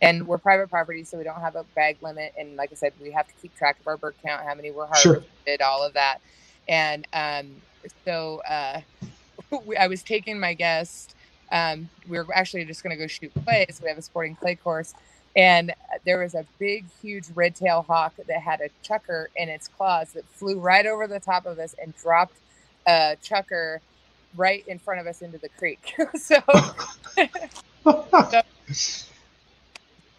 and 0.00 0.26
we're 0.26 0.38
private 0.38 0.70
property 0.70 1.02
so 1.02 1.18
we 1.18 1.24
don't 1.24 1.40
have 1.40 1.56
a 1.56 1.64
bag 1.74 1.96
limit 2.00 2.32
and 2.38 2.56
like 2.56 2.70
i 2.70 2.74
said 2.74 2.92
we 3.02 3.10
have 3.10 3.26
to 3.26 3.34
keep 3.42 3.54
track 3.56 3.78
of 3.80 3.86
our 3.88 3.96
bird 3.96 4.14
count 4.24 4.44
how 4.44 4.54
many 4.54 4.70
were 4.70 4.86
harvested 4.86 5.24
sure. 5.44 5.56
all 5.66 5.84
of 5.84 5.92
that 5.94 6.20
and 6.68 7.06
um, 7.12 7.50
so 8.04 8.40
uh, 8.48 8.80
i 9.78 9.88
was 9.88 10.02
taking 10.02 10.38
my 10.38 10.54
guest 10.54 11.16
um, 11.52 11.88
we 12.08 12.18
were 12.18 12.26
actually 12.34 12.64
just 12.64 12.82
going 12.82 12.94
to 12.94 13.00
go 13.00 13.06
shoot 13.06 13.32
clay 13.44 13.66
so 13.70 13.82
we 13.82 13.88
have 13.88 13.98
a 13.98 14.02
sporting 14.02 14.34
clay 14.36 14.54
course 14.54 14.94
and 15.38 15.72
there 16.04 16.18
was 16.18 16.34
a 16.34 16.44
big, 16.58 16.84
huge 17.00 17.26
red 17.34 17.54
tail 17.54 17.82
hawk 17.82 18.14
that 18.26 18.40
had 18.40 18.60
a 18.60 18.70
chukar 18.84 19.26
in 19.36 19.48
its 19.48 19.68
claws 19.68 20.12
that 20.14 20.24
flew 20.26 20.58
right 20.58 20.84
over 20.84 21.06
the 21.06 21.20
top 21.20 21.46
of 21.46 21.60
us 21.60 21.76
and 21.80 21.96
dropped 21.96 22.36
a 22.88 23.16
chukar 23.22 23.78
right 24.36 24.66
in 24.66 24.80
front 24.80 25.00
of 25.00 25.06
us 25.06 25.22
into 25.22 25.38
the 25.38 25.48
creek. 25.50 25.94
so, 26.16 26.42
so 27.84 28.42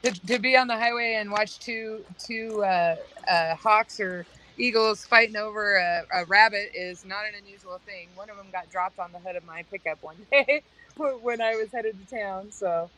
to, 0.03 0.11
to, 0.25 0.39
be 0.39 0.55
on 0.55 0.67
the 0.67 0.77
highway 0.77 1.15
and 1.15 1.29
watch 1.29 1.59
two 1.59 2.05
two 2.17 2.63
uh, 2.63 2.95
uh, 3.29 3.55
hawks 3.55 3.99
or 3.99 4.25
eagles 4.59 5.05
fighting 5.05 5.35
over 5.35 5.77
a, 5.77 6.03
a, 6.13 6.25
rabbit 6.25 6.71
is 6.75 7.05
not 7.05 7.25
an 7.25 7.33
unusual 7.41 7.79
thing. 7.85 8.09
One 8.15 8.29
of 8.29 8.37
them 8.37 8.47
got 8.51 8.69
dropped 8.69 8.99
on 8.99 9.11
the 9.11 9.19
hood 9.19 9.35
of 9.35 9.45
my 9.45 9.63
pickup 9.63 10.03
one 10.03 10.17
day 10.31 10.61
when 10.95 11.41
I 11.41 11.55
was 11.55 11.71
headed 11.71 11.95
to 11.99 12.15
town. 12.15 12.51
So 12.51 12.89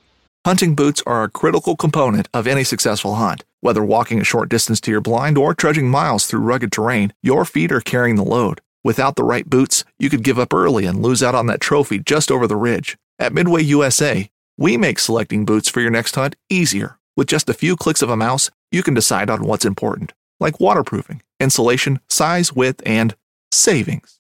Hunting 0.44 0.74
boots 0.74 1.04
are 1.06 1.24
a 1.24 1.30
critical 1.30 1.76
component 1.76 2.28
of 2.34 2.48
any 2.48 2.64
successful 2.64 3.16
hunt. 3.16 3.44
Whether 3.60 3.86
walking 3.86 4.20
a 4.20 4.24
short 4.24 4.50
distance 4.50 4.82
to 4.82 4.92
your 4.92 5.00
blind 5.00 5.38
or 5.38 5.54
trudging 5.54 5.88
miles 5.88 6.26
through 6.26 6.40
rugged 6.40 6.72
terrain, 6.72 7.14
your 7.22 7.46
feet 7.46 7.72
are 7.72 7.80
carrying 7.80 8.16
the 8.16 8.24
load. 8.24 8.60
Without 8.84 9.16
the 9.16 9.24
right 9.24 9.48
boots, 9.48 9.86
you 10.00 10.10
could 10.10 10.24
give 10.24 10.40
up 10.40 10.52
early 10.52 10.88
and 10.88 11.04
lose 11.04 11.22
out 11.22 11.36
on 11.36 11.46
that 11.46 11.62
trophy 11.62 12.00
just 12.00 12.32
over 12.32 12.48
the 12.48 12.56
ridge. 12.56 12.98
At 13.20 13.34
Midway 13.34 13.62
USA, 13.62 14.32
we 14.58 14.78
make 14.78 14.98
selecting 14.98 15.46
boots 15.46 15.70
for 15.70 15.80
your 15.80 15.92
next 15.92 16.16
hunt 16.16 16.36
easier. 16.50 16.98
With 17.16 17.28
just 17.28 17.48
a 17.48 17.54
few 17.54 17.76
clicks 17.76 18.02
of 18.02 18.10
a 18.10 18.18
mouse, 18.18 18.50
you 18.72 18.82
can 18.82 18.96
decide 18.96 19.30
on 19.30 19.44
what's 19.44 19.66
important, 19.66 20.12
like 20.40 20.60
waterproofing, 20.60 21.22
insulation, 21.42 22.00
size, 22.10 22.54
width, 22.54 22.82
and 22.86 23.16
savings. 23.52 24.20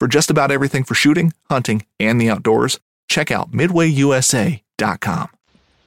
For 0.00 0.08
just 0.08 0.30
about 0.30 0.50
everything 0.50 0.84
for 0.84 0.94
shooting, 0.94 1.32
hunting, 1.48 1.86
and 2.00 2.20
the 2.20 2.30
outdoors, 2.30 2.80
check 3.08 3.30
out 3.30 3.52
midwayusa.com. 3.52 5.28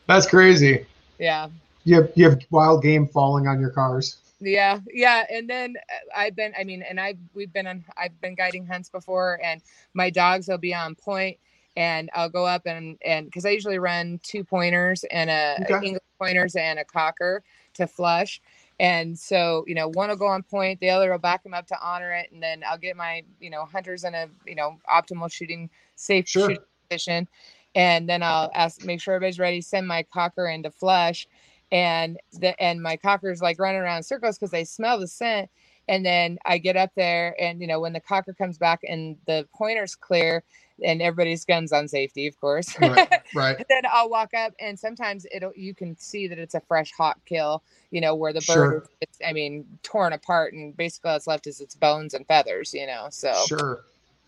That's 0.08 0.26
crazy. 0.26 0.86
Yeah. 1.20 1.50
You 1.84 1.96
have, 1.96 2.12
you 2.16 2.30
have 2.30 2.40
wild 2.50 2.84
game 2.84 3.08
falling 3.08 3.48
on 3.48 3.60
your 3.60 3.70
cars. 3.70 4.18
Yeah, 4.40 4.80
yeah, 4.94 5.24
and 5.32 5.50
then 5.50 5.76
uh, 5.90 6.20
I've 6.20 6.36
been, 6.36 6.54
I 6.60 6.64
mean, 6.64 6.84
and 6.84 7.00
I've 7.00 7.18
we've 7.34 7.52
been 7.52 7.66
on, 7.66 7.84
I've 7.98 8.20
been 8.22 8.36
guiding 8.36 8.68
hunts 8.68 8.90
before, 8.90 9.40
and 9.44 9.62
my 9.96 10.12
dogs 10.12 10.48
will 10.48 10.60
be 10.60 10.76
on 10.76 10.94
point, 10.94 11.38
and 11.76 12.10
I'll 12.14 12.30
go 12.30 12.46
up 12.46 12.68
and 12.68 12.98
and 13.04 13.26
because 13.26 13.46
I 13.46 13.50
usually 13.50 13.80
run 13.80 14.20
two 14.22 14.44
pointers 14.44 15.06
and 15.06 15.30
a 15.32 15.58
okay. 15.62 15.88
English 15.88 16.04
pointers 16.20 16.56
and 16.56 16.78
a 16.78 16.86
cocker 16.86 17.44
to 17.76 17.88
flush, 17.88 18.40
and 18.80 19.18
so 19.18 19.64
you 19.68 19.76
know 19.76 19.88
one 19.90 20.10
will 20.10 20.16
go 20.16 20.28
on 20.28 20.44
point, 20.44 20.80
the 20.80 20.90
other 20.90 21.12
will 21.12 21.18
back 21.18 21.46
him 21.46 21.54
up 21.54 21.68
to 21.68 21.78
honor 21.82 22.12
it, 22.14 22.32
and 22.32 22.42
then 22.42 22.64
I'll 22.68 22.78
get 22.78 22.96
my 22.96 23.24
you 23.40 23.50
know 23.50 23.66
hunters 23.66 24.04
in 24.04 24.16
a 24.16 24.28
you 24.46 24.56
know 24.56 24.78
optimal 24.90 25.32
shooting 25.32 25.70
safe 25.96 26.28
sure. 26.28 26.50
shooting 26.50 26.64
position, 26.90 27.28
and 27.76 28.10
then 28.10 28.24
I'll 28.24 28.52
ask, 28.56 28.84
make 28.86 29.02
sure 29.02 29.14
everybody's 29.14 29.40
ready, 29.40 29.62
send 29.62 29.88
my 29.88 30.04
cocker 30.04 30.48
into 30.48 30.72
flush. 30.72 31.28
And 31.72 32.18
the, 32.32 32.60
and 32.64 32.82
my 32.82 32.96
cocker's 32.96 33.42
like 33.42 33.60
running 33.60 33.82
around 33.82 34.04
circles 34.04 34.38
because 34.38 34.52
they 34.52 34.64
smell 34.64 35.00
the 35.00 35.08
scent. 35.08 35.50
And 35.88 36.06
then 36.06 36.38
I 36.46 36.58
get 36.58 36.76
up 36.76 36.92
there 36.96 37.36
and, 37.40 37.62
you 37.62 37.68
know, 37.68 37.80
when 37.80 37.94
the 37.94 38.00
cocker 38.00 38.34
comes 38.34 38.58
back 38.58 38.82
and 38.88 39.18
the 39.26 39.48
pointer's 39.56 39.96
clear 39.96 40.44
and 40.84 41.02
everybody's 41.02 41.46
guns 41.46 41.72
on 41.72 41.88
safety, 41.88 42.28
of 42.28 42.40
course. 42.40 42.78
Right. 42.80 43.10
right. 43.36 43.66
then 43.70 43.84
I'll 43.92 44.10
walk 44.10 44.34
up 44.34 44.54
and 44.60 44.78
sometimes 44.78 45.26
it'll, 45.34 45.54
you 45.56 45.74
can 45.74 45.98
see 45.98 46.28
that 46.28 46.38
it's 46.38 46.56
a 46.56 46.62
fresh 46.62 46.92
hawk 46.92 47.20
kill, 47.26 47.64
you 47.92 48.02
know, 48.02 48.16
where 48.16 48.34
the 48.34 48.42
bird, 48.42 48.84
sure. 48.84 48.84
is, 49.02 49.18
I 49.26 49.34
mean, 49.34 49.66
torn 49.84 50.14
apart 50.14 50.54
and 50.54 50.76
basically 50.76 51.10
all 51.10 51.16
that's 51.16 51.28
left 51.28 51.48
is 51.48 51.62
its 51.62 51.76
bones 51.76 52.14
and 52.14 52.28
feathers, 52.28 52.74
you 52.74 52.86
know, 52.86 53.08
so. 53.10 53.34
Sure. 53.48 53.84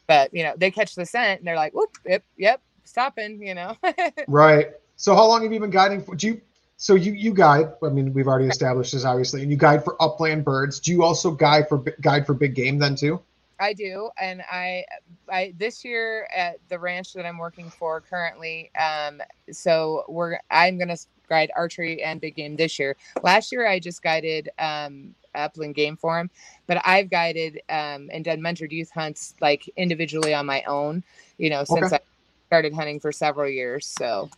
But, 0.07 0.33
you 0.33 0.43
know, 0.43 0.53
they 0.57 0.71
catch 0.71 0.95
the 0.95 1.05
scent 1.05 1.39
and 1.39 1.47
they're 1.47 1.55
like, 1.55 1.73
whoop, 1.73 1.95
yep, 2.05 2.23
yep, 2.35 2.61
stopping, 2.83 3.45
you 3.45 3.53
know. 3.53 3.75
right. 4.27 4.71
So 4.95 5.15
how 5.15 5.27
long 5.27 5.43
have 5.43 5.53
you 5.53 5.59
been 5.59 5.69
guiding 5.69 6.01
for? 6.01 6.15
Do 6.15 6.27
you? 6.27 6.41
So 6.81 6.95
you 6.95 7.11
you 7.11 7.33
guide. 7.33 7.73
I 7.83 7.89
mean, 7.89 8.13
we've 8.13 8.27
already 8.27 8.47
established 8.47 8.93
this 8.93 9.03
obviously, 9.03 9.41
and 9.41 9.51
you 9.51 9.57
guide 9.57 9.83
for 9.83 10.01
upland 10.01 10.45
birds. 10.45 10.79
Do 10.79 10.91
you 10.91 11.03
also 11.03 11.29
guide 11.29 11.67
for 11.67 11.79
guide 11.99 12.25
for 12.25 12.33
big 12.33 12.55
game 12.55 12.79
then 12.79 12.95
too? 12.95 13.21
I 13.59 13.73
do, 13.73 14.09
and 14.19 14.41
I, 14.49 14.85
I 15.29 15.53
this 15.57 15.83
year 15.83 16.29
at 16.33 16.57
the 16.69 16.79
ranch 16.79 17.11
that 17.13 17.25
I'm 17.25 17.37
working 17.37 17.69
for 17.69 17.99
currently. 17.99 18.71
Um, 18.79 19.21
so 19.51 20.05
we're 20.07 20.39
I'm 20.49 20.77
gonna 20.77 20.95
guide 21.27 21.51
archery 21.53 22.01
and 22.01 22.21
big 22.21 22.37
game 22.37 22.55
this 22.55 22.79
year. 22.79 22.95
Last 23.21 23.51
year 23.51 23.67
I 23.67 23.79
just 23.79 24.01
guided 24.01 24.47
um 24.57 25.13
upland 25.35 25.75
game 25.75 25.97
for 25.97 26.17
him, 26.17 26.29
but 26.65 26.81
I've 26.85 27.09
guided 27.09 27.57
um 27.67 28.09
and 28.09 28.23
done 28.23 28.39
mentored 28.39 28.71
youth 28.71 28.91
hunts 28.91 29.35
like 29.41 29.69
individually 29.75 30.33
on 30.33 30.45
my 30.45 30.63
own. 30.63 31.03
You 31.37 31.49
know, 31.49 31.65
since 31.65 31.87
okay. 31.87 31.97
I 31.97 31.99
started 32.47 32.73
hunting 32.73 33.01
for 33.01 33.11
several 33.11 33.49
years. 33.49 33.85
So, 33.85 34.29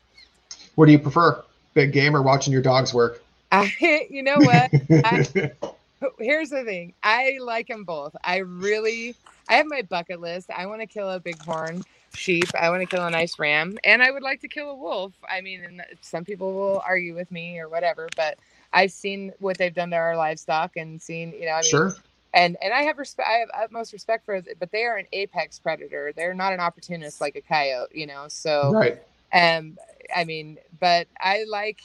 what 0.74 0.88
do 0.88 0.92
you 0.92 1.00
prefer, 1.00 1.44
big 1.74 1.92
game 1.92 2.16
or 2.16 2.22
watching 2.22 2.54
your 2.54 2.62
dogs 2.62 2.94
work? 2.94 3.24
I, 3.52 4.08
you 4.10 4.24
know 4.24 4.38
what? 4.38 4.72
I, 4.90 5.26
here's 6.20 6.50
the 6.50 6.64
thing. 6.64 6.94
I 7.04 7.38
like 7.42 7.68
them 7.68 7.84
both. 7.84 8.16
I 8.24 8.38
really, 8.38 9.16
I 9.50 9.56
have 9.56 9.68
my 9.68 9.82
bucket 9.82 10.22
list. 10.22 10.50
I 10.50 10.66
want 10.66 10.82
to 10.82 10.88
kill 10.88 11.10
a 11.10 11.20
bighorn 11.20 11.84
sheep. 12.14 12.46
I 12.60 12.70
want 12.70 12.82
to 12.82 12.88
kill 12.88 13.06
a 13.06 13.12
nice 13.12 13.38
ram, 13.40 13.78
and 13.84 14.02
I 14.02 14.12
would 14.12 14.24
like 14.24 14.42
to 14.42 14.48
kill 14.48 14.70
a 14.70 14.76
wolf. 14.76 15.14
I 15.30 15.42
mean, 15.42 15.64
and 15.64 15.82
some 16.02 16.24
people 16.24 16.54
will 16.54 16.82
argue 16.86 17.16
with 17.16 17.32
me 17.32 17.60
or 17.60 17.70
whatever, 17.70 18.10
but 18.16 18.38
I've 18.74 18.92
seen 18.92 19.34
what 19.40 19.58
they've 19.58 19.74
done 19.74 19.90
to 19.92 19.98
our 19.98 20.16
livestock 20.16 20.78
and 20.78 21.02
seen, 21.02 21.34
you 21.34 21.46
know, 21.46 21.54
I 21.54 21.62
mean, 21.62 21.72
sure 21.72 21.96
and 22.34 22.58
and 22.62 22.74
I 22.74 22.84
have 22.84 22.98
respect. 22.98 23.28
I 23.28 23.40
have 23.40 23.50
utmost 23.54 23.94
respect 23.94 24.26
for 24.26 24.36
it, 24.36 24.48
but 24.60 24.72
they 24.72 24.84
are 24.84 24.98
an 24.98 25.08
apex 25.12 25.60
predator. 25.60 26.14
They're 26.16 26.34
not 26.34 26.54
an 26.54 26.60
opportunist 26.60 27.20
like 27.22 27.36
a 27.36 27.42
coyote, 27.42 27.90
you 27.94 28.08
know. 28.08 28.26
So 28.28 28.72
right. 28.72 29.02
Um, 29.34 29.78
I 30.16 30.24
mean, 30.24 30.58
but 30.80 31.08
I 31.20 31.46
like. 31.48 31.82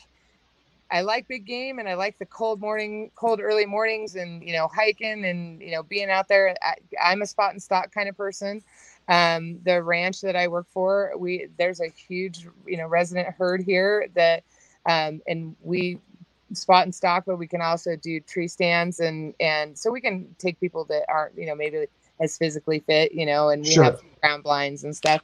I 0.89 1.01
like 1.01 1.27
big 1.27 1.45
game 1.47 1.81
and 1.81 1.89
I 1.89 1.95
like 1.95 2.17
the 2.17 2.27
cold 2.27 2.61
morning, 2.61 3.11
cold 3.17 3.41
early 3.41 3.67
mornings 3.67 4.15
and, 4.15 4.41
you 4.41 4.53
know, 4.53 4.69
hiking 4.69 5.25
and, 5.25 5.61
you 5.61 5.73
know, 5.73 5.83
being 5.83 6.11
out 6.11 6.29
there. 6.29 6.55
I, 6.63 7.11
am 7.11 7.23
a 7.23 7.27
spot 7.27 7.51
and 7.51 7.61
stalk 7.61 7.93
kind 7.93 8.09
of 8.09 8.17
person. 8.17 8.63
Um, 9.09 9.59
the 9.65 9.83
ranch 9.83 10.21
that 10.21 10.37
I 10.37 10.47
work 10.47 10.69
for, 10.69 11.13
we, 11.19 11.49
there's 11.59 11.81
a 11.81 11.89
huge, 11.89 12.47
you 12.69 12.77
know, 12.77 12.87
resident 12.87 13.35
herd 13.37 13.63
here 13.63 14.07
that, 14.15 14.45
um, 14.89 15.23
and 15.27 15.57
we 15.61 15.99
spot 16.53 16.85
and 16.85 16.95
stalk, 16.95 17.25
but 17.27 17.37
we 17.37 17.47
can 17.47 17.61
also 17.61 17.97
do 17.97 18.21
tree 18.21 18.49
stands 18.49 19.01
and 19.01 19.35
and 19.41 19.77
so 19.77 19.91
we 19.91 20.01
can 20.01 20.35
take 20.39 20.61
people 20.61 20.85
that 20.85 21.05
aren't 21.09 21.37
you 21.37 21.47
know 21.47 21.55
maybe 21.55 21.87
as 22.21 22.39
physically 22.39 22.81
fit, 22.81 23.13
you 23.13 23.27
know, 23.27 23.51
and 23.51 23.63
we 23.63 23.71
sure. 23.71 23.85
have 23.85 24.01
ground 24.23 24.43
blinds 24.43 24.85
and 24.85 24.97
stuff. 24.97 25.21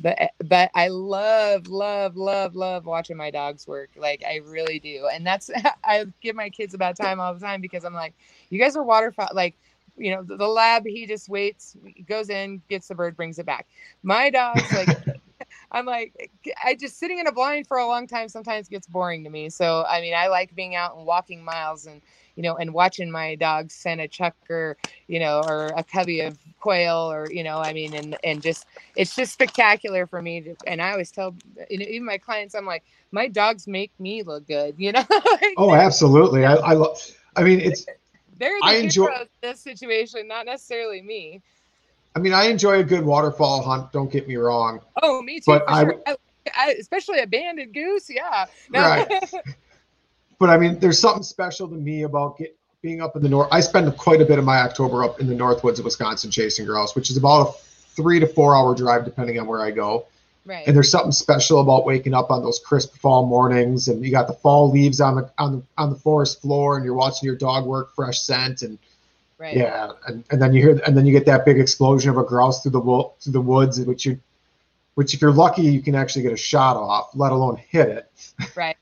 But 0.00 0.20
eh, 0.20 0.28
but 0.44 0.70
I 0.74 0.88
love 0.88 1.66
love 1.68 2.16
love 2.16 2.54
love 2.56 2.86
watching 2.86 3.16
my 3.16 3.30
dogs 3.30 3.66
work. 3.68 3.90
Like 3.96 4.22
I 4.26 4.36
really 4.44 4.78
do, 4.80 5.08
and 5.12 5.26
that's 5.26 5.50
I 5.84 6.06
give 6.22 6.36
my 6.36 6.50
kids 6.50 6.74
about 6.74 6.96
time 6.96 7.20
all 7.20 7.34
the 7.34 7.40
time 7.40 7.60
because 7.60 7.84
I'm 7.84 7.94
like, 7.94 8.14
you 8.50 8.60
guys 8.60 8.76
are 8.76 8.84
waterfowl 8.84 9.28
like 9.34 9.56
you 9.96 10.14
know 10.14 10.22
the, 10.22 10.36
the 10.36 10.48
lab 10.48 10.86
he 10.86 11.06
just 11.06 11.28
waits 11.28 11.76
goes 12.06 12.30
in 12.30 12.62
gets 12.68 12.88
the 12.88 12.94
bird 12.94 13.16
brings 13.16 13.38
it 13.38 13.44
back 13.44 13.66
my 14.02 14.30
dogs 14.30 14.72
like 14.72 14.92
I'm 15.72 15.86
like, 15.86 16.14
eh, 16.46 16.50
I 16.64 16.74
just 16.74 16.98
sitting 16.98 17.18
in 17.18 17.26
a 17.26 17.32
blind 17.32 17.66
for 17.66 17.78
a 17.78 17.86
long 17.86 18.06
time 18.06 18.28
sometimes 18.28 18.68
gets 18.68 18.86
boring 18.86 19.24
to 19.24 19.30
me. 19.30 19.50
So, 19.50 19.84
I 19.88 20.00
mean, 20.00 20.14
I 20.14 20.28
like 20.28 20.54
being 20.54 20.74
out 20.74 20.96
and 20.96 21.06
walking 21.06 21.44
miles 21.44 21.86
and, 21.86 22.02
you 22.40 22.42
know, 22.42 22.56
and 22.56 22.72
watching 22.72 23.10
my 23.10 23.34
dogs 23.34 23.74
send 23.74 24.00
a 24.00 24.08
chukar, 24.08 24.74
you 25.08 25.20
know, 25.20 25.42
or 25.46 25.66
a 25.76 25.84
covey 25.84 26.20
of 26.20 26.38
quail 26.58 27.12
or, 27.12 27.30
you 27.30 27.44
know, 27.44 27.58
I 27.58 27.74
mean, 27.74 27.92
and, 27.92 28.16
and 28.24 28.40
just, 28.40 28.64
it's 28.96 29.14
just 29.14 29.34
spectacular 29.34 30.06
for 30.06 30.22
me. 30.22 30.40
To, 30.40 30.56
and 30.66 30.80
I 30.80 30.92
always 30.92 31.10
tell 31.10 31.34
you 31.68 31.76
know, 31.76 31.84
even 31.86 32.06
my 32.06 32.16
clients, 32.16 32.54
I'm 32.54 32.64
like, 32.64 32.82
my 33.12 33.28
dogs 33.28 33.68
make 33.68 33.92
me 33.98 34.22
look 34.22 34.46
good, 34.46 34.74
you 34.78 34.90
know? 34.90 35.04
oh, 35.58 35.74
absolutely. 35.74 36.46
I, 36.46 36.54
I 36.54 36.72
love, 36.72 36.98
I 37.36 37.42
mean, 37.42 37.60
it's, 37.60 37.84
they're 38.38 38.58
the 38.62 38.66
I 38.66 38.76
enjoy 38.76 39.10
this 39.42 39.60
situation, 39.60 40.26
not 40.26 40.46
necessarily 40.46 41.02
me. 41.02 41.42
I 42.16 42.20
mean, 42.20 42.32
I 42.32 42.44
enjoy 42.44 42.78
a 42.78 42.84
good 42.84 43.04
waterfowl 43.04 43.60
hunt. 43.60 43.92
Don't 43.92 44.10
get 44.10 44.26
me 44.26 44.36
wrong. 44.36 44.80
Oh, 45.02 45.20
me 45.20 45.40
too. 45.40 45.44
But 45.46 45.64
I 45.68 45.82
sure. 45.82 46.02
I, 46.06 46.16
I, 46.56 46.70
especially 46.80 47.18
a 47.18 47.26
banded 47.26 47.74
goose. 47.74 48.08
Yeah. 48.08 48.46
No. 48.70 48.80
Right. 48.80 49.06
But 50.40 50.48
I 50.48 50.56
mean, 50.56 50.78
there's 50.80 50.98
something 50.98 51.22
special 51.22 51.68
to 51.68 51.74
me 51.74 52.02
about 52.02 52.38
get, 52.38 52.56
being 52.82 53.02
up 53.02 53.14
in 53.14 53.22
the 53.22 53.28
north. 53.28 53.48
I 53.52 53.60
spend 53.60 53.94
quite 53.98 54.22
a 54.22 54.24
bit 54.24 54.38
of 54.38 54.44
my 54.44 54.60
October 54.60 55.04
up 55.04 55.20
in 55.20 55.28
the 55.28 55.34
north 55.34 55.62
woods 55.62 55.78
of 55.78 55.84
Wisconsin 55.84 56.30
chasing 56.30 56.64
grouse, 56.64 56.96
which 56.96 57.10
is 57.10 57.18
about 57.18 57.48
a 57.48 57.52
three 57.94 58.18
to 58.18 58.26
four 58.26 58.56
hour 58.56 58.74
drive 58.74 59.04
depending 59.04 59.38
on 59.38 59.46
where 59.46 59.60
I 59.60 59.70
go. 59.70 60.06
right. 60.46 60.66
And 60.66 60.74
there's 60.74 60.90
something 60.90 61.12
special 61.12 61.60
about 61.60 61.84
waking 61.84 62.14
up 62.14 62.30
on 62.30 62.42
those 62.42 62.58
crisp 62.58 62.96
fall 62.96 63.26
mornings, 63.26 63.88
and 63.88 64.02
you 64.02 64.10
got 64.10 64.28
the 64.28 64.32
fall 64.32 64.70
leaves 64.70 65.00
on 65.00 65.16
the 65.16 65.30
on 65.36 65.52
the 65.52 65.62
on 65.76 65.90
the 65.90 65.96
forest 65.96 66.40
floor, 66.40 66.76
and 66.76 66.86
you're 66.86 66.94
watching 66.94 67.26
your 67.26 67.36
dog 67.36 67.66
work 67.66 67.94
fresh 67.94 68.20
scent, 68.20 68.62
and 68.62 68.78
right. 69.36 69.54
yeah, 69.54 69.92
and, 70.08 70.24
and 70.30 70.40
then 70.40 70.54
you 70.54 70.62
hear 70.62 70.80
and 70.86 70.96
then 70.96 71.04
you 71.04 71.12
get 71.12 71.26
that 71.26 71.44
big 71.44 71.60
explosion 71.60 72.08
of 72.08 72.16
a 72.16 72.24
grouse 72.24 72.62
through 72.62 72.72
the 72.72 72.80
wo- 72.80 73.12
through 73.20 73.34
the 73.34 73.40
woods, 73.42 73.78
which 73.80 74.06
you 74.06 74.18
which 74.94 75.12
if 75.12 75.20
you're 75.20 75.32
lucky 75.32 75.62
you 75.62 75.82
can 75.82 75.94
actually 75.94 76.22
get 76.22 76.32
a 76.32 76.36
shot 76.36 76.76
off, 76.76 77.10
let 77.14 77.30
alone 77.30 77.56
hit 77.68 77.88
it. 77.88 78.10
Right. 78.56 78.76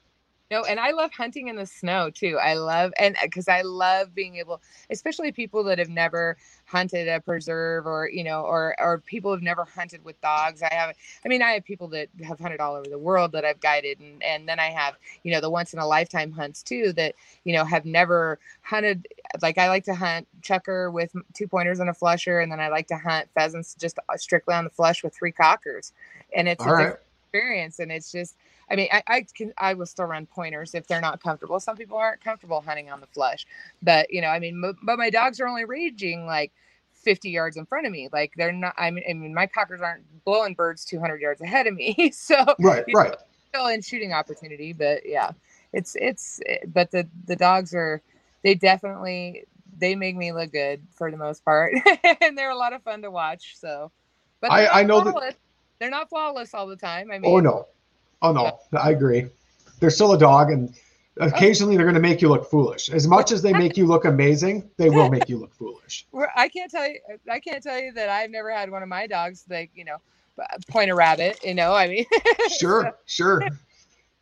No, 0.50 0.64
and 0.64 0.80
I 0.80 0.92
love 0.92 1.12
hunting 1.12 1.48
in 1.48 1.56
the 1.56 1.66
snow 1.66 2.08
too. 2.08 2.38
I 2.40 2.54
love 2.54 2.92
and 2.98 3.16
because 3.22 3.48
I 3.48 3.60
love 3.60 4.14
being 4.14 4.36
able, 4.36 4.62
especially 4.88 5.30
people 5.30 5.62
that 5.64 5.78
have 5.78 5.90
never 5.90 6.38
hunted 6.64 7.06
a 7.06 7.20
preserve 7.20 7.86
or 7.86 8.08
you 8.08 8.24
know, 8.24 8.42
or 8.42 8.74
or 8.78 8.98
people 8.98 9.30
have 9.30 9.42
never 9.42 9.64
hunted 9.66 10.02
with 10.04 10.18
dogs. 10.22 10.62
I 10.62 10.72
have, 10.72 10.96
I 11.22 11.28
mean, 11.28 11.42
I 11.42 11.50
have 11.50 11.64
people 11.64 11.88
that 11.88 12.08
have 12.22 12.40
hunted 12.40 12.60
all 12.60 12.76
over 12.76 12.88
the 12.88 12.98
world 12.98 13.32
that 13.32 13.44
I've 13.44 13.60
guided, 13.60 14.00
and 14.00 14.22
and 14.22 14.48
then 14.48 14.58
I 14.58 14.70
have 14.70 14.96
you 15.22 15.32
know 15.32 15.42
the 15.42 15.50
once 15.50 15.74
in 15.74 15.80
a 15.80 15.86
lifetime 15.86 16.32
hunts 16.32 16.62
too 16.62 16.94
that 16.94 17.14
you 17.44 17.52
know 17.52 17.64
have 17.66 17.84
never 17.84 18.38
hunted. 18.62 19.06
Like 19.42 19.58
I 19.58 19.68
like 19.68 19.84
to 19.84 19.94
hunt 19.94 20.26
chukar 20.40 20.90
with 20.90 21.12
two 21.34 21.46
pointers 21.46 21.78
and 21.78 21.90
a 21.90 21.94
flusher, 21.94 22.40
and 22.40 22.50
then 22.50 22.60
I 22.60 22.68
like 22.68 22.86
to 22.88 22.96
hunt 22.96 23.28
pheasants 23.34 23.74
just 23.74 23.98
uh, 24.08 24.16
strictly 24.16 24.54
on 24.54 24.64
the 24.64 24.70
flush 24.70 25.04
with 25.04 25.14
three 25.14 25.32
cockers, 25.32 25.92
and 26.34 26.48
it's 26.48 26.64
All 26.64 26.72
a 26.72 26.72
right. 26.72 26.86
different 26.86 27.00
experience, 27.28 27.78
and 27.78 27.92
it's 27.92 28.10
just 28.12 28.36
I 28.70 28.76
mean, 28.76 28.88
I, 28.92 29.02
I 29.08 29.26
can 29.34 29.52
I 29.58 29.74
will 29.74 29.86
still 29.86 30.06
run 30.06 30.26
pointers 30.26 30.74
if 30.74 30.86
they're 30.86 31.00
not 31.00 31.22
comfortable. 31.22 31.60
Some 31.60 31.76
people 31.76 31.96
aren't 31.98 32.22
comfortable 32.24 32.60
hunting 32.60 32.90
on 32.90 33.00
the 33.00 33.06
flush, 33.06 33.46
but 33.82 34.12
you 34.12 34.20
know, 34.20 34.28
I 34.28 34.38
mean, 34.38 34.62
m- 34.64 34.78
but 34.82 34.98
my 34.98 35.10
dogs 35.10 35.40
are 35.40 35.48
only 35.48 35.64
raging 35.64 36.26
like 36.26 36.52
50 36.92 37.30
yards 37.30 37.56
in 37.56 37.66
front 37.66 37.86
of 37.86 37.92
me. 37.92 38.08
Like 38.12 38.32
they're 38.36 38.52
not. 38.52 38.74
I 38.78 38.90
mean, 38.90 39.04
I 39.08 39.12
mean, 39.14 39.34
my 39.34 39.46
cockers 39.46 39.80
aren't 39.80 40.04
blowing 40.24 40.54
birds 40.54 40.84
200 40.84 41.20
yards 41.20 41.40
ahead 41.40 41.66
of 41.66 41.74
me. 41.74 42.12
So 42.14 42.36
Right, 42.58 42.84
you 42.86 42.96
know, 42.96 43.04
right. 43.04 43.16
still 43.54 43.66
in 43.68 43.82
shooting 43.82 44.12
opportunity, 44.12 44.72
but 44.72 45.02
yeah, 45.06 45.32
it's 45.72 45.96
it's. 46.00 46.40
But 46.66 46.90
the 46.90 47.08
the 47.26 47.36
dogs 47.36 47.74
are 47.74 48.02
they 48.44 48.54
definitely 48.54 49.44
they 49.78 49.94
make 49.94 50.16
me 50.16 50.32
look 50.32 50.52
good 50.52 50.82
for 50.96 51.10
the 51.10 51.16
most 51.16 51.44
part, 51.44 51.74
and 52.22 52.36
they're 52.38 52.50
a 52.50 52.56
lot 52.56 52.72
of 52.72 52.82
fun 52.82 53.02
to 53.02 53.10
watch. 53.10 53.56
So, 53.58 53.92
but 54.40 54.52
I- 54.52 54.80
I 54.80 54.82
know 54.84 55.00
that-. 55.00 55.36
They're 55.78 55.90
not 55.90 56.08
flawless 56.08 56.54
all 56.54 56.66
the 56.66 56.76
time. 56.76 57.10
I 57.10 57.18
mean, 57.18 57.30
Oh 57.30 57.40
no, 57.40 57.66
oh 58.22 58.32
no, 58.32 58.58
I 58.78 58.90
agree. 58.90 59.26
They're 59.80 59.90
still 59.90 60.12
a 60.12 60.18
dog, 60.18 60.50
and 60.50 60.74
occasionally 61.20 61.76
they're 61.76 61.84
going 61.86 61.94
to 61.94 62.00
make 62.00 62.20
you 62.20 62.28
look 62.28 62.50
foolish. 62.50 62.90
As 62.90 63.06
much 63.06 63.32
as 63.32 63.42
they 63.42 63.52
make 63.52 63.76
you 63.76 63.86
look 63.86 64.04
amazing, 64.04 64.68
they 64.76 64.90
will 64.90 65.08
make 65.08 65.28
you 65.28 65.38
look 65.38 65.54
foolish. 65.54 66.06
I 66.36 66.48
can't 66.48 66.70
tell 66.70 66.88
you. 66.88 66.98
I 67.30 67.40
can't 67.40 67.62
tell 67.62 67.80
you 67.80 67.92
that 67.92 68.08
I've 68.08 68.30
never 68.30 68.50
had 68.50 68.70
one 68.70 68.82
of 68.82 68.88
my 68.88 69.06
dogs 69.06 69.44
like 69.48 69.70
you 69.74 69.84
know 69.84 69.98
point 70.68 70.90
a 70.90 70.94
rabbit. 70.94 71.40
You 71.44 71.54
know, 71.54 71.74
I 71.74 71.88
mean, 71.88 72.06
Sure, 72.58 72.92
sure. 73.06 73.42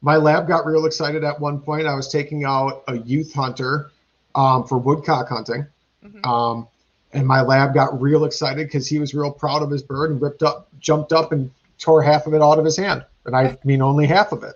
My 0.03 0.17
lab 0.17 0.47
got 0.47 0.67
real 0.67 0.85
excited 0.87 1.25
at 1.25 1.41
one 1.41 1.61
point. 1.61 1.87
I 1.87 1.95
was 1.95 2.09
taking 2.09 2.45
out 2.45 2.85
a 2.87 2.99
youth 2.99 3.33
hunter 3.33 3.91
um, 4.35 4.65
for 4.65 4.77
woodcock 4.79 5.29
hunting, 5.29 5.67
Mhm. 6.05 6.25
um, 6.27 6.69
and 7.17 7.27
my 7.27 7.41
lab 7.41 7.75
got 7.75 8.01
real 8.01 8.25
excited 8.25 8.67
because 8.67 8.87
he 8.87 8.99
was 8.99 9.15
real 9.15 9.31
proud 9.31 9.63
of 9.63 9.71
his 9.71 9.83
bird 9.83 10.11
and 10.11 10.21
ripped 10.21 10.43
up, 10.43 10.69
jumped 10.79 11.13
up, 11.13 11.33
and 11.33 11.51
tore 11.79 12.03
half 12.03 12.27
of 12.27 12.35
it 12.35 12.43
out 12.43 12.59
of 12.59 12.65
his 12.65 12.77
hand. 12.77 13.05
And 13.25 13.35
I 13.37 13.59
mean 13.65 13.83
only 13.83 14.07
half 14.07 14.33
of 14.33 14.43
it. 14.45 14.55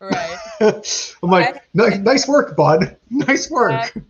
right. 0.00 0.38
I'm 1.22 1.30
like, 1.30 1.62
"Ni- 1.74 1.98
nice 1.98 2.28
work, 2.28 2.56
bud. 2.56 2.96
Nice 3.10 3.50
work. 3.50 3.94
Uh, 3.96 4.00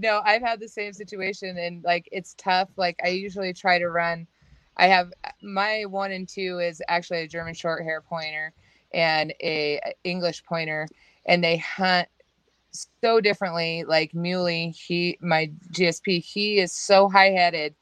no, 0.00 0.22
I've 0.24 0.42
had 0.42 0.60
the 0.60 0.68
same 0.68 0.92
situation, 0.92 1.58
and 1.58 1.82
like 1.84 2.08
it's 2.12 2.34
tough. 2.38 2.68
Like 2.76 2.98
I 3.04 3.08
usually 3.08 3.52
try 3.52 3.78
to 3.78 3.88
run. 3.88 4.26
I 4.76 4.86
have 4.86 5.12
my 5.42 5.84
one 5.86 6.12
and 6.12 6.28
two 6.28 6.58
is 6.58 6.80
actually 6.88 7.20
a 7.20 7.28
German 7.28 7.54
short 7.54 7.82
hair 7.82 8.00
pointer 8.00 8.52
and 8.94 9.34
a 9.42 9.80
English 10.04 10.44
pointer, 10.44 10.88
and 11.26 11.42
they 11.42 11.58
hunt 11.58 12.08
so 12.72 13.20
differently. 13.20 13.84
Like 13.84 14.14
Muley, 14.14 14.70
he 14.70 15.18
my 15.20 15.50
GSP, 15.72 16.22
he 16.24 16.58
is 16.58 16.72
so 16.72 17.08
high 17.08 17.30
headed, 17.30 17.74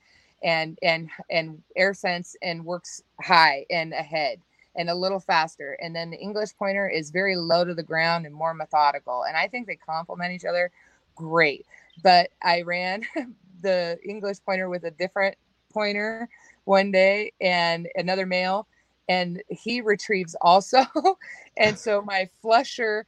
and 0.43 0.79
and 0.83 1.11
and 1.31 1.63
air 1.77 1.95
sense 1.95 2.37
and 2.43 2.65
works 2.65 3.03
high 3.21 3.67
and 3.71 3.93
ahead 3.93 4.41
and 4.77 4.89
a 4.89 4.95
little 4.95 5.21
faster. 5.21 5.77
And 5.83 5.95
then 5.95 6.11
the 6.11 6.19
English 6.19 6.51
pointer 6.57 6.89
is 6.89 7.11
very 7.11 7.37
low 7.37 7.65
to 7.65 7.75
the 7.75 7.83
ground 7.83 8.27
and 8.27 8.35
more 8.35 8.55
methodical. 8.55 9.25
And 9.25 9.37
I 9.37 9.49
think 9.49 9.67
they 9.67 9.77
complement 9.77 10.33
each 10.33 10.45
other 10.45 10.71
great. 11.17 11.67
But 12.03 12.31
I 12.43 12.63
ran 12.63 13.03
the 13.63 13.99
English 14.05 14.39
pointer 14.47 14.69
with 14.69 14.85
a 14.85 14.93
different 14.93 15.37
pointer 15.73 16.29
one 16.65 16.93
day 16.93 17.33
and 17.41 17.89
another 17.97 18.25
male, 18.25 18.69
and 19.09 19.43
he 19.49 19.81
retrieves 19.81 20.37
also. 20.41 20.85
and 21.57 21.77
so 21.77 22.01
my 22.03 22.29
flusher 22.41 23.05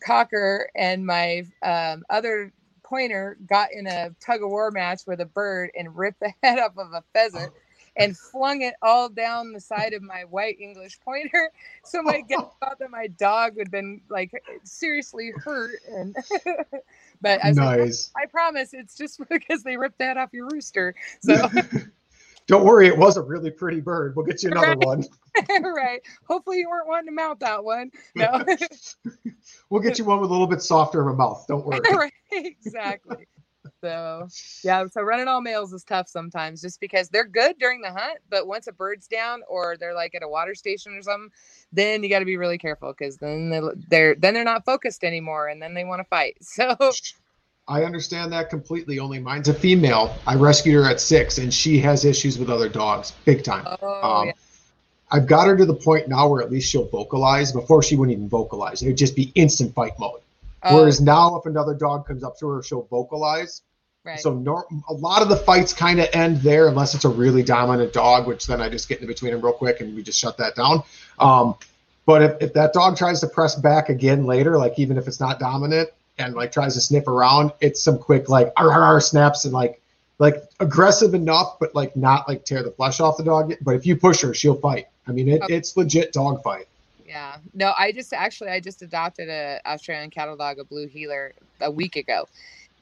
cocker 0.00 0.70
and 0.74 1.06
my 1.06 1.44
um, 1.62 2.04
other 2.10 2.52
pointer 2.82 3.36
got 3.46 3.72
in 3.72 3.86
a 3.86 4.10
tug 4.20 4.42
of 4.42 4.48
war 4.48 4.70
match 4.70 5.02
with 5.06 5.20
a 5.20 5.26
bird 5.26 5.70
and 5.78 5.96
ripped 5.96 6.20
the 6.20 6.32
head 6.42 6.58
off 6.58 6.76
of 6.76 6.92
a 6.92 7.02
pheasant 7.12 7.52
and 7.98 8.16
flung 8.16 8.62
it 8.62 8.74
all 8.80 9.08
down 9.08 9.52
the 9.52 9.60
side 9.60 9.92
of 9.92 10.02
my 10.02 10.24
white 10.24 10.58
English 10.60 10.98
pointer. 11.00 11.50
So 11.84 12.02
my 12.02 12.20
guest 12.20 12.44
thought 12.60 12.78
that 12.80 12.90
my 12.90 13.06
dog 13.06 13.56
had 13.56 13.70
been 13.70 14.02
like 14.10 14.30
seriously 14.62 15.32
hurt. 15.34 15.76
And 15.90 16.14
but 17.22 17.42
I 17.42 17.48
was 17.48 17.56
like, 17.56 17.78
nice. 17.78 18.10
I 18.14 18.26
promise 18.26 18.74
it's 18.74 18.94
just 18.94 19.18
because 19.30 19.62
they 19.62 19.78
ripped 19.78 19.98
that 19.98 20.18
off 20.18 20.28
your 20.34 20.48
rooster. 20.48 20.94
So 21.20 21.48
Don't 22.48 22.64
worry, 22.64 22.88
it 22.88 22.96
was 22.96 23.18
a 23.18 23.22
really 23.22 23.50
pretty 23.50 23.80
bird. 23.80 24.16
We'll 24.16 24.24
get 24.24 24.42
you 24.42 24.50
another 24.50 24.68
Right. 24.68 24.78
one. 24.78 25.04
right. 25.62 26.00
Hopefully 26.26 26.58
you 26.58 26.68
weren't 26.68 26.88
wanting 26.88 27.06
to 27.06 27.12
mount 27.12 27.40
that 27.40 27.62
one. 27.62 27.90
No. 28.16 28.44
We'll 29.70 29.82
get 29.82 29.98
you 29.98 30.04
one 30.04 30.20
with 30.20 30.30
a 30.30 30.32
little 30.32 30.46
bit 30.46 30.62
softer 30.62 31.02
of 31.02 31.14
a 31.14 31.16
mouth. 31.16 31.44
Don't 31.46 31.64
worry. 31.64 31.80
right. 31.94 32.12
Exactly. 32.32 33.26
So 33.82 34.28
yeah, 34.64 34.86
so 34.90 35.02
running 35.02 35.28
all 35.28 35.40
males 35.40 35.72
is 35.72 35.84
tough 35.84 36.08
sometimes 36.08 36.62
just 36.62 36.80
because 36.80 37.10
they're 37.10 37.26
good 37.26 37.58
during 37.58 37.82
the 37.82 37.92
hunt, 37.92 38.18
but 38.30 38.46
once 38.46 38.66
a 38.66 38.72
bird's 38.72 39.06
down 39.06 39.42
or 39.46 39.76
they're 39.76 39.94
like 39.94 40.14
at 40.14 40.22
a 40.22 40.28
water 40.28 40.54
station 40.54 40.94
or 40.94 41.02
something, 41.02 41.30
then 41.72 42.02
you 42.02 42.08
got 42.08 42.20
to 42.20 42.24
be 42.24 42.38
really 42.38 42.58
careful 42.58 42.92
because 42.96 43.18
then 43.18 43.50
they, 43.50 43.60
they're 43.88 44.14
then 44.14 44.34
they're 44.34 44.42
not 44.42 44.64
focused 44.64 45.04
anymore 45.04 45.48
and 45.48 45.60
then 45.60 45.74
they 45.74 45.84
want 45.84 46.00
to 46.00 46.04
fight. 46.04 46.36
So 46.40 46.76
I 47.68 47.84
understand 47.84 48.32
that 48.32 48.48
completely. 48.50 48.98
Only 48.98 49.18
mine's 49.18 49.48
a 49.48 49.54
female. 49.54 50.16
I 50.26 50.34
rescued 50.34 50.74
her 50.74 50.84
at 50.88 51.00
six, 51.00 51.38
and 51.38 51.52
she 51.52 51.78
has 51.80 52.04
issues 52.04 52.38
with 52.38 52.48
other 52.50 52.68
dogs, 52.68 53.12
big 53.26 53.44
time. 53.44 53.66
oh, 53.82 54.20
Um, 54.20 54.26
yeah. 54.28 54.32
I've 55.10 55.26
got 55.26 55.46
her 55.46 55.56
to 55.56 55.64
the 55.64 55.74
point 55.74 56.08
now 56.08 56.28
where 56.28 56.42
at 56.42 56.50
least 56.50 56.70
she'll 56.70 56.88
vocalize. 56.88 57.52
Before 57.52 57.82
she 57.82 57.96
wouldn't 57.96 58.16
even 58.16 58.28
vocalize; 58.28 58.82
it 58.82 58.86
would 58.88 58.96
just 58.98 59.14
be 59.16 59.32
instant 59.34 59.74
fight 59.74 59.92
mode. 59.98 60.20
Oh, 60.62 60.76
Whereas 60.76 61.00
now, 61.00 61.36
if 61.36 61.46
another 61.46 61.74
dog 61.74 62.06
comes 62.06 62.24
up 62.24 62.38
to 62.40 62.48
her, 62.48 62.62
she'll 62.62 62.82
vocalize. 62.90 63.62
right. 64.04 64.18
So 64.18 64.34
nor- 64.34 64.66
a 64.88 64.92
lot 64.92 65.22
of 65.22 65.28
the 65.28 65.36
fights 65.36 65.72
kind 65.72 66.00
of 66.00 66.08
end 66.12 66.38
there, 66.38 66.68
unless 66.68 66.94
it's 66.94 67.04
a 67.04 67.08
really 67.08 67.42
dominant 67.42 67.92
dog, 67.92 68.26
which 68.26 68.46
then 68.46 68.60
I 68.60 68.68
just 68.68 68.88
get 68.88 69.00
in 69.00 69.06
between 69.06 69.32
them 69.32 69.40
real 69.40 69.52
quick 69.52 69.80
and 69.80 69.94
we 69.94 70.02
just 70.02 70.18
shut 70.18 70.36
that 70.38 70.54
down. 70.56 70.82
Um, 71.18 71.54
but 72.06 72.22
if, 72.22 72.42
if 72.42 72.52
that 72.54 72.72
dog 72.72 72.96
tries 72.96 73.20
to 73.20 73.28
press 73.28 73.54
back 73.54 73.88
again 73.90 74.24
later, 74.24 74.58
like 74.58 74.78
even 74.78 74.98
if 74.98 75.06
it's 75.06 75.20
not 75.20 75.38
dominant 75.38 75.90
and 76.18 76.34
like 76.34 76.52
tries 76.52 76.74
to 76.74 76.80
sniff 76.80 77.06
around, 77.08 77.52
it's 77.60 77.82
some 77.82 77.98
quick 77.98 78.28
like 78.28 78.52
"Arr, 78.56 78.72
arr, 78.72 78.82
arr," 78.82 79.00
snaps 79.00 79.44
and 79.44 79.54
like 79.54 79.80
like 80.18 80.42
aggressive 80.60 81.14
enough, 81.14 81.58
but 81.60 81.74
like 81.74 81.94
not 81.96 82.28
like 82.28 82.44
tear 82.44 82.62
the 82.62 82.72
flesh 82.72 83.00
off 83.00 83.16
the 83.16 83.22
dog. 83.24 83.54
But 83.62 83.76
if 83.76 83.86
you 83.86 83.96
push 83.96 84.20
her, 84.22 84.34
she'll 84.34 84.56
fight. 84.56 84.88
I 85.06 85.12
mean, 85.12 85.28
it, 85.28 85.42
Okay. 85.42 85.54
it's 85.54 85.76
legit 85.76 86.12
dog 86.12 86.42
fight. 86.42 86.66
Yeah. 87.06 87.36
No, 87.54 87.72
I 87.78 87.92
just 87.92 88.12
actually 88.12 88.50
I 88.50 88.60
just 88.60 88.82
adopted 88.82 89.28
a 89.28 89.60
Australian 89.64 90.10
cattle 90.10 90.36
dog, 90.36 90.58
a 90.58 90.64
blue 90.64 90.86
heeler, 90.86 91.32
a 91.60 91.70
week 91.70 91.96
ago, 91.96 92.28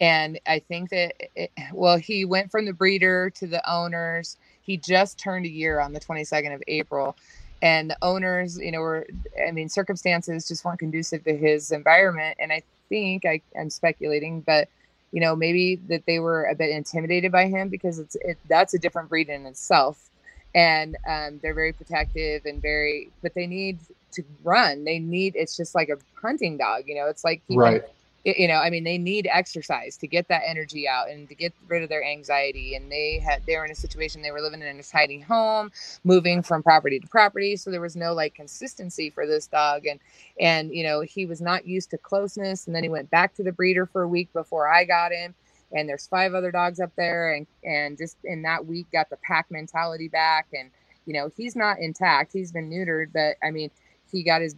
and 0.00 0.40
I 0.46 0.58
think 0.58 0.90
that 0.90 1.14
it, 1.36 1.50
well, 1.72 1.96
he 1.96 2.24
went 2.24 2.50
from 2.50 2.64
the 2.64 2.72
breeder 2.72 3.30
to 3.36 3.46
the 3.46 3.62
owners. 3.70 4.36
He 4.62 4.78
just 4.78 5.18
turned 5.18 5.46
a 5.46 5.48
year 5.48 5.78
on 5.78 5.92
the 5.92 6.00
22nd 6.00 6.52
of 6.52 6.62
April, 6.66 7.16
and 7.62 7.88
the 7.90 7.96
owners, 8.02 8.58
you 8.58 8.72
know, 8.72 8.80
were 8.80 9.06
I 9.46 9.52
mean, 9.52 9.68
circumstances 9.68 10.48
just 10.48 10.64
weren't 10.64 10.80
conducive 10.80 11.22
to 11.24 11.36
his 11.36 11.70
environment, 11.70 12.36
and 12.40 12.52
I 12.52 12.62
think 12.88 13.24
I, 13.24 13.40
I'm 13.58 13.70
speculating, 13.70 14.40
but 14.40 14.68
you 15.12 15.20
know, 15.20 15.36
maybe 15.36 15.76
that 15.88 16.04
they 16.06 16.18
were 16.18 16.44
a 16.44 16.54
bit 16.54 16.70
intimidated 16.70 17.32
by 17.32 17.46
him 17.46 17.68
because 17.68 17.98
it's 17.98 18.16
it, 18.16 18.38
that's 18.48 18.74
a 18.74 18.78
different 18.78 19.08
breed 19.08 19.28
in 19.28 19.46
itself 19.46 20.10
and 20.56 20.96
um, 21.06 21.38
they're 21.42 21.54
very 21.54 21.72
protective 21.72 22.46
and 22.46 22.60
very 22.62 23.10
but 23.22 23.34
they 23.34 23.46
need 23.46 23.78
to 24.10 24.22
run 24.42 24.84
they 24.84 24.98
need 24.98 25.36
it's 25.36 25.56
just 25.56 25.74
like 25.74 25.90
a 25.90 25.98
hunting 26.20 26.56
dog 26.56 26.84
you 26.86 26.94
know 26.94 27.06
it's 27.06 27.22
like 27.22 27.42
keeping, 27.46 27.58
Right. 27.58 27.84
You 28.26 28.48
know 28.48 28.56
i 28.56 28.70
mean 28.70 28.84
they 28.84 28.98
need 28.98 29.28
exercise 29.32 29.96
to 29.96 30.06
get 30.06 30.28
that 30.28 30.42
energy 30.46 30.88
out 30.88 31.08
and 31.10 31.28
to 31.28 31.34
get 31.34 31.52
rid 31.68 31.82
of 31.82 31.88
their 31.88 32.04
anxiety. 32.04 32.74
And 32.74 32.90
they 32.90 33.18
had 33.18 33.44
they 33.46 33.56
were 33.56 33.64
in 33.64 33.70
a 33.70 33.76
situation 33.76 34.22
they 34.22 34.30
were 34.30 34.40
living 34.40 34.62
in 34.62 34.78
a 34.78 34.82
tiny 34.82 35.20
home 35.20 35.70
moving 36.04 36.42
from 36.42 36.62
property 36.62 36.98
to 37.00 37.08
property. 37.08 37.56
So 37.56 37.70
there 37.70 37.80
was 37.80 37.96
no 37.96 38.14
like 38.14 38.34
consistency 38.34 39.10
for 39.10 39.26
this 39.26 39.46
dog. 39.46 39.86
And 39.86 40.00
and 40.40 40.74
you 40.74 40.82
know 40.84 41.00
he 41.02 41.26
was 41.26 41.40
not 41.40 41.66
used 41.66 41.90
to 41.90 41.98
closeness. 41.98 42.66
And 42.66 42.74
then 42.74 42.82
he 42.82 42.88
went 42.88 43.10
back 43.10 43.34
to 43.36 43.42
the 43.42 43.52
breeder 43.52 43.86
for 43.86 44.02
a 44.02 44.08
week 44.08 44.32
before 44.32 44.68
i 44.68 44.84
got 44.84 45.12
him. 45.12 45.34
And 45.72 45.88
there's 45.88 46.06
five 46.06 46.34
other 46.34 46.50
dogs 46.50 46.80
up 46.80 46.92
there. 46.96 47.32
And 47.34 47.46
and 47.64 47.96
just 47.98 48.16
in 48.24 48.42
that 48.42 48.66
week 48.66 48.86
got 48.92 49.10
the 49.10 49.18
pack 49.18 49.46
mentality 49.50 50.08
back. 50.08 50.48
And 50.52 50.70
you 51.06 51.14
know 51.14 51.30
he's 51.36 51.56
not 51.56 51.78
intact. 51.78 52.32
He's 52.32 52.52
been 52.52 52.70
neutered. 52.70 53.12
But 53.12 53.36
i 53.46 53.50
mean 53.50 53.70
he 54.10 54.22
got 54.22 54.40
his 54.42 54.54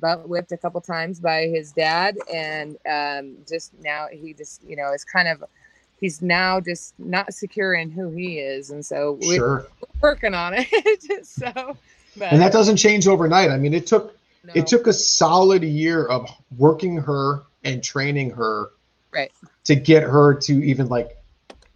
butt 0.00 0.28
whipped 0.28 0.52
a 0.52 0.56
couple 0.56 0.80
times 0.80 1.20
by 1.20 1.42
his 1.46 1.72
dad 1.72 2.16
and 2.32 2.76
um, 2.90 3.36
just 3.48 3.72
now 3.82 4.06
he 4.10 4.32
just 4.34 4.62
you 4.64 4.76
know 4.76 4.92
is 4.92 5.04
kind 5.04 5.28
of 5.28 5.44
he's 6.00 6.22
now 6.22 6.60
just 6.60 6.94
not 6.98 7.32
secure 7.34 7.74
in 7.74 7.90
who 7.90 8.10
he 8.10 8.38
is 8.38 8.70
and 8.70 8.84
so 8.84 9.18
we, 9.20 9.36
Sure. 9.36 9.66
we're 9.80 10.10
working 10.10 10.34
on 10.34 10.54
it 10.56 11.26
so 11.26 11.76
but 12.16 12.32
And 12.32 12.40
that 12.42 12.52
doesn't 12.52 12.76
change 12.76 13.06
overnight. 13.06 13.50
I 13.50 13.56
mean, 13.56 13.72
it 13.72 13.86
took 13.86 14.16
no, 14.44 14.52
it 14.54 14.66
took 14.66 14.86
a 14.86 14.92
solid 14.92 15.62
year 15.62 16.06
of 16.06 16.28
working 16.58 16.96
her 16.96 17.42
and 17.64 17.82
training 17.84 18.30
her 18.30 18.70
Right. 19.12 19.30
to 19.64 19.74
get 19.74 20.02
her 20.02 20.34
to 20.34 20.52
even 20.64 20.88
like 20.88 21.16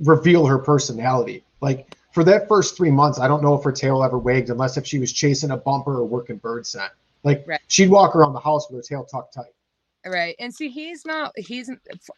reveal 0.01 0.47
her 0.47 0.59
personality. 0.59 1.45
Like 1.61 1.87
for 2.13 2.25
that 2.25 2.49
first 2.49 2.77
three 2.77 2.91
months, 2.91 3.19
I 3.19 3.29
don't 3.29 3.43
know 3.43 3.55
if 3.55 3.65
her 3.65 3.73
tail 3.73 4.03
ever 4.03 4.19
wagged 4.19 4.51
unless 4.51 4.77
if 4.77 4.87
she 4.87 4.99
was 4.99 5.13
chasing 5.13 5.51
a 5.51 5.57
bumper 5.57 5.95
or 5.97 6.05
working 6.05 6.37
bird 6.37 6.67
scent. 6.67 6.93
Like 7.25 7.47
Right. 7.47 7.61
she'd 7.69 7.91
walk 7.91 8.17
around 8.17 8.35
the 8.35 8.41
house 8.41 8.71
with 8.71 8.79
her 8.79 8.83
tail 8.89 9.05
tucked 9.05 9.35
tight. 9.35 9.55
right 10.07 10.37
and 10.39 10.55
see 10.55 10.69
he's 10.69 11.07
not 11.07 11.33
he's 11.39 11.71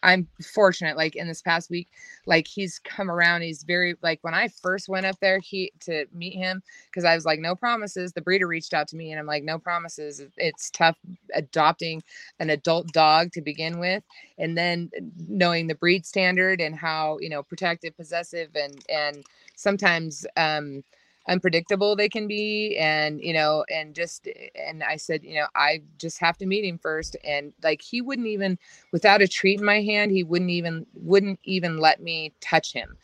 i'm 0.03 0.29
fortunate 0.55 0.97
like 0.97 1.17
in 1.17 1.29
this 1.29 1.43
past 1.43 1.71
week 1.71 1.89
like 2.27 2.49
he's 2.49 2.81
come 2.81 3.11
around 3.11 3.43
he's 3.43 3.63
very 3.63 3.95
like 4.03 4.19
when 4.23 4.35
i 4.35 4.49
first 4.49 4.89
went 4.89 5.07
up 5.07 5.17
there 5.21 5.39
he 5.39 5.73
to 5.81 6.05
meet 6.13 6.35
him 6.35 6.63
because 6.87 7.05
i 7.05 7.15
was 7.15 7.25
like 7.25 7.39
no 7.41 7.55
promises 7.55 8.13
the 8.13 8.21
breeder 8.23 8.49
reached 8.49 8.75
out 8.75 8.89
to 8.89 8.97
me 8.97 9.13
and 9.13 9.21
i'm 9.21 9.27
like 9.27 9.45
no 9.45 9.59
promises 9.59 10.23
it's 10.37 10.71
tough 10.71 10.99
adopting 11.35 12.03
an 12.41 12.51
adult 12.51 12.89
dog 12.93 13.31
to 13.33 13.41
begin 13.41 13.79
with 13.79 14.03
and 14.39 14.59
then 14.59 14.91
knowing 15.29 15.69
the 15.69 15.75
breed 15.77 16.05
standard 16.05 16.61
and 16.61 16.75
how 16.77 17.19
you 17.21 17.31
know 17.31 17.43
protective 17.45 17.97
possessive 17.97 18.51
and 18.57 18.85
and 18.89 19.25
sometimes 19.57 20.27
um 20.37 20.83
unpredictable 21.29 21.97
they 21.97 22.09
can 22.09 22.27
be 22.29 22.77
and 22.79 23.21
you 23.21 23.33
know 23.33 23.65
and 23.73 23.95
just 23.95 24.29
and 24.55 24.83
i 24.85 24.97
said 24.97 25.23
you 25.25 25.35
know 25.35 25.47
i 25.55 25.81
just 25.99 26.19
have 26.19 26.37
to 26.37 26.47
meet 26.47 26.65
him 26.65 26.79
first 26.79 27.17
and 27.25 27.53
like 27.63 27.83
he 27.83 28.01
wouldn't 28.01 28.29
even 28.29 28.59
without 28.93 29.23
a 29.23 29.29
treat 29.29 29.59
in 29.59 29.65
my 29.67 29.81
hand 29.81 30.11
he 30.13 30.23
wouldn't 30.23 30.51
even 30.51 30.87
wouldn't 30.95 31.39
even 31.45 31.79
let 31.79 32.01
me 32.03 32.33
touch 32.41 32.73
him 32.73 32.97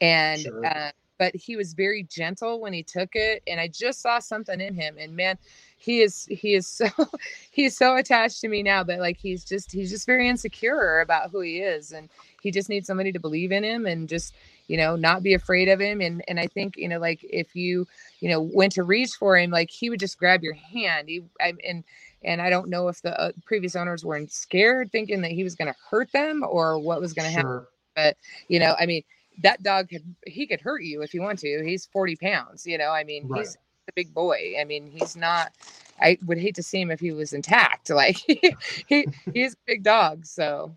and 0.00 0.40
Sure. 0.42 0.64
uh, 0.64 0.90
but 1.18 1.34
he 1.34 1.56
was 1.56 1.74
very 1.74 2.02
gentle 2.04 2.60
when 2.60 2.72
he 2.72 2.82
took 2.82 3.10
it 3.14 3.42
and 3.46 3.60
i 3.60 3.68
just 3.68 4.00
saw 4.00 4.18
something 4.18 4.60
in 4.60 4.74
him 4.74 4.96
and 4.98 5.14
man 5.14 5.38
he 5.78 6.00
is 6.00 6.26
he 6.30 6.54
is 6.54 6.66
so 6.66 6.86
he 7.50 7.64
is 7.64 7.76
so 7.76 7.96
attached 7.96 8.40
to 8.40 8.48
me 8.48 8.62
now 8.62 8.82
but 8.84 8.98
like 8.98 9.16
he's 9.16 9.44
just 9.44 9.70
he's 9.72 9.90
just 9.90 10.06
very 10.06 10.28
insecure 10.28 11.00
about 11.00 11.30
who 11.30 11.40
he 11.40 11.58
is 11.58 11.92
and 11.92 12.08
he 12.40 12.50
just 12.50 12.68
needs 12.68 12.86
somebody 12.86 13.12
to 13.12 13.20
believe 13.20 13.52
in 13.52 13.64
him 13.64 13.86
and 13.86 14.08
just 14.08 14.34
you 14.68 14.76
know 14.76 14.96
not 14.96 15.22
be 15.22 15.34
afraid 15.34 15.68
of 15.68 15.80
him 15.80 16.00
and 16.00 16.22
and 16.28 16.40
i 16.40 16.46
think 16.46 16.76
you 16.76 16.88
know 16.88 16.98
like 16.98 17.20
if 17.24 17.54
you 17.56 17.86
you 18.20 18.28
know 18.30 18.40
went 18.40 18.72
to 18.72 18.82
reach 18.82 19.12
for 19.12 19.36
him 19.38 19.50
like 19.50 19.70
he 19.70 19.90
would 19.90 20.00
just 20.00 20.18
grab 20.18 20.42
your 20.42 20.54
hand. 20.54 21.08
He 21.08 21.22
I, 21.40 21.54
and 21.66 21.84
and 22.24 22.42
i 22.42 22.50
don't 22.50 22.68
know 22.68 22.88
if 22.88 23.02
the 23.02 23.18
uh, 23.20 23.32
previous 23.44 23.76
owners 23.76 24.04
weren't 24.04 24.32
scared 24.32 24.92
thinking 24.92 25.22
that 25.22 25.32
he 25.32 25.44
was 25.44 25.54
going 25.54 25.72
to 25.72 25.78
hurt 25.90 26.12
them 26.12 26.44
or 26.48 26.78
what 26.78 27.00
was 27.00 27.14
going 27.14 27.26
to 27.26 27.32
happen 27.32 27.50
But 27.96 28.16
you 28.48 28.60
know 28.60 28.74
i 28.78 28.86
mean 28.86 29.02
that 29.42 29.62
dog 29.62 29.88
could 29.90 30.04
he 30.26 30.46
could 30.46 30.60
hurt 30.60 30.82
you 30.82 31.02
if 31.02 31.12
he 31.12 31.20
want 31.20 31.38
to 31.40 31.64
he's 31.64 31.86
40 31.86 32.16
pounds 32.16 32.66
you 32.66 32.78
know 32.78 32.90
i 32.90 33.04
mean 33.04 33.28
Right. 33.28 33.32
he's 33.32 33.56
a 33.88 33.92
big 33.94 34.14
boy 34.14 34.54
i 34.60 34.64
mean 34.64 34.86
he's 34.86 35.16
not 35.16 35.52
i 36.00 36.18
would 36.26 36.38
hate 36.38 36.54
to 36.56 36.62
see 36.62 36.80
him 36.80 36.90
if 36.90 37.00
he 37.00 37.12
was 37.12 37.32
intact 37.32 37.90
like 37.90 38.16
he, 38.16 38.56
he 38.86 39.08
he's 39.32 39.54
a 39.54 39.58
big 39.66 39.82
dog 39.84 40.24
so 40.26 40.76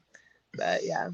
but 0.55 0.81
yeah 0.85 1.09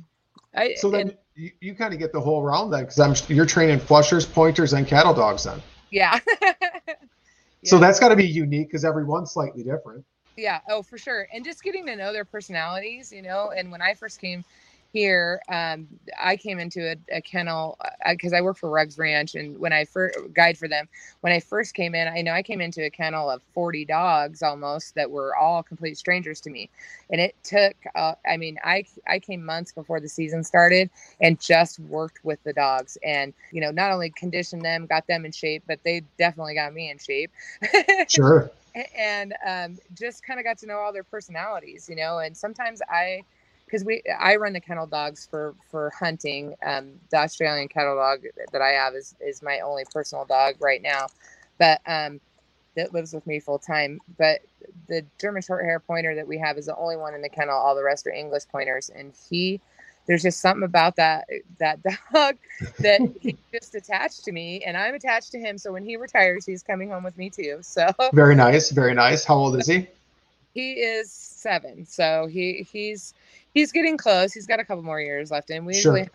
i 0.55 0.73
So 0.75 0.89
then 0.89 1.01
and- 1.09 1.17
you, 1.35 1.49
you 1.61 1.75
kind 1.75 1.93
of 1.93 1.99
get 1.99 2.11
the 2.13 2.21
whole 2.21 2.43
round 2.43 2.71
then 2.71 2.81
because 2.85 2.99
I'm 2.99 3.15
you're 3.35 3.45
training 3.47 3.79
flushers, 3.79 4.23
pointers, 4.25 4.73
and 4.73 4.85
cattle 4.87 5.13
dogs 5.15 5.45
then. 5.45 5.61
yeah 5.91 6.19
So 7.65 7.79
that's 7.79 7.99
got 7.99 8.09
to 8.09 8.15
be 8.15 8.27
unique 8.27 8.67
because 8.67 8.83
everyone's 8.85 9.31
slightly 9.31 9.63
different. 9.63 10.03
yeah 10.37 10.59
oh 10.69 10.83
for 10.83 10.97
sure 10.97 11.27
and 11.33 11.43
just 11.45 11.63
getting 11.63 11.85
to 11.87 11.95
know 11.95 12.11
their 12.13 12.25
personalities 12.25 13.11
you 13.11 13.21
know 13.21 13.51
and 13.55 13.71
when 13.71 13.81
i 13.81 13.93
first 13.93 14.19
came 14.19 14.43
here 14.93 15.41
um 15.49 15.87
i 16.23 16.37
came 16.37 16.59
into 16.59 16.91
a, 16.91 16.97
a 17.17 17.21
kennel 17.21 17.77
because 18.11 18.33
I, 18.33 18.41
work 18.41 18.57
for 18.57 18.69
rugs 18.69 18.97
ranch 18.99 19.35
and 19.35 19.59
when 19.59 19.73
i 19.73 19.85
first 19.85 20.17
guide 20.33 20.57
for 20.57 20.69
them 20.69 20.87
when 21.21 21.33
i 21.33 21.39
first 21.41 21.73
came 21.75 21.95
in 21.95 22.07
i 22.07 22.21
know 22.21 22.31
i 22.33 22.43
came 22.43 22.61
into 22.61 22.85
a 22.85 22.91
kennel 22.91 23.29
of 23.29 23.41
40 23.53 23.85
dogs 23.85 24.43
almost 24.43 24.95
that 24.95 25.11
were 25.11 25.35
all 25.35 25.63
complete 25.63 25.97
strangers 25.97 26.41
to 26.41 26.51
me 26.51 26.69
and 27.11 27.19
it 27.21 27.35
took 27.43 27.75
uh, 27.95 28.13
i 28.29 28.37
mean 28.37 28.57
i 28.63 28.85
i 29.07 29.19
came 29.19 29.43
months 29.45 29.73
before 29.73 29.99
the 29.99 30.09
season 30.09 30.43
started 30.43 30.89
and 31.21 31.41
just 31.41 31.79
worked 31.79 32.23
with 32.23 32.43
the 32.43 32.53
dogs 32.53 32.97
and 33.03 33.33
you 33.51 33.61
know 33.61 33.71
not 33.71 33.91
only 33.91 34.11
conditioned 34.11 34.63
them 34.63 34.85
got 34.85 35.07
them 35.07 35.25
in 35.25 35.31
shape 35.31 35.63
but 35.67 35.79
they 35.83 36.01
definitely 36.19 36.55
got 36.55 36.73
me 36.73 36.89
in 36.91 36.97
shape 36.99 37.31
Sure. 38.07 38.51
and 38.97 39.33
um, 39.47 39.79
just 39.93 40.23
kind 40.25 40.39
of 40.39 40.45
got 40.45 40.57
to 40.59 40.67
know 40.67 40.77
all 40.77 40.93
their 40.93 41.03
personalities, 41.03 41.87
you 41.89 41.95
know. 41.95 42.19
And 42.19 42.35
sometimes 42.35 42.81
I, 42.89 43.23
because 43.73 43.83
we, 43.83 44.03
I 44.19 44.35
run 44.35 44.53
the 44.53 44.59
kennel 44.59 44.85
dogs 44.85 45.25
for 45.25 45.55
for 45.71 45.91
hunting. 45.97 46.53
Um, 46.63 46.91
the 47.09 47.17
Australian 47.17 47.67
cattle 47.67 47.95
dog 47.95 48.21
that 48.51 48.61
I 48.61 48.69
have 48.69 48.93
is 48.93 49.15
is 49.19 49.41
my 49.41 49.61
only 49.61 49.83
personal 49.91 50.25
dog 50.25 50.55
right 50.59 50.79
now, 50.79 51.07
but 51.57 51.81
um, 51.87 52.21
that 52.75 52.93
lives 52.93 53.13
with 53.13 53.25
me 53.25 53.39
full 53.39 53.57
time. 53.57 53.99
But 54.19 54.41
the 54.87 55.03
German 55.19 55.41
short 55.41 55.65
hair 55.65 55.79
pointer 55.79 56.13
that 56.13 56.27
we 56.27 56.37
have 56.37 56.59
is 56.59 56.67
the 56.67 56.75
only 56.75 56.97
one 56.97 57.15
in 57.15 57.23
the 57.23 57.29
kennel. 57.29 57.55
All 57.55 57.73
the 57.73 57.81
rest 57.81 58.05
are 58.05 58.11
English 58.11 58.43
pointers, 58.51 58.91
and 58.93 59.11
he. 59.27 59.59
There's 60.05 60.21
just 60.21 60.41
something 60.41 60.63
about 60.63 60.97
that 60.97 61.27
that 61.57 61.79
dog 62.13 62.35
that 62.79 62.99
he's 63.21 63.37
just 63.51 63.73
attached 63.73 64.23
to 64.25 64.31
me, 64.31 64.61
and 64.63 64.77
I'm 64.77 64.93
attached 64.93 65.31
to 65.31 65.39
him. 65.39 65.57
So 65.57 65.71
when 65.71 65.83
he 65.83 65.95
retires, 65.95 66.45
he's 66.45 66.61
coming 66.61 66.89
home 66.89 67.03
with 67.03 67.17
me 67.17 67.31
too. 67.31 67.57
So 67.61 67.89
Very 68.13 68.35
nice. 68.35 68.69
Very 68.69 68.93
nice. 68.93 69.23
How 69.23 69.35
old 69.35 69.57
is 69.57 69.65
he? 69.65 69.87
he 70.53 70.73
is 70.73 71.11
seven, 71.11 71.85
so 71.85 72.27
he 72.27 72.67
he's 72.71 73.13
he's 73.53 73.71
getting 73.71 73.97
close. 73.97 74.33
He's 74.33 74.47
got 74.47 74.59
a 74.59 74.65
couple 74.65 74.83
more 74.83 75.01
years 75.01 75.31
left 75.31 75.49
in. 75.49 75.65
We 75.65 75.73
Sure. 75.75 75.97
usually 75.97 76.09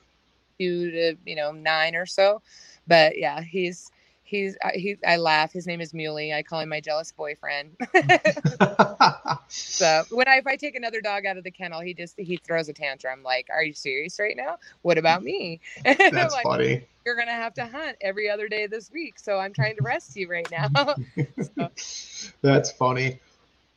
two 0.58 0.90
to 0.90 1.16
you 1.24 1.36
know 1.36 1.52
nine 1.52 1.94
or 1.94 2.06
so, 2.06 2.42
but 2.86 3.18
yeah, 3.18 3.40
he's 3.40 3.90
he's 4.22 4.56
I- 4.62 4.72
he. 4.72 4.96
I 5.06 5.16
laugh. 5.16 5.52
His 5.52 5.66
name 5.66 5.80
is 5.80 5.94
Muley. 5.94 6.32
I 6.34 6.42
call 6.42 6.60
him 6.60 6.68
my 6.68 6.80
jealous 6.80 7.12
boyfriend. 7.12 7.76
so 9.48 10.04
when 10.10 10.28
I 10.28 10.36
if 10.36 10.46
I 10.46 10.56
take 10.56 10.74
another 10.74 11.00
dog 11.00 11.26
out 11.26 11.36
of 11.36 11.44
the 11.44 11.50
kennel, 11.50 11.80
he 11.80 11.94
just 11.94 12.14
he 12.18 12.36
throws 12.36 12.68
a 12.68 12.72
tantrum. 12.72 13.22
Like, 13.22 13.48
are 13.50 13.62
you 13.62 13.72
serious 13.72 14.18
right 14.18 14.36
now? 14.36 14.58
What 14.82 14.98
about 14.98 15.22
me? 15.22 15.60
That's 15.84 16.12
like, 16.12 16.42
funny. 16.42 16.86
You're 17.06 17.16
gonna 17.16 17.32
have 17.32 17.54
to 17.54 17.66
hunt 17.66 17.96
every 18.02 18.28
other 18.28 18.48
day 18.48 18.66
this 18.66 18.90
week, 18.90 19.18
so 19.18 19.38
I'm 19.38 19.54
trying 19.54 19.76
to 19.76 19.82
rest 19.82 20.14
you 20.16 20.28
right 20.28 20.50
now. 20.50 20.68
That's 22.42 22.70
funny. 22.72 23.20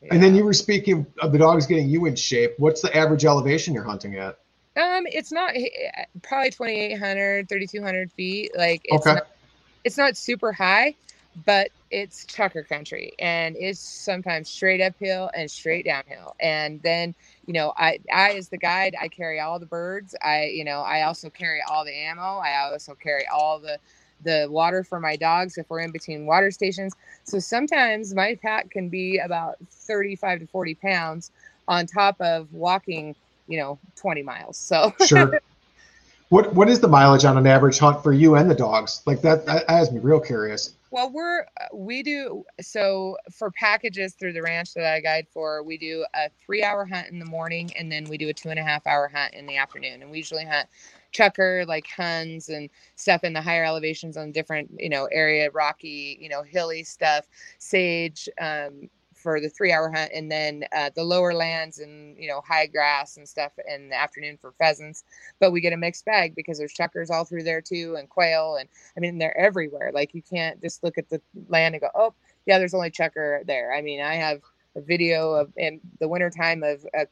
And 0.09 0.21
then 0.21 0.35
you 0.35 0.43
were 0.43 0.53
speaking 0.53 1.05
of 1.21 1.31
the 1.31 1.37
dogs 1.37 1.65
getting 1.65 1.89
you 1.89 2.05
in 2.05 2.15
shape. 2.15 2.53
What's 2.57 2.81
the 2.81 2.95
average 2.95 3.25
elevation 3.25 3.73
you're 3.73 3.83
hunting 3.83 4.15
at? 4.15 4.37
Um, 4.77 5.03
it's 5.07 5.31
not 5.31 5.55
eh, 5.55 5.67
eh, 5.97 6.05
probably 6.23 6.51
2,800, 6.51 7.49
3,200 7.49 8.11
feet. 8.13 8.51
Like 8.57 8.81
it's 8.85 9.07
Okay. 9.07 9.13
not, 9.13 9.23
it's 9.83 9.97
not 9.97 10.17
super 10.17 10.53
high, 10.53 10.95
but 11.45 11.71
it's 11.91 12.25
chukar 12.25 12.67
country, 12.67 13.13
and 13.19 13.55
it's 13.59 13.81
sometimes 13.81 14.49
straight 14.49 14.81
uphill 14.81 15.29
and 15.35 15.51
straight 15.51 15.85
downhill. 15.85 16.35
And 16.41 16.81
then 16.83 17.15
you 17.45 17.53
know, 17.53 17.73
I 17.77 17.99
I 18.13 18.33
as 18.33 18.49
the 18.49 18.57
guide, 18.57 18.95
I 18.99 19.09
carry 19.09 19.39
all 19.41 19.59
the 19.59 19.65
birds. 19.65 20.15
I 20.23 20.45
you 20.45 20.63
know, 20.63 20.81
I 20.81 21.03
also 21.03 21.29
carry 21.29 21.61
all 21.69 21.85
the 21.85 21.95
ammo. 21.95 22.37
I 22.39 22.69
also 22.71 22.95
carry 22.95 23.25
all 23.33 23.59
the 23.59 23.79
the 24.23 24.47
water 24.49 24.83
for 24.83 24.99
my 24.99 25.15
dogs 25.15 25.57
if 25.57 25.69
we're 25.69 25.79
in 25.79 25.91
between 25.91 26.25
water 26.25 26.51
stations. 26.51 26.93
So 27.23 27.39
sometimes 27.39 28.13
my 28.13 28.35
pack 28.41 28.69
can 28.69 28.89
be 28.89 29.17
about 29.19 29.57
35 29.69 30.41
to 30.41 30.47
40 30.47 30.75
pounds 30.75 31.31
on 31.67 31.85
top 31.85 32.19
of 32.19 32.51
walking, 32.53 33.15
you 33.47 33.57
know, 33.57 33.79
20 33.95 34.23
miles. 34.23 34.57
So 34.57 34.93
Sure. 35.05 35.39
what 36.29 36.53
what 36.53 36.69
is 36.69 36.79
the 36.79 36.87
mileage 36.87 37.25
on 37.25 37.37
an 37.37 37.47
average 37.47 37.79
hunt 37.79 38.03
for 38.03 38.13
you 38.13 38.35
and 38.35 38.49
the 38.49 38.55
dogs? 38.55 39.01
Like 39.05 39.21
that, 39.21 39.45
that 39.45 39.69
has 39.69 39.91
me 39.91 39.99
real 39.99 40.19
curious. 40.19 40.73
Well, 40.91 41.09
we're 41.09 41.43
uh, 41.43 41.67
we 41.73 42.03
do 42.03 42.43
so 42.59 43.15
for 43.31 43.49
packages 43.51 44.13
through 44.13 44.33
the 44.33 44.41
ranch 44.41 44.73
that 44.73 44.85
I 44.85 44.99
guide 44.99 45.27
for. 45.33 45.63
We 45.63 45.77
do 45.77 46.05
a 46.13 46.29
three-hour 46.45 46.85
hunt 46.85 47.07
in 47.07 47.17
the 47.17 47.25
morning, 47.25 47.71
and 47.77 47.89
then 47.89 48.03
we 48.09 48.17
do 48.17 48.27
a 48.27 48.33
two 48.33 48.49
and 48.49 48.59
a 48.59 48.63
half-hour 48.63 49.07
hunt 49.07 49.33
in 49.33 49.45
the 49.45 49.55
afternoon. 49.55 50.01
And 50.01 50.11
we 50.11 50.17
usually 50.17 50.43
hunt 50.43 50.67
chukar, 51.11 51.67
like 51.67 51.87
huns 51.87 52.49
and 52.49 52.69
stuff 52.95 53.23
in 53.23 53.33
the 53.33 53.41
higher 53.41 53.65
elevations 53.65 54.17
on 54.17 54.31
different, 54.31 54.69
you 54.77 54.89
know, 54.89 55.07
area, 55.11 55.49
rocky, 55.51 56.17
you 56.19 56.29
know, 56.29 56.43
hilly 56.43 56.83
stuff, 56.83 57.27
sage, 57.59 58.29
um, 58.39 58.89
for 59.21 59.39
the 59.39 59.49
three 59.49 59.71
hour 59.71 59.89
hunt 59.91 60.11
and 60.13 60.31
then 60.31 60.65
uh, 60.75 60.89
the 60.95 61.03
lower 61.03 61.33
lands 61.33 61.79
and 61.79 62.17
you 62.17 62.27
know 62.27 62.41
high 62.47 62.65
grass 62.65 63.17
and 63.17 63.27
stuff 63.27 63.51
in 63.67 63.89
the 63.89 63.95
afternoon 63.95 64.37
for 64.37 64.51
pheasants. 64.53 65.03
But 65.39 65.51
we 65.51 65.61
get 65.61 65.73
a 65.73 65.77
mixed 65.77 66.05
bag 66.05 66.35
because 66.35 66.57
there's 66.57 66.73
chukars 66.73 67.11
all 67.11 67.23
through 67.23 67.43
there 67.43 67.61
too 67.61 67.95
and 67.97 68.09
quail 68.09 68.57
and 68.59 68.67
i 68.97 68.99
mean 68.99 69.17
they're 69.17 69.37
everywhere. 69.37 69.91
Like 69.93 70.13
you 70.13 70.21
can't 70.21 70.59
just 70.61 70.83
look 70.83 70.97
at 70.97 71.09
the 71.09 71.21
land 71.47 71.75
and 71.75 71.81
go 71.81 71.89
oh 71.95 72.13
yeah 72.45 72.57
there's 72.57 72.73
only 72.73 72.91
chukar 72.91 73.45
there. 73.45 73.73
I 73.73 73.81
mean 73.81 74.01
i 74.01 74.15
have 74.15 74.41
a 74.75 74.81
video 74.81 75.33
of 75.33 75.51
in 75.57 75.79
the 75.99 76.07
wintertime 76.07 76.63
of 76.63 76.85
a 76.95 77.05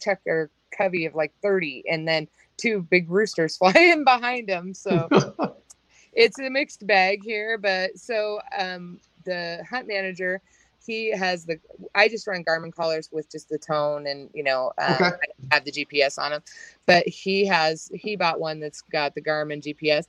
chukar 0.00 0.48
covey 0.76 1.06
of 1.06 1.14
like 1.14 1.32
30 1.42 1.84
and 1.90 2.06
then 2.06 2.28
two 2.60 2.82
big 2.90 3.10
roosters 3.10 3.56
flying 3.58 4.04
behind 4.04 4.48
them 4.48 4.74
so 4.74 5.08
it's 6.12 6.38
a 6.38 6.50
mixed 6.50 6.86
bag 6.86 7.22
here 7.22 7.58
but 7.58 7.96
so 7.96 8.40
um 8.58 8.98
the 9.24 9.64
hunt 9.68 9.86
manager 9.86 10.40
he 10.84 11.10
has 11.10 11.44
the 11.44 11.58
i 11.94 12.08
just 12.08 12.26
run 12.26 12.44
garmin 12.44 12.74
collars 12.74 13.08
with 13.12 13.30
just 13.30 13.48
the 13.48 13.58
tone 13.58 14.06
and 14.06 14.30
you 14.34 14.42
know 14.42 14.72
um, 14.78 14.94
okay. 14.94 15.04
i 15.04 15.54
have 15.54 15.64
the 15.64 15.72
gps 15.72 16.18
on 16.18 16.30
them 16.32 16.42
but 16.86 17.06
he 17.06 17.46
has 17.46 17.90
he 17.94 18.16
bought 18.16 18.40
one 18.40 18.60
that's 18.60 18.82
got 18.82 19.14
the 19.14 19.22
garmin 19.22 19.62
gps 19.62 20.06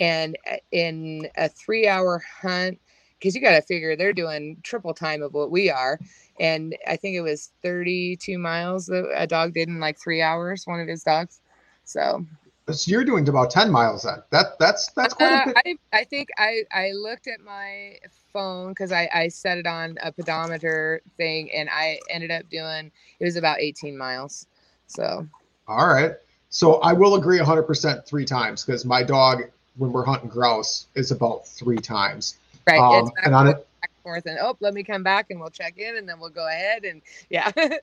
and 0.00 0.36
uh, 0.50 0.56
in 0.70 1.28
a 1.36 1.48
three 1.48 1.86
hour 1.86 2.22
hunt 2.40 2.78
because 3.18 3.34
you 3.36 3.40
got 3.40 3.52
to 3.52 3.62
figure 3.62 3.94
they're 3.94 4.12
doing 4.12 4.56
triple 4.62 4.94
time 4.94 5.22
of 5.22 5.34
what 5.34 5.50
we 5.50 5.70
are 5.70 5.98
and 6.40 6.76
i 6.86 6.96
think 6.96 7.14
it 7.14 7.20
was 7.20 7.52
32 7.62 8.38
miles 8.38 8.86
that 8.86 9.08
a 9.14 9.26
dog 9.26 9.52
did 9.52 9.68
in 9.68 9.80
like 9.80 9.98
three 9.98 10.22
hours 10.22 10.66
one 10.66 10.80
of 10.80 10.88
his 10.88 11.02
dogs 11.02 11.40
so 11.84 12.24
so 12.70 12.90
you're 12.90 13.04
doing 13.04 13.28
about 13.28 13.50
10 13.50 13.70
miles 13.70 14.04
then. 14.04 14.22
That 14.30 14.58
that's 14.58 14.90
that's 14.92 15.14
quite 15.14 15.32
uh, 15.32 15.42
a 15.42 15.46
bit. 15.64 15.78
I, 15.92 15.98
I 15.98 16.04
think 16.04 16.28
I 16.38 16.62
I 16.72 16.92
looked 16.92 17.26
at 17.26 17.40
my 17.40 17.98
phone 18.32 18.68
because 18.70 18.92
I 18.92 19.08
I 19.12 19.28
set 19.28 19.58
it 19.58 19.66
on 19.66 19.98
a 20.02 20.12
pedometer 20.12 21.02
thing 21.16 21.50
and 21.52 21.68
I 21.70 21.98
ended 22.08 22.30
up 22.30 22.48
doing 22.50 22.90
it 23.18 23.24
was 23.24 23.36
about 23.36 23.60
18 23.60 23.96
miles. 23.96 24.46
So. 24.86 25.26
All 25.68 25.88
right. 25.88 26.12
So 26.50 26.74
I 26.80 26.92
will 26.92 27.14
agree 27.14 27.38
100% 27.38 28.04
three 28.04 28.26
times 28.26 28.64
because 28.64 28.84
my 28.84 29.02
dog 29.02 29.44
when 29.76 29.90
we're 29.90 30.04
hunting 30.04 30.28
grouse 30.28 30.86
is 30.94 31.10
about 31.10 31.46
three 31.46 31.78
times. 31.78 32.36
Right. 32.66 32.78
Um, 32.78 33.10
and 33.24 33.34
on 33.34 33.48
it. 33.48 33.56
Back 33.80 33.90
and 33.90 34.02
forth 34.02 34.26
and 34.26 34.38
oh, 34.40 34.56
let 34.60 34.74
me 34.74 34.84
come 34.84 35.02
back 35.02 35.30
and 35.30 35.40
we'll 35.40 35.50
check 35.50 35.78
in 35.78 35.96
and 35.96 36.08
then 36.08 36.20
we'll 36.20 36.30
go 36.30 36.46
ahead 36.46 36.84
and 36.84 37.02
yeah. 37.30 37.50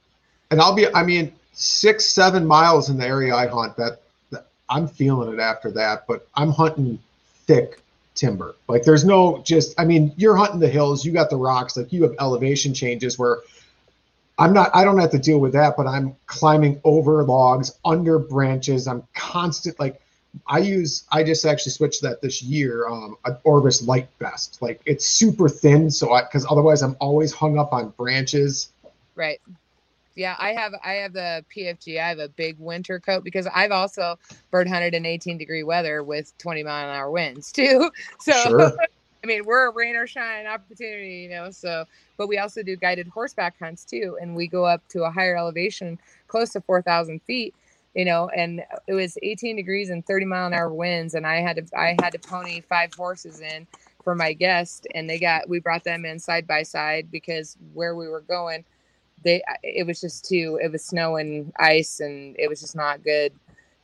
and 0.51 0.61
I'll 0.61 0.73
be 0.75 0.93
I 0.93 1.03
mean 1.03 1.33
six 1.53 2.05
seven 2.05 2.45
miles 2.45 2.89
in 2.89 2.97
the 2.97 3.05
area 3.05 3.35
I 3.35 3.47
hunt 3.47 3.75
that 3.77 3.99
I'm 4.69 4.87
feeling 4.87 5.33
it 5.33 5.39
after 5.39 5.71
that, 5.71 6.05
but 6.07 6.27
I'm 6.35 6.51
hunting 6.51 6.99
thick 7.45 7.81
timber. 8.15 8.55
Like 8.67 8.83
there's 8.83 9.03
no 9.03 9.41
just 9.43 9.79
I 9.79 9.85
mean, 9.85 10.13
you're 10.15 10.35
hunting 10.35 10.59
the 10.59 10.69
hills, 10.69 11.03
you 11.03 11.11
got 11.11 11.29
the 11.29 11.37
rocks, 11.37 11.75
like 11.75 11.91
you 11.91 12.03
have 12.03 12.13
elevation 12.19 12.73
changes 12.73 13.17
where 13.17 13.39
I'm 14.37 14.53
not 14.53 14.69
I 14.73 14.83
don't 14.83 14.99
have 14.99 15.11
to 15.11 15.19
deal 15.19 15.39
with 15.39 15.53
that, 15.53 15.75
but 15.75 15.87
I'm 15.87 16.15
climbing 16.27 16.79
over 16.83 17.23
logs, 17.23 17.77
under 17.83 18.19
branches. 18.19 18.87
I'm 18.87 19.03
constant 19.15 19.79
like 19.79 19.99
I 20.45 20.59
use 20.59 21.05
I 21.11 21.23
just 21.23 21.45
actually 21.45 21.71
switched 21.71 22.03
that 22.03 22.21
this 22.21 22.43
year, 22.43 22.87
um 22.87 23.17
an 23.25 23.37
Orvis 23.43 23.81
light 23.81 24.07
vest. 24.19 24.61
Like 24.61 24.81
it's 24.85 25.07
super 25.07 25.49
thin, 25.49 25.89
so 25.89 26.13
I 26.13 26.21
because 26.21 26.45
otherwise 26.49 26.83
I'm 26.83 26.95
always 26.99 27.33
hung 27.33 27.57
up 27.57 27.73
on 27.73 27.89
branches. 27.97 28.69
Right 29.15 29.41
yeah, 30.15 30.35
I 30.39 30.53
have 30.53 30.73
I 30.83 30.93
have 30.93 31.13
the 31.13 31.45
PFG. 31.55 31.99
I 31.99 32.09
have 32.09 32.19
a 32.19 32.29
big 32.29 32.57
winter 32.59 32.99
coat 32.99 33.23
because 33.23 33.47
I've 33.53 33.71
also 33.71 34.17
bird 34.51 34.67
hunted 34.67 34.93
in 34.93 35.05
18 35.05 35.37
degree 35.37 35.63
weather 35.63 36.03
with 36.03 36.37
20 36.37 36.63
mile 36.63 36.89
an 36.89 36.95
hour 36.95 37.09
winds 37.11 37.51
too. 37.53 37.89
So 38.19 38.33
sure. 38.33 38.73
I 39.23 39.27
mean, 39.27 39.45
we're 39.45 39.67
a 39.67 39.73
rain 39.73 39.95
or 39.95 40.07
shine 40.07 40.47
opportunity, 40.47 41.21
you 41.23 41.29
know. 41.29 41.51
So, 41.51 41.85
but 42.17 42.27
we 42.27 42.37
also 42.37 42.63
do 42.63 42.75
guided 42.75 43.07
horseback 43.07 43.59
hunts 43.59 43.83
too, 43.83 44.17
and 44.21 44.35
we 44.35 44.47
go 44.47 44.65
up 44.65 44.87
to 44.89 45.03
a 45.03 45.11
higher 45.11 45.35
elevation, 45.35 45.99
close 46.27 46.51
to 46.51 46.61
4,000 46.61 47.21
feet, 47.23 47.53
you 47.95 48.05
know. 48.05 48.29
And 48.29 48.63
it 48.87 48.93
was 48.93 49.17
18 49.21 49.57
degrees 49.57 49.89
and 49.89 50.05
30 50.05 50.25
mile 50.25 50.47
an 50.47 50.53
hour 50.53 50.73
winds, 50.73 51.15
and 51.15 51.27
I 51.27 51.41
had 51.41 51.57
to 51.57 51.77
I 51.77 51.95
had 52.01 52.11
to 52.11 52.19
pony 52.19 52.61
five 52.61 52.93
horses 52.93 53.41
in 53.41 53.67
for 54.03 54.15
my 54.15 54.33
guest, 54.33 54.87
and 54.95 55.09
they 55.09 55.19
got 55.19 55.49
we 55.49 55.59
brought 55.59 55.83
them 55.83 56.05
in 56.05 56.17
side 56.19 56.47
by 56.47 56.63
side 56.63 57.11
because 57.11 57.57
where 57.73 57.95
we 57.95 58.07
were 58.07 58.21
going 58.21 58.63
they 59.23 59.41
it 59.63 59.85
was 59.85 59.99
just 59.99 60.25
too 60.25 60.59
it 60.61 60.71
was 60.71 60.83
snow 60.83 61.17
and 61.17 61.51
ice 61.59 61.99
and 61.99 62.35
it 62.39 62.49
was 62.49 62.59
just 62.59 62.75
not 62.75 63.03
good 63.03 63.33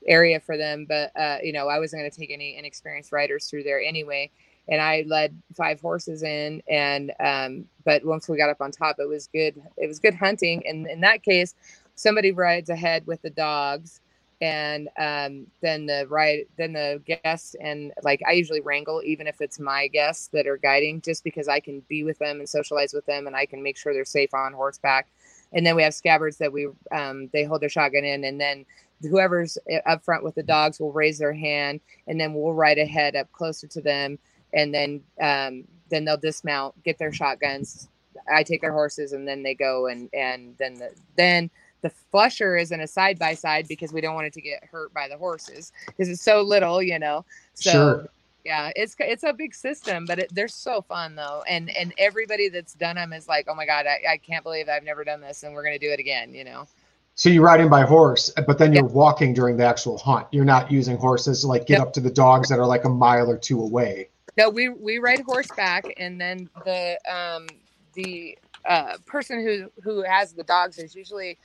area 0.07 0.39
for 0.39 0.57
them 0.57 0.85
but 0.87 1.11
uh 1.19 1.37
you 1.41 1.51
know 1.51 1.67
i 1.67 1.79
wasn't 1.79 1.99
going 1.99 2.09
to 2.09 2.17
take 2.17 2.31
any 2.31 2.57
inexperienced 2.57 3.11
riders 3.11 3.47
through 3.47 3.63
there 3.63 3.81
anyway. 3.81 4.29
And 4.67 4.81
i 4.81 5.03
led 5.07 5.39
five 5.55 5.79
horses 5.79 6.23
in 6.23 6.61
and 6.67 7.11
um 7.19 7.65
but 7.83 8.03
once 8.03 8.27
we 8.27 8.37
got 8.37 8.49
up 8.49 8.61
on 8.61 8.71
top 8.71 8.97
it 8.99 9.07
was 9.07 9.27
good 9.27 9.61
it 9.77 9.87
was 9.87 9.99
good 9.99 10.15
hunting. 10.15 10.65
And 10.67 10.87
in 10.87 11.01
that 11.01 11.23
case 11.23 11.53
somebody 11.95 12.31
rides 12.31 12.69
ahead 12.69 13.05
with 13.07 13.21
the 13.21 13.29
dogs 13.29 14.01
and 14.41 14.89
um, 14.99 15.47
then 15.61 15.85
the 15.85 16.05
ride 16.09 16.45
then 16.57 16.73
the 16.73 17.01
guests 17.05 17.55
and 17.61 17.93
like 18.03 18.21
i 18.27 18.33
usually 18.33 18.59
wrangle 18.59 19.01
even 19.05 19.27
if 19.27 19.39
it's 19.39 19.59
my 19.59 19.87
guests 19.87 20.27
that 20.33 20.45
are 20.45 20.57
guiding 20.57 20.99
just 21.01 21.23
because 21.23 21.47
i 21.47 21.59
can 21.59 21.81
be 21.87 22.03
with 22.03 22.19
them 22.19 22.39
and 22.39 22.49
socialize 22.49 22.93
with 22.93 23.05
them 23.05 23.27
and 23.27 23.35
i 23.35 23.45
can 23.45 23.63
make 23.63 23.77
sure 23.77 23.93
they're 23.93 24.03
safe 24.03 24.33
on 24.33 24.51
horseback 24.51 25.07
and 25.53 25.65
then 25.65 25.75
we 25.75 25.83
have 25.83 25.93
scabbards 25.93 26.37
that 26.37 26.51
we 26.51 26.67
um, 26.91 27.29
they 27.33 27.43
hold 27.43 27.61
their 27.61 27.69
shotgun 27.69 28.03
in, 28.03 28.23
and 28.23 28.39
then 28.39 28.65
whoever's 29.01 29.57
eh, 29.69 29.79
up 29.85 30.03
front 30.03 30.23
with 30.23 30.35
the 30.35 30.43
dogs 30.43 30.79
will 30.79 30.91
raise 30.91 31.17
their 31.17 31.33
hand, 31.33 31.79
and 32.07 32.19
then 32.19 32.33
we'll 32.33 32.53
ride 32.53 32.77
ahead 32.77 33.15
up 33.15 33.31
closer 33.31 33.67
to 33.67 33.81
them, 33.81 34.17
and 34.53 34.73
then 34.73 35.01
um, 35.21 35.63
then 35.89 36.05
they'll 36.05 36.17
dismount, 36.17 36.81
get 36.83 36.97
their 36.97 37.13
shotguns. 37.13 37.89
I 38.31 38.43
take 38.43 38.61
their 38.61 38.73
horses, 38.73 39.13
and 39.13 39.27
then 39.27 39.43
they 39.43 39.53
go, 39.53 39.87
and 39.87 40.09
and 40.13 40.55
then 40.57 40.75
the 40.75 40.91
then 41.15 41.49
the 41.81 41.89
flusher 42.11 42.57
is 42.57 42.71
in 42.71 42.81
a 42.81 42.87
side 42.87 43.19
by 43.19 43.35
side 43.35 43.67
because 43.67 43.93
we 43.93 44.01
don't 44.01 44.15
want 44.15 44.27
it 44.27 44.33
to 44.33 44.41
get 44.41 44.63
hurt 44.63 44.91
by 44.93 45.07
the 45.07 45.17
horses 45.17 45.71
because 45.85 46.09
it's 46.09 46.23
so 46.23 46.41
little, 46.41 46.81
you 46.81 46.97
know. 46.97 47.25
So 47.53 47.71
sure 47.71 48.09
yeah 48.45 48.71
it's 48.75 48.95
it's 48.99 49.23
a 49.23 49.33
big 49.33 49.53
system 49.53 50.05
but 50.05 50.19
it, 50.19 50.33
they're 50.33 50.47
so 50.47 50.81
fun 50.81 51.15
though 51.15 51.43
and 51.49 51.75
and 51.75 51.93
everybody 51.97 52.47
that's 52.47 52.73
done 52.75 52.95
them 52.95 53.11
is 53.11 53.27
like 53.27 53.47
oh 53.49 53.55
my 53.55 53.65
god 53.65 53.85
i, 53.87 54.13
I 54.13 54.17
can't 54.17 54.43
believe 54.43 54.69
i've 54.69 54.83
never 54.83 55.03
done 55.03 55.19
this 55.19 55.43
and 55.43 55.53
we're 55.53 55.63
going 55.63 55.77
to 55.77 55.85
do 55.85 55.91
it 55.91 55.99
again 55.99 56.33
you 56.33 56.43
know 56.43 56.67
so 57.15 57.29
you 57.29 57.41
ride 57.41 57.59
in 57.59 57.69
by 57.69 57.81
horse 57.81 58.31
but 58.45 58.57
then 58.57 58.71
you're 58.71 58.85
yep. 58.85 58.93
walking 58.93 59.33
during 59.33 59.57
the 59.57 59.65
actual 59.65 59.97
hunt 59.97 60.27
you're 60.31 60.45
not 60.45 60.71
using 60.71 60.95
horses 60.95 61.41
to 61.41 61.47
like 61.47 61.65
get 61.65 61.79
yep. 61.79 61.87
up 61.87 61.93
to 61.93 61.99
the 61.99 62.11
dogs 62.11 62.47
that 62.49 62.59
are 62.59 62.67
like 62.67 62.85
a 62.85 62.89
mile 62.89 63.29
or 63.29 63.37
two 63.37 63.59
away 63.59 64.07
no 64.37 64.49
we 64.49 64.69
we 64.69 64.99
ride 64.99 65.21
horseback 65.21 65.91
and 65.97 66.21
then 66.21 66.47
the 66.65 66.99
um 67.11 67.47
the 67.93 68.37
uh 68.65 68.97
person 69.05 69.43
who 69.43 69.71
who 69.81 70.03
has 70.03 70.33
the 70.33 70.43
dogs 70.43 70.77
is 70.77 70.95
usually 70.95 71.37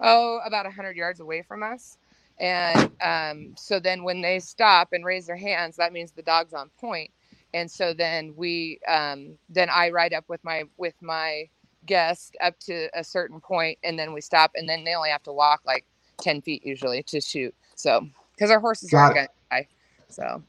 oh 0.00 0.40
about 0.46 0.64
100 0.64 0.96
yards 0.96 1.18
away 1.18 1.42
from 1.42 1.62
us 1.62 1.98
and 2.38 2.90
um, 3.00 3.54
so 3.56 3.78
then 3.78 4.02
when 4.02 4.20
they 4.20 4.40
stop 4.40 4.92
and 4.92 5.04
raise 5.04 5.26
their 5.26 5.36
hands, 5.36 5.76
that 5.76 5.92
means 5.92 6.12
the 6.12 6.22
dog's 6.22 6.52
on 6.52 6.70
point. 6.80 7.10
And 7.52 7.70
so 7.70 7.94
then 7.94 8.34
we, 8.36 8.80
um, 8.88 9.38
then 9.48 9.70
I 9.70 9.90
ride 9.90 10.12
up 10.12 10.24
with 10.28 10.42
my 10.42 10.64
with 10.76 10.94
my 11.00 11.48
guest 11.86 12.36
up 12.40 12.58
to 12.60 12.88
a 12.98 13.04
certain 13.04 13.40
point, 13.40 13.78
and 13.84 13.98
then 13.98 14.12
we 14.12 14.20
stop, 14.20 14.52
and 14.54 14.68
then 14.68 14.84
they 14.84 14.94
only 14.94 15.10
have 15.10 15.22
to 15.24 15.32
walk 15.32 15.60
like 15.64 15.84
ten 16.20 16.42
feet 16.42 16.66
usually 16.66 17.02
to 17.04 17.20
shoot. 17.20 17.54
So 17.76 18.08
because 18.34 18.50
our 18.50 18.60
horses 18.60 18.90
Got 18.90 19.10
are 19.10 19.14
going 19.14 19.26
to 19.26 19.32
die. 19.50 19.68
So. 20.08 20.42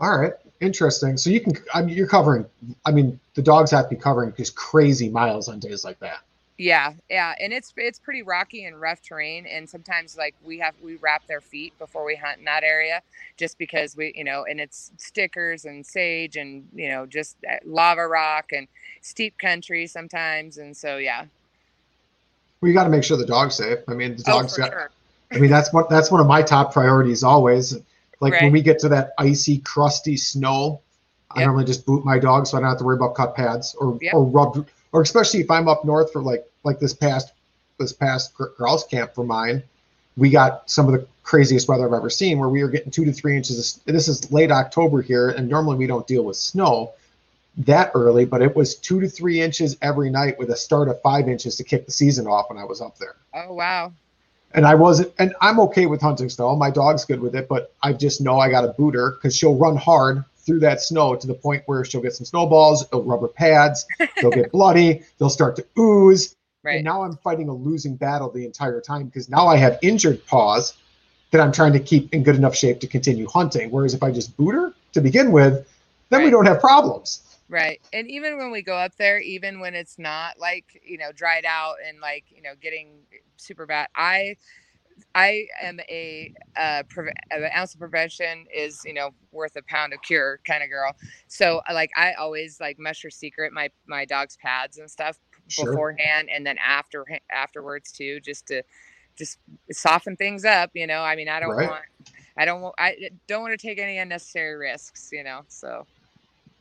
All 0.00 0.16
right, 0.16 0.32
interesting. 0.60 1.16
So 1.16 1.28
you 1.28 1.40
can, 1.40 1.54
I 1.74 1.82
mean, 1.82 1.96
you're 1.96 2.06
covering. 2.06 2.46
I 2.86 2.92
mean, 2.92 3.18
the 3.34 3.42
dogs 3.42 3.72
have 3.72 3.88
to 3.88 3.96
be 3.96 4.00
covering 4.00 4.32
just 4.36 4.54
crazy 4.54 5.08
miles 5.08 5.48
on 5.48 5.58
days 5.58 5.84
like 5.84 5.98
that. 6.00 6.20
Yeah, 6.58 6.94
yeah, 7.08 7.36
and 7.38 7.52
it's 7.52 7.72
it's 7.76 8.00
pretty 8.00 8.22
rocky 8.22 8.64
and 8.64 8.80
rough 8.80 9.00
terrain, 9.00 9.46
and 9.46 9.70
sometimes 9.70 10.16
like 10.16 10.34
we 10.42 10.58
have 10.58 10.74
we 10.82 10.96
wrap 10.96 11.24
their 11.28 11.40
feet 11.40 11.72
before 11.78 12.04
we 12.04 12.16
hunt 12.16 12.40
in 12.40 12.44
that 12.46 12.64
area, 12.64 13.00
just 13.36 13.58
because 13.58 13.96
we 13.96 14.12
you 14.16 14.24
know, 14.24 14.44
and 14.44 14.60
it's 14.60 14.90
stickers 14.96 15.66
and 15.66 15.86
sage 15.86 16.36
and 16.36 16.68
you 16.74 16.88
know 16.88 17.06
just 17.06 17.36
uh, 17.48 17.58
lava 17.64 18.08
rock 18.08 18.50
and 18.50 18.66
steep 19.02 19.38
country 19.38 19.86
sometimes, 19.86 20.58
and 20.58 20.76
so 20.76 20.96
yeah. 20.96 21.26
Well, 22.60 22.68
you 22.68 22.74
got 22.74 22.84
to 22.84 22.90
make 22.90 23.04
sure 23.04 23.16
the 23.16 23.24
dog's 23.24 23.54
safe. 23.54 23.78
I 23.86 23.94
mean, 23.94 24.16
the 24.16 24.24
oh, 24.26 24.40
dog's 24.40 24.58
oh, 24.58 24.62
got. 24.62 24.72
Sure. 24.72 24.90
I 25.30 25.38
mean, 25.38 25.50
that's 25.50 25.72
what 25.72 25.88
that's 25.88 26.10
one 26.10 26.20
of 26.20 26.26
my 26.26 26.42
top 26.42 26.72
priorities 26.72 27.22
always. 27.22 27.76
Like 28.18 28.32
right. 28.32 28.42
when 28.42 28.52
we 28.52 28.62
get 28.62 28.80
to 28.80 28.88
that 28.88 29.12
icy, 29.16 29.58
crusty 29.58 30.16
snow, 30.16 30.80
I 31.30 31.44
normally 31.44 31.66
just 31.66 31.86
boot 31.86 32.04
my 32.04 32.18
dog 32.18 32.48
so 32.48 32.56
I 32.56 32.60
don't 32.60 32.70
have 32.70 32.78
to 32.78 32.84
worry 32.84 32.96
about 32.96 33.14
cut 33.14 33.36
pads 33.36 33.76
or 33.76 33.96
yep. 34.02 34.14
or 34.14 34.24
rub 34.24 34.66
or 34.90 35.02
especially 35.02 35.40
if 35.40 35.50
I'm 35.50 35.68
up 35.68 35.84
north 35.84 36.12
for 36.12 36.22
like 36.22 36.47
like 36.64 36.78
this 36.78 36.94
past 36.94 37.32
this 37.78 37.92
past 37.92 38.34
grouse 38.34 38.84
camp 38.84 39.14
for 39.14 39.24
mine, 39.24 39.62
we 40.16 40.30
got 40.30 40.68
some 40.68 40.86
of 40.86 40.92
the 40.92 41.06
craziest 41.22 41.68
weather 41.68 41.86
I've 41.86 41.92
ever 41.92 42.10
seen, 42.10 42.38
where 42.38 42.48
we 42.48 42.62
were 42.62 42.68
getting 42.68 42.90
two 42.90 43.04
to 43.04 43.12
three 43.12 43.36
inches. 43.36 43.76
Of, 43.76 43.84
this 43.84 44.08
is 44.08 44.32
late 44.32 44.50
October 44.50 45.00
here, 45.00 45.30
and 45.30 45.48
normally 45.48 45.76
we 45.76 45.86
don't 45.86 46.06
deal 46.06 46.24
with 46.24 46.36
snow 46.36 46.92
that 47.58 47.90
early, 47.94 48.24
but 48.24 48.40
it 48.40 48.54
was 48.54 48.76
two 48.76 49.00
to 49.00 49.08
three 49.08 49.40
inches 49.40 49.76
every 49.82 50.10
night 50.10 50.38
with 50.38 50.50
a 50.50 50.56
start 50.56 50.88
of 50.88 51.00
five 51.02 51.28
inches 51.28 51.56
to 51.56 51.64
kick 51.64 51.86
the 51.86 51.92
season 51.92 52.26
off 52.26 52.48
when 52.48 52.58
I 52.58 52.64
was 52.64 52.80
up 52.80 52.98
there. 52.98 53.16
Oh 53.34 53.54
wow! 53.54 53.92
And 54.54 54.66
I 54.66 54.74
wasn't, 54.74 55.12
and 55.18 55.34
I'm 55.40 55.60
okay 55.60 55.86
with 55.86 56.00
hunting 56.00 56.30
snow. 56.30 56.54
My 56.56 56.70
dog's 56.70 57.04
good 57.04 57.20
with 57.20 57.34
it, 57.34 57.48
but 57.48 57.72
I 57.82 57.92
just 57.92 58.20
know 58.20 58.38
I 58.38 58.50
got 58.50 58.62
to 58.62 58.68
boot 58.68 58.94
her 58.94 59.12
because 59.12 59.36
she'll 59.36 59.56
run 59.56 59.76
hard 59.76 60.24
through 60.38 60.60
that 60.60 60.80
snow 60.80 61.14
to 61.14 61.26
the 61.26 61.34
point 61.34 61.62
where 61.66 61.84
she'll 61.84 62.00
get 62.00 62.14
some 62.14 62.24
snowballs, 62.24 62.86
rubber 62.92 63.28
pads, 63.28 63.86
they'll 64.20 64.30
get 64.30 64.50
bloody, 64.50 65.02
they'll 65.18 65.28
start 65.28 65.56
to 65.56 65.66
ooze. 65.78 66.34
Right. 66.68 66.76
And 66.76 66.84
now 66.84 67.02
I'm 67.02 67.16
fighting 67.16 67.48
a 67.48 67.54
losing 67.54 67.96
battle 67.96 68.30
the 68.30 68.44
entire 68.44 68.80
time 68.82 69.06
because 69.06 69.30
now 69.30 69.46
I 69.46 69.56
have 69.56 69.78
injured 69.80 70.24
paws 70.26 70.74
that 71.30 71.40
I'm 71.40 71.50
trying 71.50 71.72
to 71.72 71.80
keep 71.80 72.12
in 72.12 72.22
good 72.22 72.36
enough 72.36 72.54
shape 72.54 72.78
to 72.80 72.86
continue 72.86 73.26
hunting. 73.26 73.70
Whereas 73.70 73.94
if 73.94 74.02
I 74.02 74.10
just 74.10 74.36
boot 74.36 74.54
her 74.54 74.74
to 74.92 75.00
begin 75.00 75.32
with, 75.32 75.66
then 76.10 76.24
we 76.24 76.30
don't 76.30 76.44
have 76.44 76.60
problems. 76.60 77.22
Right. 77.48 77.80
And 77.94 78.06
even 78.10 78.36
when 78.36 78.50
we 78.50 78.60
go 78.60 78.74
up 78.76 78.94
there, 78.96 79.18
even 79.18 79.60
when 79.60 79.74
it's 79.74 79.98
not 79.98 80.38
like, 80.38 80.82
you 80.84 80.98
know, 80.98 81.10
dried 81.12 81.46
out 81.46 81.76
and 81.86 82.00
like, 82.00 82.24
you 82.28 82.42
know, 82.42 82.52
getting 82.60 82.88
super 83.38 83.64
bad, 83.64 83.88
I 83.94 84.36
I 85.14 85.46
am 85.62 85.80
a 85.90 86.32
uh 86.56 86.82
an 87.30 87.50
ounce 87.56 87.74
of 87.74 87.80
prevention 87.80 88.46
is, 88.54 88.82
you 88.84 88.94
know, 88.94 89.10
worth 89.32 89.56
a 89.56 89.62
pound 89.62 89.92
of 89.94 90.02
cure 90.02 90.40
kind 90.46 90.62
of 90.62 90.70
girl. 90.70 90.94
So 91.28 91.60
like 91.72 91.90
I 91.96 92.14
always 92.14 92.60
like 92.60 92.78
Musher's 92.78 93.16
Secret 93.16 93.52
my 93.52 93.70
my 93.86 94.04
dog's 94.04 94.36
pads 94.36 94.78
and 94.78 94.90
stuff 94.90 95.18
Sure. 95.48 95.68
beforehand 95.68 96.28
and 96.34 96.46
then 96.46 96.58
after 96.58 97.06
afterwards 97.30 97.92
too, 97.92 98.20
just 98.20 98.46
to 98.48 98.62
just 99.16 99.38
soften 99.72 100.16
things 100.16 100.44
up, 100.44 100.70
you 100.74 100.86
know. 100.86 101.02
I 101.02 101.16
mean, 101.16 101.28
I 101.28 101.40
don't 101.40 101.56
Right. 101.56 101.60
want 101.60 101.84
I 102.38 102.44
don't 102.44 102.74
I 102.78 102.96
don't 103.28 103.42
want 103.42 103.58
to 103.58 103.66
take 103.66 103.78
any 103.80 103.98
unnecessary 103.98 104.56
risks, 104.56 105.10
you 105.12 105.24
know. 105.24 105.42
So 105.48 105.86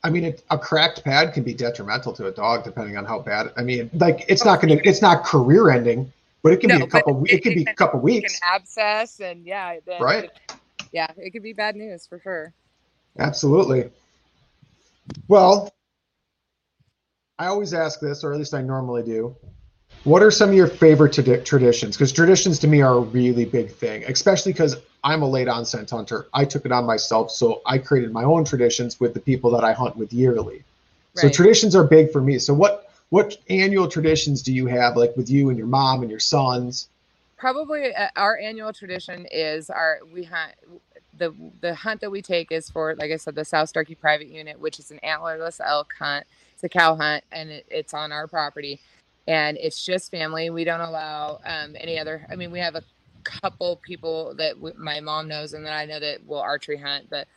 I 0.04 0.10
mean, 0.10 0.24
it, 0.26 0.44
a 0.50 0.58
cracked 0.58 1.04
pad 1.04 1.34
can 1.34 1.44
be 1.44 1.54
detrimental 1.54 2.14
to 2.14 2.28
a 2.28 2.32
dog 2.32 2.64
depending 2.64 2.98
on 2.98 3.06
how 3.06 3.20
bad. 3.20 3.52
I 3.58 3.64
mean, 3.64 3.90
like 3.94 4.26
it's 4.30 4.46
not 4.46 4.62
going 4.62 4.78
to, 4.78 4.88
it's 4.88 5.02
not 5.02 5.24
career 5.26 5.70
ending, 5.72 6.12
but 6.48 6.54
it 6.54 6.60
can 6.62 6.70
be 6.80 6.84
a 6.84 6.88
couple. 6.88 7.24
It, 7.26 7.32
it- 7.34 7.46
it 7.46 7.56
be 7.66 7.72
a 7.72 7.74
couple 7.82 8.00
weeks. 8.00 8.40
abscess 8.44 9.20
and 9.20 9.46
yeah 9.46 9.80
then 9.86 10.02
Right. 10.02 10.26
it- 10.26 10.56
yeah 10.94 11.08
it 11.18 11.32
could 11.32 11.44
be 11.44 11.54
bad 11.54 11.76
news 11.76 12.08
for 12.08 12.20
sure 12.20 12.54
Absolutely. 13.20 13.90
Well, 15.28 15.74
I 17.40 17.48
always 17.48 17.74
ask 17.74 18.00
this, 18.00 18.24
or 18.24 18.32
at 18.34 18.38
least 18.38 18.54
I 18.54 18.62
normally 18.62 19.04
do. 19.04 19.36
What 20.04 20.22
are 20.22 20.32
some 20.32 20.50
of 20.50 20.56
your 20.56 20.68
favorite 20.68 21.14
tradi- 21.14 21.44
traditions? 21.44 21.96
Because 21.98 22.12
traditions 22.12 22.60
to 22.60 22.68
me 22.68 22.82
are 22.82 22.96
a 22.96 23.00
really 23.02 23.46
big 23.46 23.72
thing, 23.72 24.04
especially 24.06 24.54
because 24.54 24.78
I'm 25.04 25.22
a 25.24 25.28
late 25.28 25.48
onset 25.48 25.90
hunter. 25.90 26.28
I 26.34 26.46
took 26.46 26.66
it 26.66 26.72
on 26.72 26.86
myself, 26.86 27.32
so 27.32 27.62
I 27.66 27.78
created 27.80 28.12
my 28.14 28.24
own 28.24 28.46
traditions 28.46 29.00
with 29.00 29.14
the 29.14 29.20
people 29.20 29.50
that 29.52 29.64
I 29.64 29.74
hunt 29.74 29.96
with 29.98 30.14
yearly. 30.14 30.64
So 31.16 31.28
traditions 31.30 31.76
are 31.76 31.84
big 31.84 32.12
for 32.12 32.22
me. 32.22 32.38
So 32.38 32.54
what 32.54 32.87
what 33.10 33.38
annual 33.50 33.88
traditions 33.90 34.44
do 34.44 34.54
you 34.54 34.68
have, 34.68 34.98
like 34.98 35.16
with 35.18 35.30
you 35.30 35.50
and 35.50 35.58
your 35.58 35.68
mom 35.68 36.02
and 36.04 36.12
your 36.12 36.20
sons? 36.22 36.90
probably 37.38 37.94
uh, 37.96 38.10
our 38.16 38.38
annual 38.40 38.74
tradition 38.74 39.28
is 39.32 39.70
our 39.70 40.00
we 40.14 40.24
hunt 40.26 40.54
the 41.18 41.34
the 41.62 41.76
hunt 41.76 42.02
that 42.02 42.12
we 42.12 42.22
take 42.22 42.52
is 42.52 42.70
for 42.70 42.96
like 42.96 43.12
i 43.12 43.18
said 43.18 43.36
the 43.36 43.46
south 43.46 43.70
starkey 43.70 43.96
private 43.96 44.28
unit 44.30 44.60
which 44.60 44.80
is 44.80 44.92
an 44.92 45.00
antlerless 45.04 45.60
elk 45.66 45.94
hunt. 46.00 46.26
It's 46.54 46.64
a 46.64 46.70
cow 46.70 46.96
hunt 46.96 47.24
and 47.32 47.50
it, 47.52 47.66
it's 47.70 47.94
on 47.94 48.12
our 48.14 48.28
property. 48.28 48.82
And 49.28 49.58
it's 49.58 49.86
just 49.86 50.12
family. 50.12 50.50
We 50.52 50.66
don't 50.66 50.82
allow 50.82 51.40
um, 51.46 51.76
any 51.80 52.00
other 52.00 52.26
i 52.32 52.38
mean 52.38 52.52
we 52.52 52.60
have 52.60 52.76
a 52.76 52.84
couple 53.26 53.78
people 53.78 54.36
that 54.38 54.56
w- 54.56 54.76
my 54.78 55.00
mom 55.02 55.28
knows 55.30 55.54
and 55.54 55.66
then 55.66 55.74
i 55.74 55.86
know 55.86 56.00
that 56.00 56.26
will 56.28 56.42
archery 56.42 56.78
hunt 56.78 57.08
but 57.10 57.28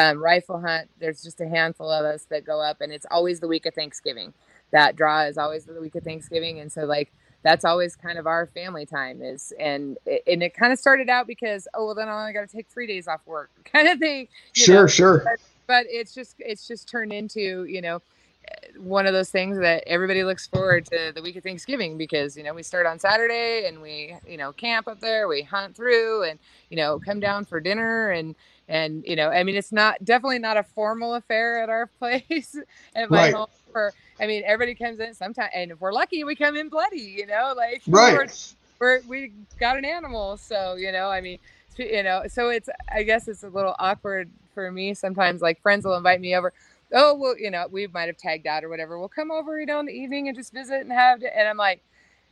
um, 0.00 0.22
rifle 0.22 0.60
hunt 0.60 0.88
there's 1.00 1.22
just 1.22 1.40
a 1.42 1.48
handful 1.48 1.90
of 1.90 2.04
us 2.06 2.26
that 2.30 2.46
go 2.46 2.62
up 2.62 2.80
and 2.80 2.92
it's 2.92 3.06
always 3.12 3.40
the 3.40 3.48
week 3.48 3.66
of 3.66 3.74
thanksgiving 3.74 4.32
that 4.72 4.96
draw 4.96 5.22
is 5.22 5.38
always 5.38 5.64
the 5.64 5.80
week 5.80 5.94
of 5.94 6.04
thanksgiving 6.04 6.60
and 6.60 6.70
so 6.72 6.84
like 6.84 7.12
that's 7.42 7.64
always 7.64 7.94
kind 7.94 8.18
of 8.18 8.26
our 8.26 8.46
family 8.46 8.84
time 8.86 9.22
is 9.22 9.52
and 9.60 9.98
it, 10.06 10.22
and 10.26 10.42
it 10.42 10.54
kind 10.54 10.72
of 10.72 10.78
started 10.78 11.08
out 11.08 11.26
because 11.26 11.68
oh 11.74 11.86
well 11.86 11.94
then 11.94 12.08
I 12.08 12.20
only 12.20 12.32
got 12.32 12.48
to 12.48 12.56
take 12.56 12.68
three 12.68 12.86
days 12.86 13.08
off 13.08 13.20
work 13.26 13.50
kind 13.64 13.88
of 13.88 13.98
thing 13.98 14.28
Sure, 14.52 14.86
know? 14.86 14.88
sure. 14.88 15.24
but 15.66 15.86
it's 15.88 16.14
just 16.14 16.36
it's 16.38 16.66
just 16.66 16.88
turned 16.88 17.12
into 17.12 17.64
you 17.64 17.80
know 17.82 18.02
eh, 18.48 18.68
one 18.78 19.06
of 19.06 19.12
those 19.12 19.30
things 19.30 19.58
that 19.58 19.84
everybody 19.86 20.24
looks 20.24 20.46
forward 20.46 20.86
to 20.86 21.12
the 21.14 21.22
week 21.22 21.36
of 21.36 21.44
Thanksgiving 21.44 21.96
because 21.98 22.36
you 22.36 22.42
know 22.42 22.54
we 22.54 22.62
start 22.62 22.86
on 22.86 22.98
Saturday 22.98 23.66
and 23.66 23.80
we 23.82 24.16
you 24.26 24.36
know 24.36 24.52
camp 24.52 24.88
up 24.88 25.00
there 25.00 25.28
we 25.28 25.42
hunt 25.42 25.76
through 25.76 26.24
and 26.24 26.38
you 26.70 26.76
know 26.76 26.98
come 26.98 27.20
down 27.20 27.44
for 27.44 27.60
dinner 27.60 28.10
and 28.10 28.34
and 28.68 29.04
you 29.06 29.16
know 29.16 29.28
I 29.30 29.42
mean 29.44 29.56
it's 29.56 29.72
not 29.72 30.04
definitely 30.04 30.38
not 30.40 30.56
a 30.56 30.62
formal 30.64 31.14
affair 31.14 31.62
at 31.62 31.68
our 31.68 31.86
place 31.98 32.56
at 32.94 33.10
my 33.10 33.28
Right. 33.28 33.32
home 33.32 33.46
for 33.72 33.94
I 34.20 34.26
mean 34.26 34.42
everybody 34.46 34.74
comes 34.74 34.98
in 35.00 35.14
sometimes 35.14 35.50
and 35.54 35.70
if 35.72 35.80
we're 35.80 35.92
lucky 35.92 36.24
we 36.24 36.34
come 36.34 36.56
in 36.56 36.68
bloody 36.68 37.00
you 37.18 37.26
know 37.26 37.52
like 37.56 37.82
we're- 37.86 38.16
Right. 38.18 38.54
we're 38.80 39.00
we 39.08 39.32
got 39.60 39.76
an 39.76 39.84
animal 39.84 40.36
so 40.36 40.74
you 40.76 40.92
know 40.92 41.08
i 41.08 41.20
mean 41.20 41.38
you 41.78 42.02
know 42.02 42.22
so 42.28 42.48
it's 42.48 42.68
i 42.92 43.02
guess 43.02 43.28
it's 43.28 43.42
a 43.42 43.48
little 43.48 43.74
awkward 43.78 44.30
for 44.54 44.70
me 44.72 44.94
sometimes 44.94 45.40
like 45.42 45.60
friends 45.62 45.84
will 45.84 45.96
invite 45.96 46.20
me 46.20 46.34
over 46.34 46.52
oh 46.94 47.14
well 47.14 47.38
you 47.38 47.50
know 47.50 47.66
we 47.70 47.86
might 47.88 48.06
have 48.06 48.16
tagged 48.16 48.46
out 48.46 48.64
or 48.64 48.68
whatever 48.68 48.98
we'll 48.98 49.08
come 49.08 49.30
over 49.30 49.58
you 49.60 49.66
know 49.66 49.80
in 49.80 49.86
the 49.86 49.92
evening 49.92 50.28
and 50.28 50.36
just 50.36 50.52
visit 50.52 50.80
and 50.80 50.92
have 50.92 51.22
and 51.22 51.48
i'm 51.48 51.56
like 51.58 51.82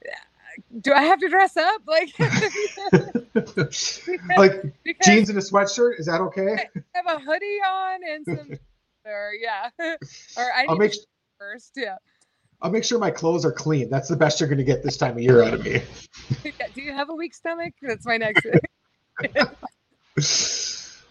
uh, 0.07 0.11
do 0.81 0.93
i 0.93 1.03
have 1.03 1.19
to 1.19 1.29
dress 1.29 1.57
up 1.57 1.83
like 1.87 2.15
like 4.37 4.63
because 4.85 5.07
jeans 5.07 5.29
and 5.29 5.39
a 5.39 5.43
sweatshirt, 5.43 5.99
is 5.99 6.07
that 6.07 6.21
okay? 6.21 6.55
I 6.55 6.69
have 6.95 7.07
a 7.07 7.19
hoodie 7.21 7.59
on 7.67 8.01
and 8.09 8.25
some 8.25 8.59
or 9.05 9.33
yeah 9.41 9.69
or 9.81 10.53
i 10.55 10.67
I'll 10.69 10.77
make 10.77 10.93
to 10.93 10.99
first 11.53 11.73
yeah 11.77 11.97
I'll 12.63 12.71
make 12.71 12.85
sure 12.85 12.99
my 12.99 13.11
clothes 13.11 13.45
are 13.45 13.53
clean. 13.53 13.91
That's 13.91 14.09
the 14.09 14.17
best 14.17 14.41
you're 14.41 14.49
going 14.49 14.59
to 14.59 14.65
get 14.65 14.83
this 14.83 14.97
time 14.97 15.17
of 15.17 15.23
year 15.23 15.43
out 15.43 15.53
of 15.53 15.65
me. 15.65 15.83
do 16.75 16.81
you 16.83 16.93
have 16.95 17.11
a 17.11 17.15
weak 17.15 17.35
stomach 17.35 17.75
that's 17.83 18.07
my 18.07 18.17
next 18.17 18.47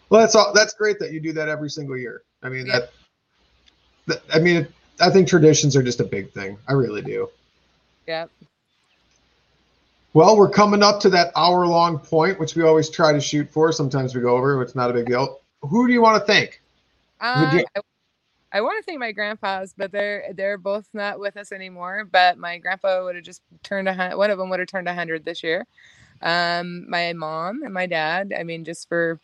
well, 0.09 0.21
that's 0.21 0.35
all. 0.35 0.51
That's 0.53 0.73
great 0.73 0.97
that 0.99 1.11
you 1.11 1.19
do 1.19 1.31
that 1.33 1.49
every 1.49 1.69
single 1.69 1.97
year. 1.97 2.23
I 2.41 2.49
mean 2.49 2.65
Yeah. 2.65 2.79
that, 2.79 2.89
that. 4.07 4.21
I 4.33 4.39
mean, 4.39 4.67
I 4.99 5.09
think 5.11 5.27
traditions 5.27 5.75
are 5.75 5.83
just 5.83 5.99
a 5.99 6.03
big 6.05 6.31
thing. 6.31 6.57
I 6.67 6.73
really 6.73 7.01
do. 7.01 7.29
yeah 8.07 8.25
Well, 10.13 10.35
we're 10.37 10.49
coming 10.49 10.81
up 10.83 10.99
to 11.01 11.09
that 11.11 11.31
hour-long 11.35 11.99
point, 11.99 12.39
which 12.39 12.55
we 12.55 12.63
always 12.63 12.89
try 12.89 13.13
to 13.13 13.21
shoot 13.21 13.49
for. 13.51 13.71
Sometimes 13.71 14.15
we 14.15 14.21
go 14.21 14.35
over. 14.35 14.61
It's 14.61 14.75
not 14.75 14.89
a 14.89 14.93
big 14.93 15.05
deal. 15.07 15.39
Who 15.61 15.87
do 15.87 15.93
you 15.93 16.01
want 16.01 16.19
to 16.21 16.25
thank? 16.25 16.61
Uh, 17.21 17.51
you- 17.53 17.65
I, 17.75 17.81
I 18.53 18.61
want 18.61 18.77
to 18.79 18.83
thank 18.85 18.99
my 18.99 19.13
grandpas, 19.13 19.75
but 19.77 19.91
they're 19.93 20.33
they're 20.35 20.59
both 20.59 20.87
not 20.93 21.19
with 21.19 21.37
us 21.37 21.53
anymore. 21.53 22.05
But 22.11 22.37
my 22.39 22.59
grandpa 22.59 23.05
would 23.05 23.15
have 23.15 23.25
just 23.25 23.43
turned 23.63 23.89
a 23.89 24.11
one 24.17 24.31
of 24.31 24.39
them 24.39 24.49
would 24.51 24.59
have 24.59 24.69
turned 24.69 24.89
a 24.89 24.95
hundred 24.95 25.25
this 25.25 25.43
year. 25.43 25.67
Um, 26.21 26.89
my 26.89 27.13
mom 27.13 27.63
and 27.63 27.73
my 27.73 27.87
dad. 27.87 28.33
I 28.37 28.43
mean, 28.43 28.65
just 28.65 28.89
for 28.89 29.19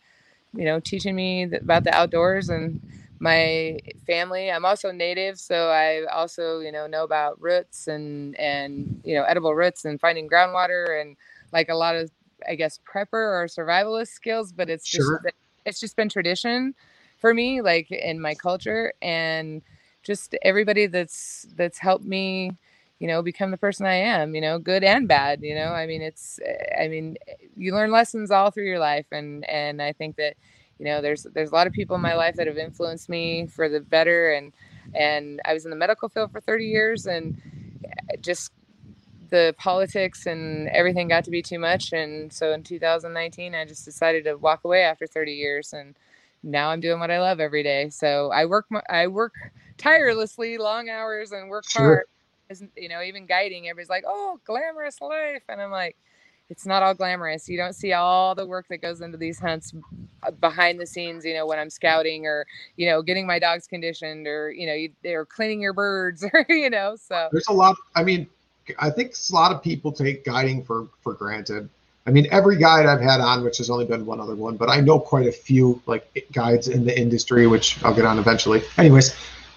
you 0.54 0.64
know 0.66 0.80
teaching 0.80 1.16
me 1.16 1.44
about 1.44 1.84
the 1.84 1.94
outdoors 1.94 2.50
and 2.50 2.80
my 3.20 3.78
family. 4.06 4.50
I'm 4.52 4.64
also 4.66 4.92
native, 4.92 5.38
so 5.40 5.70
I 5.70 6.04
also 6.12 6.60
you 6.60 6.72
know 6.72 6.86
know 6.86 7.04
about 7.04 7.40
roots 7.40 7.88
and 7.88 8.38
and 8.38 9.00
you 9.04 9.14
know 9.16 9.24
edible 9.24 9.54
roots 9.54 9.84
and 9.86 10.00
finding 10.00 10.28
groundwater 10.28 11.00
and 11.00 11.16
like 11.52 11.68
a 11.70 11.76
lot 11.76 11.96
of 11.96 12.10
I 12.48 12.56
guess 12.56 12.80
prepper 12.86 13.12
or 13.14 13.46
survivalist 13.48 14.08
skills. 14.08 14.52
But 14.52 14.70
it's 14.70 14.88
just 14.88 15.06
Sure. 15.06 15.22
it's 15.66 15.80
just 15.80 15.96
been 15.96 16.08
tradition 16.10 16.74
for 17.20 17.34
me 17.34 17.60
like 17.60 17.90
in 17.90 18.20
my 18.20 18.34
culture 18.34 18.92
and 19.02 19.62
just 20.02 20.34
everybody 20.42 20.86
that's 20.86 21.46
that's 21.56 21.78
helped 21.78 22.04
me 22.04 22.52
you 22.98 23.06
know 23.06 23.22
become 23.22 23.50
the 23.50 23.56
person 23.56 23.86
i 23.86 23.94
am 23.94 24.34
you 24.34 24.40
know 24.40 24.58
good 24.58 24.82
and 24.82 25.06
bad 25.06 25.42
you 25.42 25.54
know? 25.54 25.68
I 25.68 25.86
mean 25.86 26.02
it's 26.02 26.40
i 26.78 26.88
mean 26.88 27.16
you 27.56 27.74
learn 27.74 27.90
lessons 27.90 28.30
all 28.30 28.50
through 28.50 28.66
your 28.66 28.78
life 28.78 29.06
and 29.12 29.48
and 29.48 29.82
i 29.82 29.92
think 29.92 30.16
that 30.16 30.34
you 30.78 30.86
know 30.86 31.02
there's 31.02 31.24
there's 31.34 31.50
a 31.50 31.54
lot 31.54 31.66
of 31.66 31.72
people 31.72 31.96
in 31.96 32.02
my 32.02 32.14
life 32.14 32.36
that 32.36 32.46
have 32.46 32.58
influenced 32.58 33.08
me 33.08 33.46
for 33.46 33.68
the 33.68 33.80
better 33.80 34.32
and 34.32 34.52
and 34.94 35.40
i 35.44 35.52
was 35.52 35.64
in 35.64 35.70
the 35.70 35.76
medical 35.76 36.08
field 36.08 36.32
for 36.32 36.40
30 36.40 36.64
years 36.64 37.06
and 37.06 37.40
eh, 37.84 38.16
just 38.20 38.52
the 39.30 39.54
politics 39.58 40.26
and 40.26 40.68
everything 40.70 41.06
got 41.08 41.24
to 41.24 41.30
be 41.30 41.42
too 41.42 41.58
much 41.58 41.92
and 41.92 42.32
so 42.32 42.52
in 42.52 42.62
2019 42.62 43.54
i 43.54 43.64
just 43.64 43.84
decided 43.84 44.24
to 44.24 44.34
walk 44.36 44.64
away 44.64 44.82
after 44.82 45.06
30 45.06 45.32
years 45.32 45.72
and 45.72 45.94
now 46.42 46.70
i'm 46.70 46.80
doing 46.80 46.98
what 47.00 47.10
i 47.10 47.20
love 47.20 47.40
every 47.40 47.62
day 47.62 47.88
so 47.90 48.30
i 48.32 48.44
work 48.44 48.66
my, 48.70 48.82
i 48.88 49.06
work 49.06 49.34
tirelessly 49.78 50.58
long 50.58 50.88
hours 50.88 51.32
and 51.32 51.48
work 51.48 51.64
Sure. 51.68 51.84
hard 51.84 52.04
Isn't- 52.48 52.72
you 52.76 52.88
know 52.88 53.02
even 53.02 53.26
guiding 53.26 53.68
everybody's 53.68 53.90
like 53.90 54.04
oh 54.06 54.38
glamorous 54.44 55.00
life 55.00 55.42
and 55.48 55.60
i'm 55.60 55.70
like 55.70 55.96
it's 56.48 56.66
not 56.66 56.82
all 56.82 56.94
glamorous 56.94 57.48
you 57.48 57.56
don't 57.56 57.74
see 57.74 57.92
all 57.92 58.34
the 58.34 58.44
work 58.46 58.66
that 58.68 58.82
goes 58.82 59.00
into 59.00 59.16
these 59.16 59.38
hunts 59.38 59.72
uh, 60.24 60.30
behind 60.32 60.80
the 60.80 60.86
scenes 60.86 61.24
you 61.24 61.34
know 61.34 61.46
when 61.46 61.58
i'm 61.58 61.70
scouting 61.70 62.26
or 62.26 62.44
you 62.76 62.86
know 62.88 63.02
getting 63.02 63.26
my 63.26 63.38
dogs 63.38 63.66
conditioned 63.66 64.26
or 64.26 64.50
you 64.50 64.66
know 64.66 64.74
you, 64.74 64.90
they're 65.02 65.24
cleaning 65.26 65.60
your 65.60 65.72
birds 65.72 66.24
or 66.32 66.44
you 66.48 66.68
know 66.70 66.96
so 66.96 67.28
There's 67.30 67.46
a 67.48 67.52
lot. 67.52 67.76
I 67.94 68.02
mean, 68.02 68.26
I 68.78 68.90
think 68.90 69.14
a 69.30 69.34
lot 69.34 69.52
of 69.52 69.62
people 69.62 69.92
take 69.92 70.24
guiding 70.24 70.64
for 70.64 70.88
for 71.02 71.14
granted. 71.14 71.68
I 72.06 72.10
mean, 72.10 72.26
every 72.30 72.56
guide 72.56 72.86
I've 72.86 73.00
had 73.00 73.20
on, 73.20 73.44
which 73.44 73.58
has 73.58 73.68
only 73.70 73.84
been 73.84 74.06
one 74.06 74.20
other 74.20 74.34
one, 74.34 74.56
but 74.56 74.70
I 74.70 74.80
know 74.80 74.98
quite 74.98 75.26
a 75.26 75.32
few 75.32 75.80
like 75.86 76.26
guides 76.32 76.68
in 76.68 76.84
the 76.84 76.98
industry, 76.98 77.46
which 77.46 77.82
I'll 77.84 77.94
get 77.94 78.04
on 78.06 78.18
eventually. 78.18 78.62
Anyways, 78.78 79.14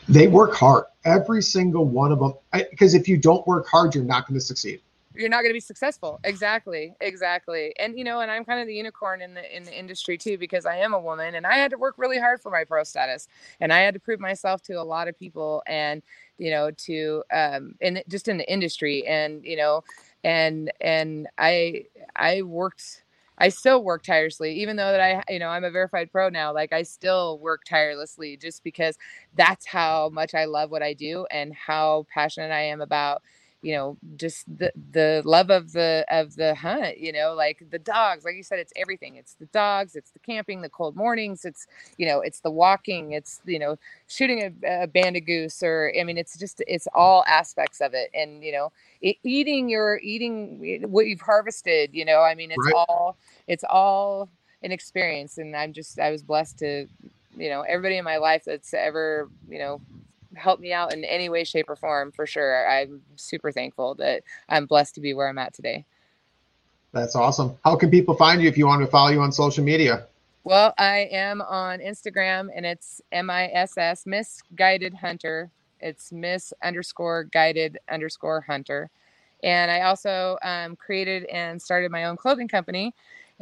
they 0.09 0.27
work 0.27 0.53
hard. 0.53 0.85
Every 1.05 1.41
single 1.41 1.85
one 1.85 2.11
of 2.11 2.19
them, 2.19 2.33
because 2.69 2.93
if 2.93 3.07
you 3.07 3.17
don't 3.17 3.45
work 3.47 3.67
hard, 3.67 3.95
you're 3.95 4.03
not 4.03 4.27
going 4.27 4.39
to 4.39 4.45
succeed. 4.45 4.81
you're 5.15 5.29
not 5.29 5.41
going 5.41 5.49
to 5.49 5.53
be 5.53 5.59
successful 5.59 6.19
exactly 6.23 6.95
exactly 6.99 7.73
and 7.77 7.97
you 7.97 8.03
know 8.03 8.21
and 8.21 8.31
i'm 8.31 8.43
kind 8.43 8.59
of 8.59 8.65
the 8.67 8.73
unicorn 8.73 9.21
in 9.21 9.33
the 9.35 9.55
in 9.55 9.63
the 9.63 9.77
industry 9.77 10.17
too 10.17 10.37
because 10.39 10.65
i 10.65 10.75
am 10.75 10.93
a 10.93 10.99
woman 10.99 11.35
and 11.35 11.45
i 11.45 11.55
had 11.55 11.69
to 11.69 11.77
work 11.77 11.93
really 11.97 12.17
hard 12.17 12.41
for 12.41 12.49
my 12.49 12.63
pro 12.63 12.83
status 12.83 13.27
and 13.59 13.71
i 13.71 13.79
had 13.79 13.93
to 13.93 13.99
prove 13.99 14.19
myself 14.19 14.61
to 14.61 14.73
a 14.73 14.81
lot 14.81 15.07
of 15.07 15.17
people 15.17 15.61
and 15.67 16.01
you 16.39 16.49
know 16.49 16.71
to 16.71 17.23
um 17.31 17.75
in 17.79 18.01
just 18.09 18.27
in 18.27 18.37
the 18.37 18.51
industry 18.51 19.05
and 19.05 19.45
you 19.45 19.55
know 19.55 19.83
and 20.23 20.71
and 20.81 21.27
i 21.37 21.83
i 22.15 22.41
worked 22.41 23.03
I 23.35 23.49
still 23.49 23.83
work 23.83 24.03
tirelessly, 24.03 24.53
even 24.61 24.75
though 24.75 24.91
that 24.91 25.01
I, 25.01 25.33
you 25.33 25.39
know, 25.39 25.49
I'm 25.49 25.63
a 25.63 25.71
verified 25.71 26.11
pro 26.11 26.29
now. 26.29 26.53
Like 26.53 26.71
I 26.71 26.83
still 26.83 27.39
work 27.39 27.63
tirelessly 27.65 28.37
just 28.37 28.63
because 28.63 28.95
that's 29.35 29.65
how 29.65 30.09
much 30.09 30.35
I 30.35 30.45
love 30.45 30.69
what 30.69 30.83
I 30.83 30.93
do 30.93 31.25
and 31.31 31.51
how 31.53 32.05
passionate 32.13 32.51
I 32.51 32.61
am 32.65 32.79
about, 32.79 33.23
you 33.63 33.73
know 33.73 33.97
just 34.17 34.45
the 34.57 34.71
the 34.91 35.21
love 35.25 35.49
of 35.49 35.71
the 35.71 36.05
of 36.11 36.35
the 36.35 36.53
hunt 36.53 36.99
you 36.99 37.13
know 37.13 37.33
like 37.33 37.63
the 37.71 37.79
dogs 37.79 38.25
like 38.25 38.35
you 38.35 38.43
said 38.43 38.59
it's 38.59 38.73
everything. 38.75 39.15
It's 39.15 39.35
the 39.35 39.45
dogs 39.47 39.95
it's 39.95 40.11
the 40.11 40.19
camping 40.19 40.61
the 40.61 40.69
cold 40.69 40.95
mornings 40.95 41.45
it's 41.45 41.65
you 41.97 42.05
know 42.05 42.19
it's 42.19 42.41
the 42.41 42.51
walking 42.51 43.13
it's 43.13 43.41
you 43.45 43.57
know 43.57 43.77
shooting 44.07 44.53
a, 44.63 44.83
a 44.83 44.87
banded 44.87 45.25
goose 45.25 45.63
or 45.63 45.91
i 45.99 46.03
mean 46.03 46.17
it's 46.17 46.37
just 46.37 46.61
it's 46.67 46.87
all 46.93 47.23
aspects 47.25 47.79
of 47.81 47.93
it. 47.93 48.11
And 48.13 48.43
you 48.43 48.51
know 48.51 48.71
it, 49.01 49.15
eating 49.23 49.69
your 49.69 49.97
eating 50.03 50.83
what 50.91 51.07
you've 51.07 51.21
harvested 51.21 51.91
you 51.93 52.03
know 52.05 52.19
i 52.21 52.35
mean 52.35 52.51
it's 52.51 52.65
right. 52.65 52.85
all 52.87 53.17
it's 53.47 53.63
all 53.69 54.29
an 54.61 54.71
experience. 54.71 55.37
And 55.37 55.55
i'm 55.55 55.71
just 55.71 55.99
i 55.99 56.11
was 56.11 56.21
blessed 56.21 56.59
to 56.59 56.87
you 57.37 57.49
know 57.49 57.61
everybody 57.61 57.97
in 57.97 58.03
my 58.03 58.17
life 58.17 58.43
that's 58.45 58.73
ever 58.73 59.29
you 59.49 59.59
know 59.59 59.81
helped 60.35 60.61
me 60.61 60.73
out 60.73 60.93
in 60.93 61.03
any 61.03 61.29
way, 61.29 61.43
shape, 61.43 61.69
or 61.69 61.75
form, 61.75 62.11
for 62.11 62.25
sure. 62.25 62.67
I'm 62.69 63.01
super 63.15 63.51
thankful 63.51 63.95
that 63.95 64.23
I'm 64.49 64.65
blessed 64.65 64.95
to 64.95 65.01
be 65.01 65.13
where 65.13 65.29
I'm 65.29 65.37
at 65.37 65.53
today. 65.53 65.85
That's 66.91 67.15
awesome. 67.15 67.57
How 67.63 67.75
can 67.75 67.89
people 67.89 68.15
find 68.15 68.41
you 68.41 68.47
if 68.47 68.57
you 68.57 68.67
want 68.67 68.81
to 68.81 68.87
follow 68.87 69.09
you 69.09 69.21
on 69.21 69.31
social 69.31 69.63
media? 69.63 70.05
Well, 70.43 70.73
I 70.77 71.07
am 71.11 71.41
on 71.41 71.79
Instagram 71.79 72.49
and 72.53 72.65
it's 72.65 73.01
M 73.11 73.29
I 73.29 73.47
S 73.47 73.77
S 73.77 74.05
Miss 74.05 74.41
Guided 74.55 74.93
Hunter. 74.93 75.49
It's 75.79 76.11
Miss 76.11 76.53
underscore 76.61 77.25
guided 77.25 77.77
underscore 77.89 78.41
hunter. 78.41 78.89
And 79.43 79.71
I 79.71 79.81
also 79.81 80.37
um, 80.41 80.75
created 80.75 81.25
and 81.25 81.61
started 81.61 81.91
my 81.91 82.05
own 82.05 82.15
clothing 82.15 82.47
company 82.47 82.93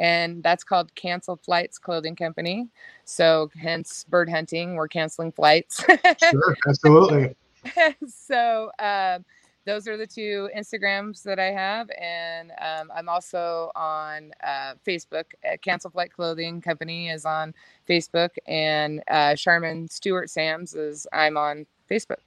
and 0.02 0.42
that's 0.42 0.64
called 0.64 0.94
Cancel 0.96 1.36
Flights 1.36 1.78
Clothing 1.78 2.16
Company. 2.16 2.68
So, 3.06 3.52
hence 3.56 4.04
bird 4.10 4.30
hunting, 4.30 4.74
we're 4.74 4.88
canceling 4.88 5.32
flights. 5.32 5.86
sure, 5.86 6.58
absolutely. 6.68 7.36
so, 8.08 8.72
um, 8.80 9.24
those 9.66 9.88
are 9.88 9.98
the 9.98 10.08
two 10.08 10.50
Instagrams 10.58 11.22
that 11.22 11.38
I 11.38 11.52
have, 11.52 11.88
and 11.92 12.52
um, 12.60 12.92
I'm 12.96 13.08
also 13.08 13.72
on 13.76 14.32
uh, 14.44 14.74
Facebook. 14.86 15.26
Uh, 15.46 15.58
Cancel 15.62 15.92
Flight 15.92 16.12
Clothing 16.12 16.62
Company 16.62 17.10
is 17.10 17.24
on 17.24 17.54
Facebook, 17.88 18.32
and 18.48 19.04
uh, 19.08 19.36
Sharman 19.36 19.88
Stewart 19.88 20.32
Sams 20.32 20.74
is 20.74 21.06
I'm 21.14 21.38
on 21.38 21.68
Facebook. 21.88 22.22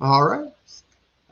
All 0.00 0.26
right. 0.26 0.52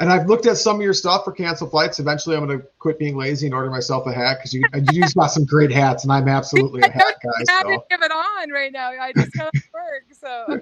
And 0.01 0.11
I've 0.11 0.27
looked 0.29 0.47
at 0.47 0.57
some 0.57 0.77
of 0.77 0.83
your 0.83 0.95
stuff 0.95 1.25
for 1.25 1.33
cancel 1.33 1.69
flights. 1.69 2.01
Eventually, 2.01 2.35
I'm 2.35 2.47
going 2.47 2.59
to 2.59 2.67
quit 2.79 2.99
being 2.99 3.19
lazy 3.19 3.47
and 3.47 3.55
order 3.55 3.69
myself 3.69 4.07
a 4.07 4.13
hat 4.15 4.39
because 4.39 4.55
you 4.55 4.63
you 4.73 5.03
just 5.03 5.15
got 5.15 5.27
some 5.27 5.45
great 5.45 5.71
hats, 5.71 6.05
and 6.05 6.13
I'm 6.13 6.27
absolutely 6.27 6.81
a 6.81 6.91
hat 6.91 7.17
guy. 7.23 7.29
I 7.49 7.63
so. 7.63 7.85
have 7.91 8.03
it 8.03 8.11
on 8.11 8.51
right 8.51 8.73
now. 8.73 8.89
I 8.91 9.13
just 9.13 9.33
got 9.35 9.53
work, 9.75 10.05
so 10.19 10.59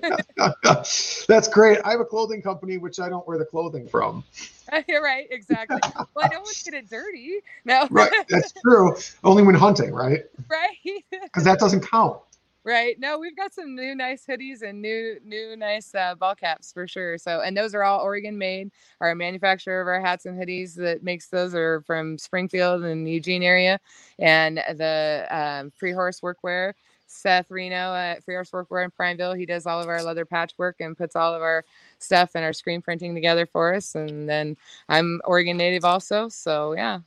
that's 1.28 1.49
great. 1.49 1.78
I 1.84 1.93
have 1.93 2.01
a 2.01 2.05
clothing 2.05 2.43
company 2.43 2.78
which 2.78 2.99
I 2.99 3.09
don't 3.09 3.26
wear 3.28 3.39
the 3.39 3.45
clothing 3.45 3.86
from. 3.86 4.24
You're 4.89 5.03
right, 5.03 5.28
exactly. 5.30 5.78
Well, 5.95 6.24
I 6.24 6.28
don't 6.28 6.43
want 6.43 6.57
to 6.57 6.64
get 6.64 6.74
it 6.74 6.91
dirty. 6.91 7.41
No, 7.64 7.86
right. 7.91 8.11
That's 8.28 8.53
true. 8.61 8.97
Only 9.22 9.45
when 9.45 9.55
hunting, 9.55 9.95
right? 9.95 10.24
Right. 10.49 11.05
Because 11.11 11.45
that 11.45 11.61
doesn't 11.61 11.89
count. 11.89 12.20
Right. 12.69 13.01
No, 13.01 13.19
we've 13.19 13.35
got 13.35 13.55
some 13.55 13.75
new 13.75 13.95
nice 13.95 14.27
hoodies 14.27 14.61
and 14.61 14.83
new 14.83 15.19
new 15.25 15.57
nice 15.57 15.95
uh, 15.95 16.14
ball 16.14 16.35
caps 16.35 16.71
for 16.71 16.87
sure. 16.87 17.16
So, 17.16 17.41
and 17.41 17.57
those 17.57 17.75
are 17.75 17.83
all 17.83 18.03
Oregon 18.03 18.37
made. 18.37 18.73
Our 19.01 19.14
manufacturer 19.14 19.81
of 19.81 19.89
our 19.89 20.03
hats 20.03 20.27
and 20.27 20.39
hoodies 20.39 20.75
that 20.75 21.03
makes 21.03 21.29
those 21.29 21.55
are 21.55 21.81
from 21.87 22.19
Springfield 22.19 22.85
and 22.85 23.09
Eugene 23.09 23.43
area, 23.43 23.81
and 24.19 24.59
the 24.59 25.27
um, 25.31 25.71
Free 25.71 25.93
Horse 25.93 26.21
Workwear. 26.21 26.75
Seth 27.07 27.51
Reno 27.51 27.95
at 27.95 28.23
Free 28.23 28.35
Horse 28.35 28.51
Workwear 28.51 28.85
in 28.85 28.91
Prineville. 28.91 29.33
He 29.33 29.47
does 29.47 29.64
all 29.64 29.81
of 29.81 29.89
our 29.89 30.03
leather 30.03 30.27
patchwork 30.27 30.77
and 30.81 30.95
puts 30.95 31.16
all 31.16 31.33
of 31.33 31.41
our 31.41 31.64
stuff 31.99 32.33
and 32.35 32.45
our 32.45 32.53
screen 32.53 32.83
printing 32.83 33.14
together 33.14 33.47
for 33.47 33.75
us. 33.75 33.95
And 33.95 34.29
then 34.29 34.59
I'm 34.91 35.23
Oregon 35.25 35.57
native 35.57 35.87
also. 35.87 36.29
So 36.29 36.75
yeah, 36.75 36.97
a 36.97 37.03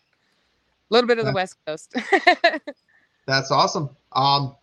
little 0.89 1.07
bit 1.07 1.19
of 1.19 1.27
the 1.27 1.33
West 1.33 1.57
Coast. 1.67 1.93
That's 3.27 3.51
awesome. 3.51 3.91
Um, 4.13 4.55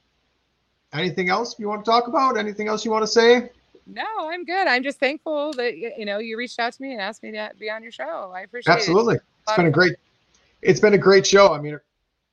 anything 0.92 1.28
else 1.28 1.58
you 1.58 1.68
want 1.68 1.84
to 1.84 1.90
talk 1.90 2.08
about? 2.08 2.36
Anything 2.36 2.68
else 2.68 2.84
you 2.84 2.90
want 2.90 3.02
to 3.02 3.08
say? 3.08 3.50
No, 3.86 4.04
I'm 4.18 4.44
good. 4.44 4.66
I'm 4.66 4.82
just 4.82 5.00
thankful 5.00 5.52
that 5.54 5.78
you 5.78 6.04
know 6.04 6.18
you 6.18 6.36
reached 6.36 6.58
out 6.58 6.72
to 6.74 6.82
me 6.82 6.92
and 6.92 7.00
asked 7.00 7.22
me 7.22 7.32
to 7.32 7.50
be 7.58 7.70
on 7.70 7.82
your 7.82 7.92
show. 7.92 8.32
I 8.34 8.42
appreciate 8.42 8.74
Absolutely. 8.74 9.16
it. 9.16 9.22
Absolutely. 9.48 9.48
It's 9.48 9.56
been 9.56 9.66
a 9.66 9.70
great 9.70 9.96
it's 10.62 10.80
been 10.80 10.94
a 10.94 10.98
great 10.98 11.26
show. 11.26 11.54
I 11.54 11.60
mean, 11.60 11.78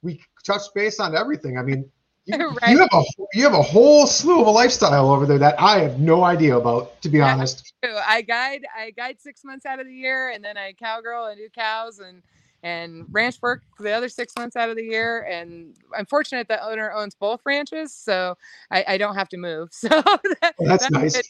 we 0.02 0.22
touched 0.44 0.74
base 0.74 1.00
on 1.00 1.16
everything. 1.16 1.58
I 1.58 1.64
mean, 1.64 1.90
you, 2.26 2.38
right. 2.38 2.72
you, 2.72 2.80
have 2.80 2.90
a 2.92 3.04
you 3.34 3.44
have 3.44 3.54
a 3.54 3.62
whole 3.62 4.08
slew 4.08 4.42
of 4.42 4.48
a 4.48 4.52
lifestyle 4.52 5.12
over 5.12 5.26
there 5.26 5.38
that 5.38 5.60
I 5.60 5.80
have 5.80 6.00
no 6.00 6.24
idea 6.24 6.58
about, 6.58 7.00
to 7.04 7.10
be 7.10 7.20
yeah, 7.20 7.32
honest. 7.32 7.74
I 7.84 8.22
guide 8.22 8.66
I 8.76 8.92
guide 8.92 9.22
six 9.22 9.44
months 9.44 9.66
out 9.66 9.80
of 9.80 9.86
the 9.86 9.94
year, 9.94 10.32
and 10.32 10.44
then 10.44 10.58
I 10.58 10.74
cowgirl 10.74 11.26
and 11.26 11.38
do 11.38 11.48
cows 11.50 12.00
and 12.00 12.24
and 12.66 13.06
ranch 13.12 13.40
work 13.44 13.62
the 13.80 13.92
other 13.92 14.10
six 14.10 14.34
months 14.36 14.56
out 14.56 14.72
of 14.72 14.76
the 14.76 14.84
year. 14.84 15.22
And 15.32 15.76
I'm 15.96 16.08
fortunate 16.08 16.48
that 16.48 16.64
owner 16.64 16.92
owns 16.92 17.14
both 17.14 17.40
ranches, 17.46 17.94
so 17.94 18.36
I, 18.72 18.84
I 18.88 18.98
don't 18.98 19.14
have 19.14 19.30
to 19.30 19.38
move. 19.38 19.70
So 19.86 19.90
that, 19.90 20.56
well, 20.58 20.70
that's, 20.70 20.84
that's, 20.84 20.92
nice. 20.92 21.16
Good. 21.16 21.26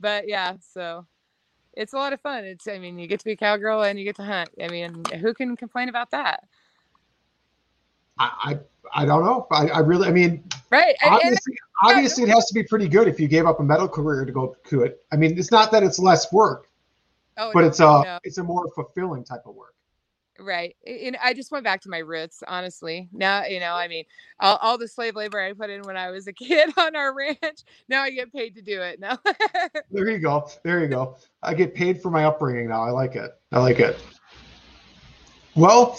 But 0.00 0.26
yeah, 0.26 0.54
so 0.60 1.06
it's 1.74 1.92
a 1.92 1.96
lot 1.96 2.12
of 2.12 2.20
fun. 2.20 2.44
It's 2.44 2.66
I 2.66 2.78
mean, 2.78 2.98
you 2.98 3.06
get 3.06 3.20
to 3.20 3.24
be 3.24 3.32
a 3.32 3.36
cowgirl 3.36 3.82
and 3.82 3.96
you 3.96 4.04
get 4.04 4.16
to 4.16 4.24
hunt. 4.24 4.48
I 4.60 4.66
mean, 4.66 5.04
who 5.20 5.32
can 5.32 5.56
complain 5.56 5.88
about 5.88 6.10
that? 6.10 6.42
I 8.18 8.58
I, 8.92 9.02
I 9.02 9.06
don't 9.06 9.24
know. 9.24 9.46
I, 9.52 9.68
I 9.68 9.78
really 9.80 10.08
I 10.08 10.10
mean 10.10 10.42
right. 10.70 10.96
Obviously, 11.04 11.54
obviously 11.84 12.24
it 12.24 12.30
has 12.30 12.46
to 12.46 12.54
be 12.54 12.64
pretty 12.64 12.88
good 12.88 13.06
if 13.06 13.20
you 13.20 13.28
gave 13.28 13.46
up 13.46 13.60
a 13.60 13.62
medical 13.62 13.88
career 13.88 14.24
to 14.24 14.32
go 14.32 14.56
to 14.66 14.82
it. 14.82 15.04
I 15.12 15.16
mean, 15.16 15.38
it's 15.38 15.52
not 15.52 15.70
that 15.70 15.84
it's 15.84 16.00
less 16.00 16.32
work, 16.32 16.68
oh, 17.36 17.52
but 17.54 17.60
no, 17.60 17.66
it's 17.68 17.78
a 17.78 17.82
no. 17.82 18.18
it's 18.24 18.38
a 18.38 18.44
more 18.44 18.68
fulfilling 18.74 19.22
type 19.22 19.42
of 19.46 19.54
work. 19.54 19.76
Right. 20.38 20.76
And 20.86 21.16
I 21.22 21.32
just 21.34 21.50
went 21.50 21.64
back 21.64 21.80
to 21.82 21.88
my 21.88 21.98
roots, 21.98 22.42
honestly. 22.46 23.08
Now, 23.12 23.44
you 23.44 23.60
know, 23.60 23.66
mm-hmm. 23.66 23.84
I 23.84 23.88
mean, 23.88 24.04
all, 24.40 24.56
all, 24.60 24.78
the 24.78 24.88
slave 24.88 25.16
labor 25.16 25.40
I 25.40 25.52
put 25.52 25.70
in 25.70 25.82
when 25.82 25.96
I 25.96 26.10
was 26.10 26.26
a 26.26 26.32
kid 26.34 26.70
on 26.76 26.94
our 26.96 27.14
ranch, 27.14 27.62
now 27.88 28.02
I 28.02 28.10
get 28.10 28.32
paid 28.32 28.54
to 28.56 28.62
do 28.62 28.80
it. 28.82 29.00
Now, 29.00 29.18
there 29.90 30.10
you 30.10 30.18
go. 30.18 30.48
There 30.62 30.80
you 30.80 30.88
go. 30.88 31.16
I 31.42 31.54
get 31.54 31.74
paid 31.74 32.02
for 32.02 32.10
my 32.10 32.24
upbringing 32.24 32.68
now. 32.68 32.82
I 32.82 32.90
like 32.90 33.16
it. 33.16 33.32
I 33.52 33.60
like 33.60 33.80
it. 33.80 33.98
Well, 35.54 35.98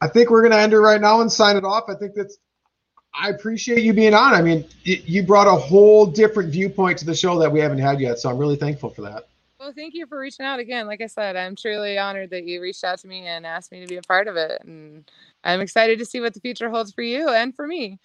I 0.00 0.08
think 0.08 0.30
we're 0.30 0.42
going 0.42 0.52
to 0.52 0.58
end 0.58 0.72
it 0.72 0.80
right 0.80 1.00
now 1.00 1.20
and 1.20 1.32
sign 1.32 1.56
it 1.56 1.64
off. 1.64 1.84
I 1.88 1.94
think 1.94 2.14
that's, 2.14 2.38
I 3.14 3.30
appreciate 3.30 3.82
you 3.82 3.92
being 3.92 4.14
on. 4.14 4.34
I 4.34 4.42
mean, 4.42 4.66
you 4.84 5.22
brought 5.22 5.46
a 5.46 5.56
whole 5.56 6.06
different 6.06 6.50
viewpoint 6.50 6.98
to 6.98 7.04
the 7.04 7.14
show 7.14 7.38
that 7.38 7.50
we 7.50 7.58
haven't 7.58 7.78
had 7.78 8.00
yet. 8.00 8.18
So 8.18 8.30
I'm 8.30 8.38
really 8.38 8.56
thankful 8.56 8.90
for 8.90 9.02
that. 9.02 9.28
Well, 9.60 9.74
thank 9.74 9.92
you 9.92 10.06
for 10.06 10.18
reaching 10.18 10.46
out 10.46 10.58
again. 10.58 10.86
Like 10.86 11.02
I 11.02 11.06
said, 11.06 11.36
I'm 11.36 11.54
truly 11.54 11.98
honored 11.98 12.30
that 12.30 12.46
you 12.46 12.62
reached 12.62 12.82
out 12.82 12.98
to 13.00 13.06
me 13.06 13.26
and 13.26 13.44
asked 13.44 13.70
me 13.70 13.80
to 13.80 13.86
be 13.86 13.96
a 13.96 14.02
part 14.02 14.26
of 14.26 14.36
it. 14.36 14.62
And 14.64 15.04
I'm 15.44 15.60
excited 15.60 15.98
to 15.98 16.06
see 16.06 16.18
what 16.18 16.32
the 16.32 16.40
future 16.40 16.70
holds 16.70 16.94
for 16.94 17.02
you 17.02 17.28
and 17.28 17.54
for 17.54 17.66
me. 17.66 17.98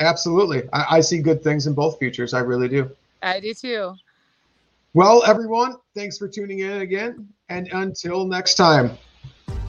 Absolutely. 0.00 0.62
I, 0.72 0.86
I 0.90 1.00
see 1.00 1.20
good 1.20 1.44
things 1.44 1.66
in 1.66 1.74
both 1.74 1.98
futures. 1.98 2.32
I 2.32 2.40
really 2.40 2.66
do. 2.66 2.90
I 3.22 3.40
do 3.40 3.52
too. 3.52 3.94
Well, 4.94 5.22
everyone, 5.26 5.76
thanks 5.94 6.16
for 6.16 6.28
tuning 6.28 6.60
in 6.60 6.80
again. 6.80 7.28
And 7.50 7.68
until 7.72 8.24
next 8.24 8.54
time. 8.54 8.96